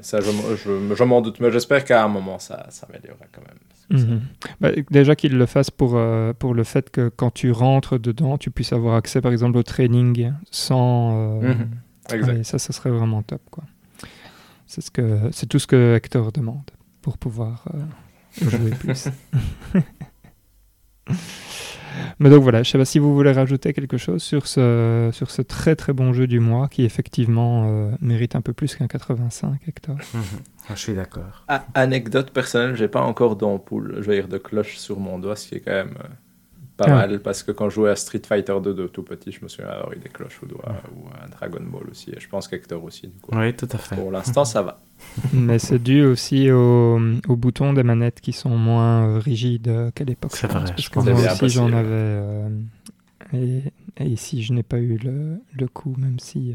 [0.03, 3.59] ça je, je, m'en doute, mais j'espère qu'à un moment ça s'améliorera quand même.
[3.91, 4.20] Mhm.
[4.61, 5.99] Bah, déjà qu'il le fasse pour,
[6.39, 9.62] pour le fait que quand tu rentres dedans, tu puisses avoir accès par exemple au
[9.62, 11.41] training sans.
[11.41, 12.45] Mhm.
[12.45, 13.65] ça, ça serait vraiment top quoi.
[14.69, 16.70] C'est ce que c'est tout ce que Hector demande
[17.01, 19.09] pour pouvoir euh, jouer plus.
[22.20, 25.31] Mais donc voilà, je sais pas si vous voulez rajouter quelque chose sur ce, sur
[25.31, 28.86] ce très très bon jeu du mois qui effectivement euh, mérite un peu plus qu'un
[28.86, 29.97] 85, Hector.
[29.97, 30.23] Mhm.
[30.70, 31.47] je suis d'accord.
[31.74, 35.49] anecdote personnelle, j'ai pas encore d'ampoule, je veux dire de cloche sur mon doigt, ce
[35.49, 36.09] qui est quand même euh,
[36.79, 36.95] pas ah.
[36.95, 39.49] mal parce que quand je jouais à Street Fighter 2 de tout petit, je me
[39.49, 42.11] souviens avoir eu des cloches au doigt ou à Dragon Ball aussi.
[42.11, 43.09] Et je pense qu'Hector aussi.
[43.09, 43.33] Du coup.
[43.37, 43.97] Oui, tout à fait.
[43.97, 44.81] Pour l'instant, ça va.
[45.33, 50.31] Mais c'est dû aussi aux, boutons des manettes qui sont moins euh, rigides qu'à l'époque.
[50.35, 50.65] C'est vrai.
[50.65, 51.89] Parce que moi aussi, j'en avais.
[51.91, 52.49] Euh,
[53.35, 53.63] et,
[54.01, 56.53] ici, je n'ai pas eu le, le coup, même si.
[56.53, 56.55] Euh,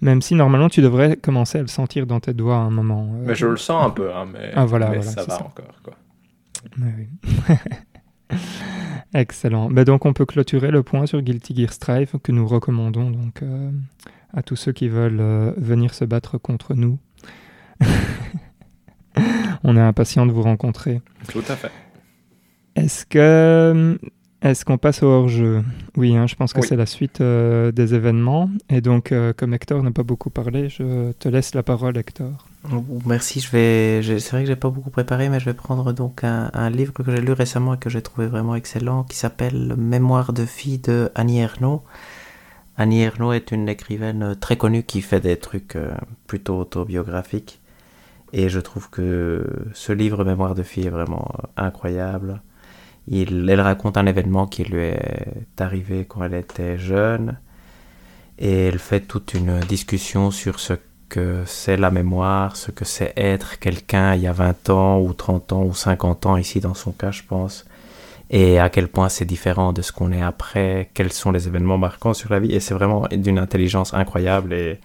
[0.00, 3.08] même si normalement tu devrais commencer à le sentir dans tes doigts à un moment.
[3.24, 5.80] mais je le sens un peu, hein, mais, ah, voilà, mais ça va encore.
[5.82, 5.94] Quoi.
[6.76, 7.56] Mais oui.
[9.14, 9.70] Excellent.
[9.70, 13.42] Ben donc on peut clôturer le point sur Guilty Gear Strive que nous recommandons donc
[13.42, 13.70] euh,
[14.32, 16.98] à tous ceux qui veulent euh, venir se battre contre nous.
[19.62, 21.00] on est impatient de vous rencontrer.
[21.28, 21.70] Tout à fait.
[22.74, 23.98] Est-ce que
[24.44, 25.64] est-ce qu'on passe au hors-jeu?
[25.96, 28.50] Oui, hein, je pense que c'est la suite euh, des événements.
[28.68, 32.46] Et donc, euh, comme Hector n'a pas beaucoup parlé, je te laisse la parole, Hector.
[33.04, 34.20] Merci, je vais.
[34.20, 37.02] C'est vrai que j'ai pas beaucoup préparé, mais je vais prendre donc un, livre que
[37.04, 41.10] j'ai lu récemment et que j'ai trouvé vraiment excellent, qui s'appelle Mémoire de fille de
[41.14, 41.82] Annie Ernaux.
[42.78, 45.94] Annie Ernaux est une écrivaine très connue qui fait des trucs euh,
[46.26, 47.60] plutôt autobiographiques.
[48.32, 52.40] Et je trouve que ce livre Mémoire de fille est vraiment euh, incroyable.
[53.12, 57.38] Elle raconte un événement qui lui est arrivé quand elle était jeune.
[58.38, 60.74] Et elle fait toute une discussion sur ce
[61.46, 65.52] c'est la mémoire, ce que c'est être quelqu'un il y a 20 ans ou 30
[65.52, 67.64] ans ou 50 ans, ici dans son cas je pense
[68.30, 71.78] et à quel point c'est différent de ce qu'on est après, quels sont les événements
[71.78, 72.52] marquants sur la vie.
[72.52, 74.80] Et c'est vraiment d'une intelligence incroyable et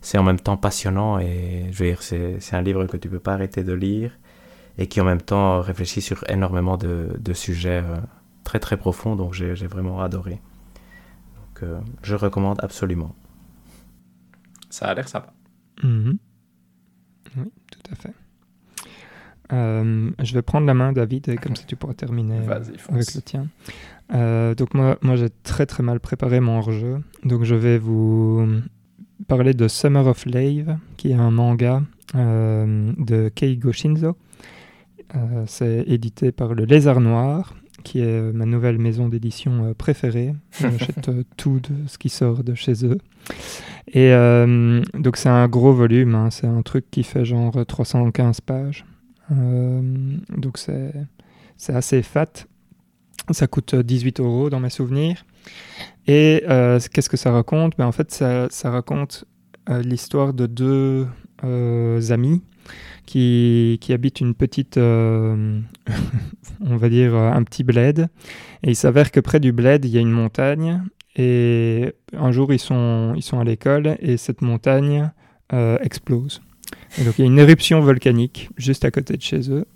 [0.00, 1.18] c'est en même temps passionnant.
[1.18, 4.12] Et je veux dire, c'est un livre que tu peux pas arrêter de lire
[4.78, 7.96] et qui en même temps réfléchit sur énormément de, sujets euh,
[8.44, 9.16] très très profonds.
[9.16, 10.40] Donc j'ai vraiment adoré.
[11.62, 13.14] Euh, je recommande absolument.
[14.70, 15.32] Ça a l'air sympa.
[15.82, 16.18] Mhm.
[17.36, 18.14] Oui, tout à fait.
[19.52, 23.14] Euh, je vais prendre la main, David, et comme ça tu pourras terminer euh, avec
[23.14, 23.46] le tien.
[24.12, 26.98] Euh, donc moi, moi j'ai très très mal préparé mon hors-jeu.
[27.24, 28.46] Donc je vais vous
[29.26, 31.82] parler de Summer of Lave, qui est un manga
[32.14, 34.16] de Keigo Shinzo.
[35.46, 40.34] c'est édité par le Lézard Noir, qui est ma nouvelle maison d'édition préférée.
[40.60, 42.98] J'achète tout de ce qui sort de chez eux.
[43.92, 44.10] Et
[44.94, 46.30] donc c'est un gros volume, hein.
[46.30, 48.84] c'est un truc qui fait genre 315 pages.
[49.32, 49.80] Euh,
[50.36, 50.92] donc c'est
[51.68, 52.46] assez fat.
[53.30, 55.24] Ça coûte 18 euros dans mes souvenirs.
[56.06, 57.76] Et euh, qu'est-ce que ça raconte?
[57.78, 59.24] Ben, En fait, ça, ça raconte
[59.68, 61.06] euh, l'histoire de deux
[62.10, 62.42] amis
[63.10, 65.56] qui, qui, habitent une petite, on
[66.60, 68.08] va dire, un petit bled.
[68.62, 70.82] Et il s'avère que près du bled, il y a une montagne.
[71.16, 75.10] Et un jour, ils sont, ils sont à l'école et cette montagne
[75.52, 76.40] explose.
[76.98, 79.66] Et donc il y a une éruption volcanique juste à côté de chez eux.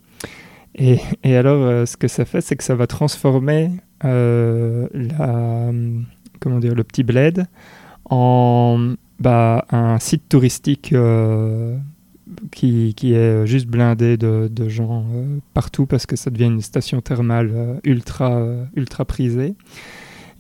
[0.77, 3.71] Et, et alors, euh, ce que ça fait, c'est que ça va transformer
[4.05, 4.89] euh,
[6.41, 7.47] comment dire, le petit bled
[8.11, 11.79] en bah, un site touristique euh,
[12.51, 15.05] qui, est juste blindé de, gens
[15.53, 18.43] partout parce que ça devient une station thermale ultra,
[18.75, 19.55] ultra prisée.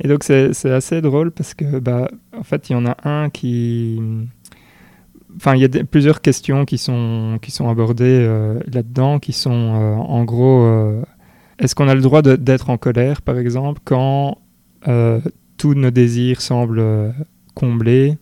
[0.00, 3.30] Et donc c'est assez drôle parce que bah, en fait il y en a un
[3.30, 4.00] qui
[5.36, 9.50] Enfin, il y a plusieurs questions qui sont, qui sont abordées euh, là-dedans, qui sont
[9.50, 11.02] euh, en gros, euh,
[11.58, 14.38] est-ce qu'on a le droit d'être en colère, par exemple, quand
[15.56, 17.14] tous nos désirs semblent
[17.54, 18.18] comblés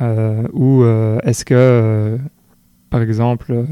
[0.00, 0.84] Ou
[1.24, 2.18] est-ce que,
[2.90, 3.66] par exemple,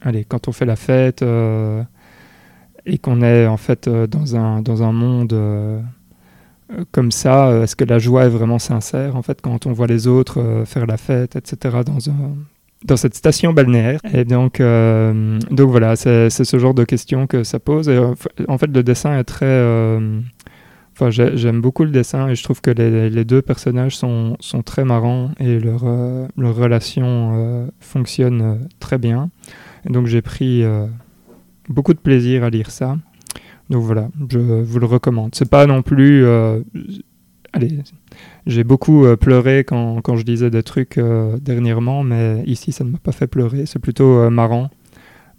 [0.00, 4.92] allez, quand on fait la fête et qu'on est en fait dans un, dans un
[4.92, 5.34] monde
[6.72, 9.72] euh, comme ça euh, Est-ce que la joie est vraiment sincère en fait quand on
[9.72, 11.78] voit les autres euh, faire la fête, etc.
[11.86, 12.34] dans un,
[12.84, 14.00] dans cette station balnéaire?
[14.12, 17.90] Et donc, donc voilà, c'est ce genre de questions que ça pose.
[18.48, 19.98] En fait, le dessin est très.
[20.98, 24.84] Enfin, j'aime beaucoup le dessin et je trouve que les, deux personnages sont, sont, très
[24.84, 25.84] marrants et leur,
[26.36, 29.30] leur relation fonctionne très bien.
[29.84, 30.64] Donc, j'ai pris
[31.68, 32.96] beaucoup de plaisir à lire ça.
[33.70, 35.34] Donc voilà, je vous le recommande.
[35.34, 36.24] C'est pas non plus.
[36.24, 36.60] Euh,
[37.52, 37.78] allez,
[38.46, 42.84] j'ai beaucoup euh, pleuré quand, quand, je disais des trucs euh, dernièrement, mais ici ça
[42.84, 43.66] ne m'a pas fait pleurer.
[43.66, 44.70] C'est plutôt marrant.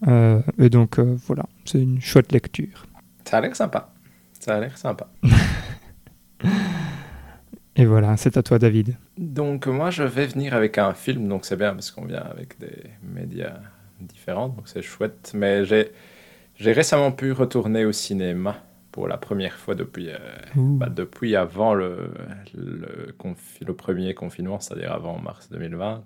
[0.05, 2.85] et donc voilà, c'est une chouette lecture.
[3.25, 3.93] Ça a l'air sympa.
[4.47, 5.09] Ça a l'air sympa.
[7.75, 8.95] et voilà, c'est à toi, David.
[9.17, 12.57] Donc moi, je vais venir avec un film, donc c'est bien parce qu'on vient avec
[12.57, 13.59] des médias
[13.99, 15.33] différents, donc c'est chouette.
[15.35, 15.91] Mais j'ai
[16.55, 18.63] j'ai récemment pu retourner au cinéma
[18.93, 20.17] pour la première fois depuis, euh,
[20.55, 22.09] bah, depuis avant le,
[22.55, 23.13] le,
[23.67, 26.05] le premier confinement, c'est-à-dire avant mars 2020.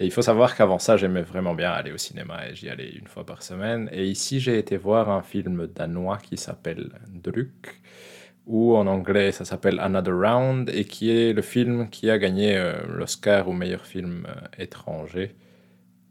[0.00, 2.90] Et il faut savoir qu'avant ça, j'aimais vraiment bien aller au cinéma et j'y allais
[2.90, 3.88] une fois par semaine.
[3.92, 7.80] Et ici, j'ai été voir un film danois qui s'appelle Druk,
[8.46, 12.56] ou en anglais, ça s'appelle Another Round, et qui est le film qui a gagné
[12.56, 15.34] euh, l'Oscar au meilleur film euh, étranger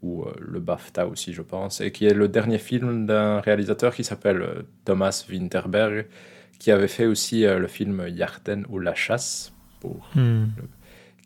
[0.02, 3.94] ou euh, le BAFTA aussi, je pense, et qui est le dernier film d'un réalisateur
[3.94, 6.06] qui s'appelle Thomas Winterberg,
[6.60, 10.46] qui avait fait aussi le film Yarten ou La Chasse, pour hmm.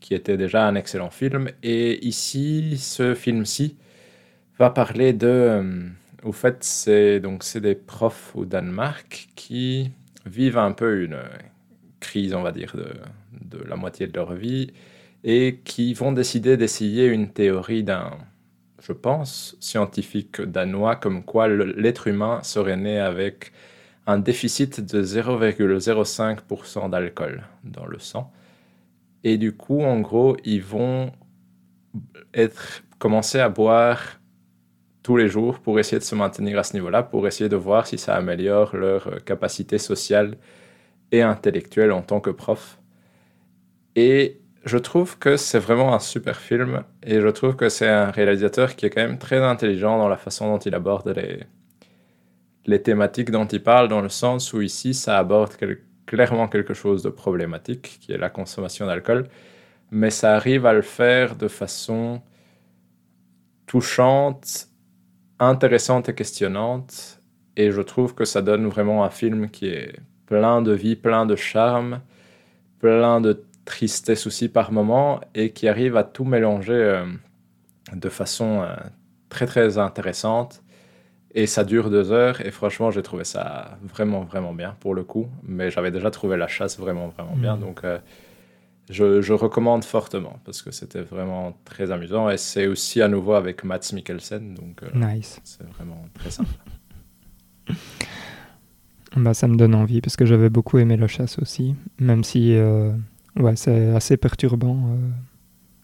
[0.02, 1.48] Qui était déjà un excellent film.
[1.62, 3.76] Et ici, ce film-ci
[4.58, 5.62] va parler de.
[6.22, 9.92] au fait, c'est des profs au Danemark qui
[10.26, 11.18] vivent un peu une
[12.00, 12.88] crise, on va dire, de,
[13.56, 14.72] de la moitié de leur vie
[15.24, 18.18] et qui vont décider d'essayer une théorie d'un
[18.82, 23.52] je pense, scientifique danois, comme quoi l'être humain serait né avec
[24.06, 28.32] un déficit de 0,05% d'alcool dans le sang.
[29.24, 31.12] Et du coup, en gros, ils vont
[32.34, 34.20] être, commencer à boire
[35.02, 37.86] tous les jours pour essayer de se maintenir à ce niveau-là, pour essayer de voir
[37.86, 40.36] si ça améliore leur capacité sociale
[41.10, 42.78] et intellectuelle en tant que prof.
[43.96, 48.10] Et je trouve que c'est vraiment un super film et je trouve que c'est un
[48.10, 51.40] réalisateur qui est quand même très intelligent dans la façon dont il aborde les,
[52.66, 55.56] les thématiques dont il parle, dans le sens où ici, ça aborde
[56.06, 59.28] clairement quelque chose de problématique, qui est la consommation d'alcool,
[59.90, 62.22] mais ça arrive à le faire de façon
[63.66, 64.68] touchante,
[65.38, 67.20] intéressante et questionnante,
[67.56, 69.94] et je trouve que ça donne vraiment un film qui est
[70.26, 72.00] plein de vie, plein de charme,
[72.78, 77.06] plein de tristesse aussi par moment, et qui arrive à tout mélanger euh,
[77.92, 78.74] de façon euh,
[79.28, 80.61] très très intéressante
[81.34, 82.40] et ça dure deux heures.
[82.44, 85.28] Et franchement, j'ai trouvé ça vraiment, vraiment bien pour le coup.
[85.42, 87.56] Mais j'avais déjà trouvé la chasse vraiment, vraiment bien.
[87.56, 87.60] Mm.
[87.60, 87.98] Donc, euh,
[88.90, 92.28] je, je, recommande fortement parce que c'était vraiment très amusant.
[92.28, 94.54] Et c'est aussi à nouveau avec Mats Mikkelsen.
[94.54, 95.40] Donc, euh, nice.
[95.44, 96.50] c'est vraiment très sympa.
[99.16, 101.74] bah, ça me donne envie parce que j'avais beaucoup aimé la chasse aussi.
[101.98, 102.92] Même si euh,
[103.36, 104.98] ouais, c'est assez perturbant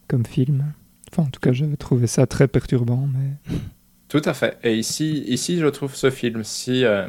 [0.09, 0.75] comme film.
[1.11, 3.09] Enfin, en tout cas, j'avais trouvé ça très perturbant.
[3.15, 3.55] Mais.
[4.09, 4.59] Tout à fait.
[4.63, 6.85] Et ici, ici je trouve ce film si.
[6.85, 7.09] Euh,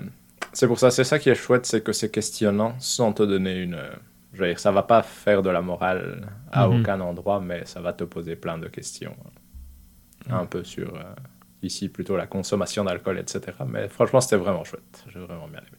[0.52, 3.62] c'est pour ça, c'est ça qui est chouette, c'est que c'est questionnant sans te donner
[3.62, 3.76] une.
[3.76, 3.90] Euh,
[4.34, 6.82] je veux dire, ça va pas faire de la morale à mhm.
[6.82, 9.16] aucun endroit, mais ça va te poser plein de questions.
[10.28, 10.36] Mhm.
[10.36, 10.96] Un peu sur.
[10.96, 11.04] Euh,
[11.64, 13.58] ici, plutôt la consommation d'alcool, etc.
[13.68, 15.06] Mais franchement, c'était vraiment chouette.
[15.12, 15.78] J'ai vraiment bien aimé.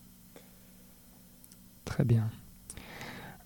[1.85, 2.31] Très bien.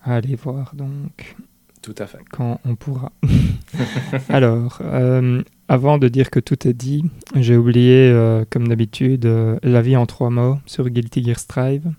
[0.02, 1.36] Allez voir donc.
[1.82, 2.18] Tout à fait.
[2.30, 3.12] Quand on pourra.
[4.28, 7.05] Alors, euh, avant de dire que tout est dit,
[7.35, 11.93] j'ai oublié, euh, comme d'habitude, euh, la vie en trois mots sur Guilty Gear Strive,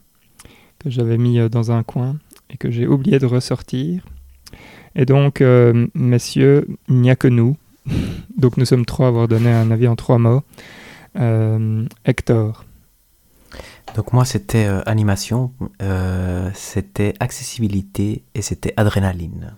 [0.80, 2.18] que j'avais mis dans un coin
[2.50, 4.06] et que j'ai oublié de ressortir.
[4.96, 5.44] Et donc,
[5.94, 7.58] messieurs, il n'y a que nous.
[8.38, 10.44] donc, nous sommes trois à avoir donné un avis en trois mots.
[12.06, 12.66] Hector.
[13.96, 15.54] Donc moi c'était animation,
[16.54, 19.56] c'était accessibilité et c'était adrénaline.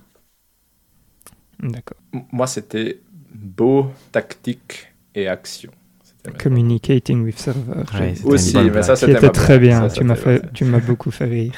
[1.59, 1.97] D'accord.
[2.31, 3.01] Moi, c'était
[3.41, 5.71] beau, tactique et action.
[6.37, 7.83] Communicating with server.
[8.25, 9.87] aussi, mais ça c'était très bien.
[9.87, 11.53] tu m'as fait, tu m'as beaucoup fait rire.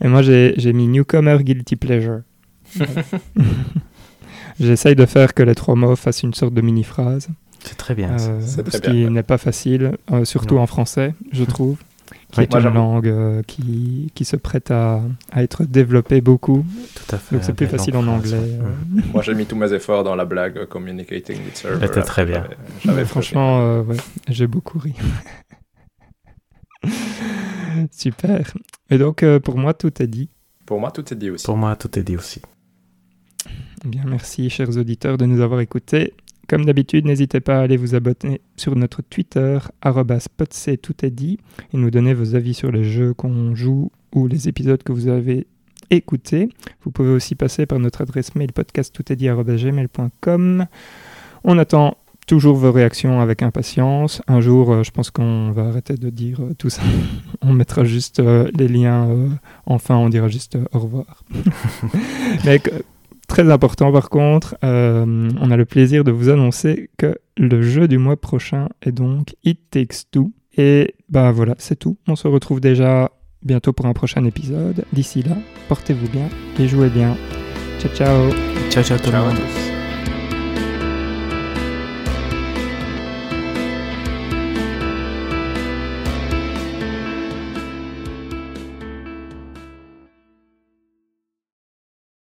[0.00, 2.22] et moi j'ai mis newcomer guilty pleasure.
[4.60, 7.28] J'essaye de faire que les trois mots fassent une sorte de mini phrase.
[7.64, 8.16] C'est très bien.
[8.18, 11.76] Euh, ce qui n'est pas facile, euh, surtout en français, je trouve
[12.32, 16.64] qui est une langue euh, qui, qui, se prête à, à, être développée beaucoup.
[16.94, 17.36] Tout à fait.
[17.36, 18.32] Donc c'est plus facile en anglais.
[18.34, 18.72] Euh.
[19.12, 21.86] Moi j'ai mis tous mes efforts dans la blague Communicating with Server.
[21.86, 22.48] C'était très bien.
[23.04, 23.96] franchement, euh, ouais,
[24.28, 24.94] j'ai beaucoup ri.
[27.90, 28.52] Super.
[28.90, 30.30] Et donc pour moi tout est dit.
[30.66, 31.44] Pour moi tout est dit aussi.
[31.44, 32.40] Pour moi tout est dit aussi.
[33.84, 36.14] Bien, merci chers auditeurs de nous avoir écoutés.
[36.48, 41.12] Comme d'habitude, n'hésitez pas à aller vous abonner sur notre Twitter, @potc tout et
[41.72, 45.46] nous donner vos avis sur les jeux qu'on joue ou les épisodes que vous avez
[45.90, 46.48] écoutés.
[46.82, 50.66] Vous pouvez aussi passer par notre adresse mail podcasttoutestdit.gmail.com.
[51.44, 51.96] On attend
[52.26, 54.22] toujours vos réactions avec impatience.
[54.26, 56.82] Un jour, euh, je pense qu'on va arrêter de dire euh, tout ça.
[57.42, 59.08] on mettra juste euh, les liens.
[59.66, 61.24] enfin, on dira juste au revoir.
[63.32, 67.88] Très important par contre, euh, on a le plaisir de vous annoncer que le jeu
[67.88, 70.32] du mois prochain est donc It Takes Two.
[70.58, 71.96] Et bah voilà, c'est tout.
[72.06, 73.10] On se retrouve déjà
[73.42, 74.84] bientôt pour un prochain épisode.
[74.92, 75.38] D'ici là,
[75.70, 76.28] portez-vous bien
[76.60, 77.16] et jouez bien.
[77.80, 78.30] Ciao ciao.
[78.68, 79.71] Ciao ciao tout le monde.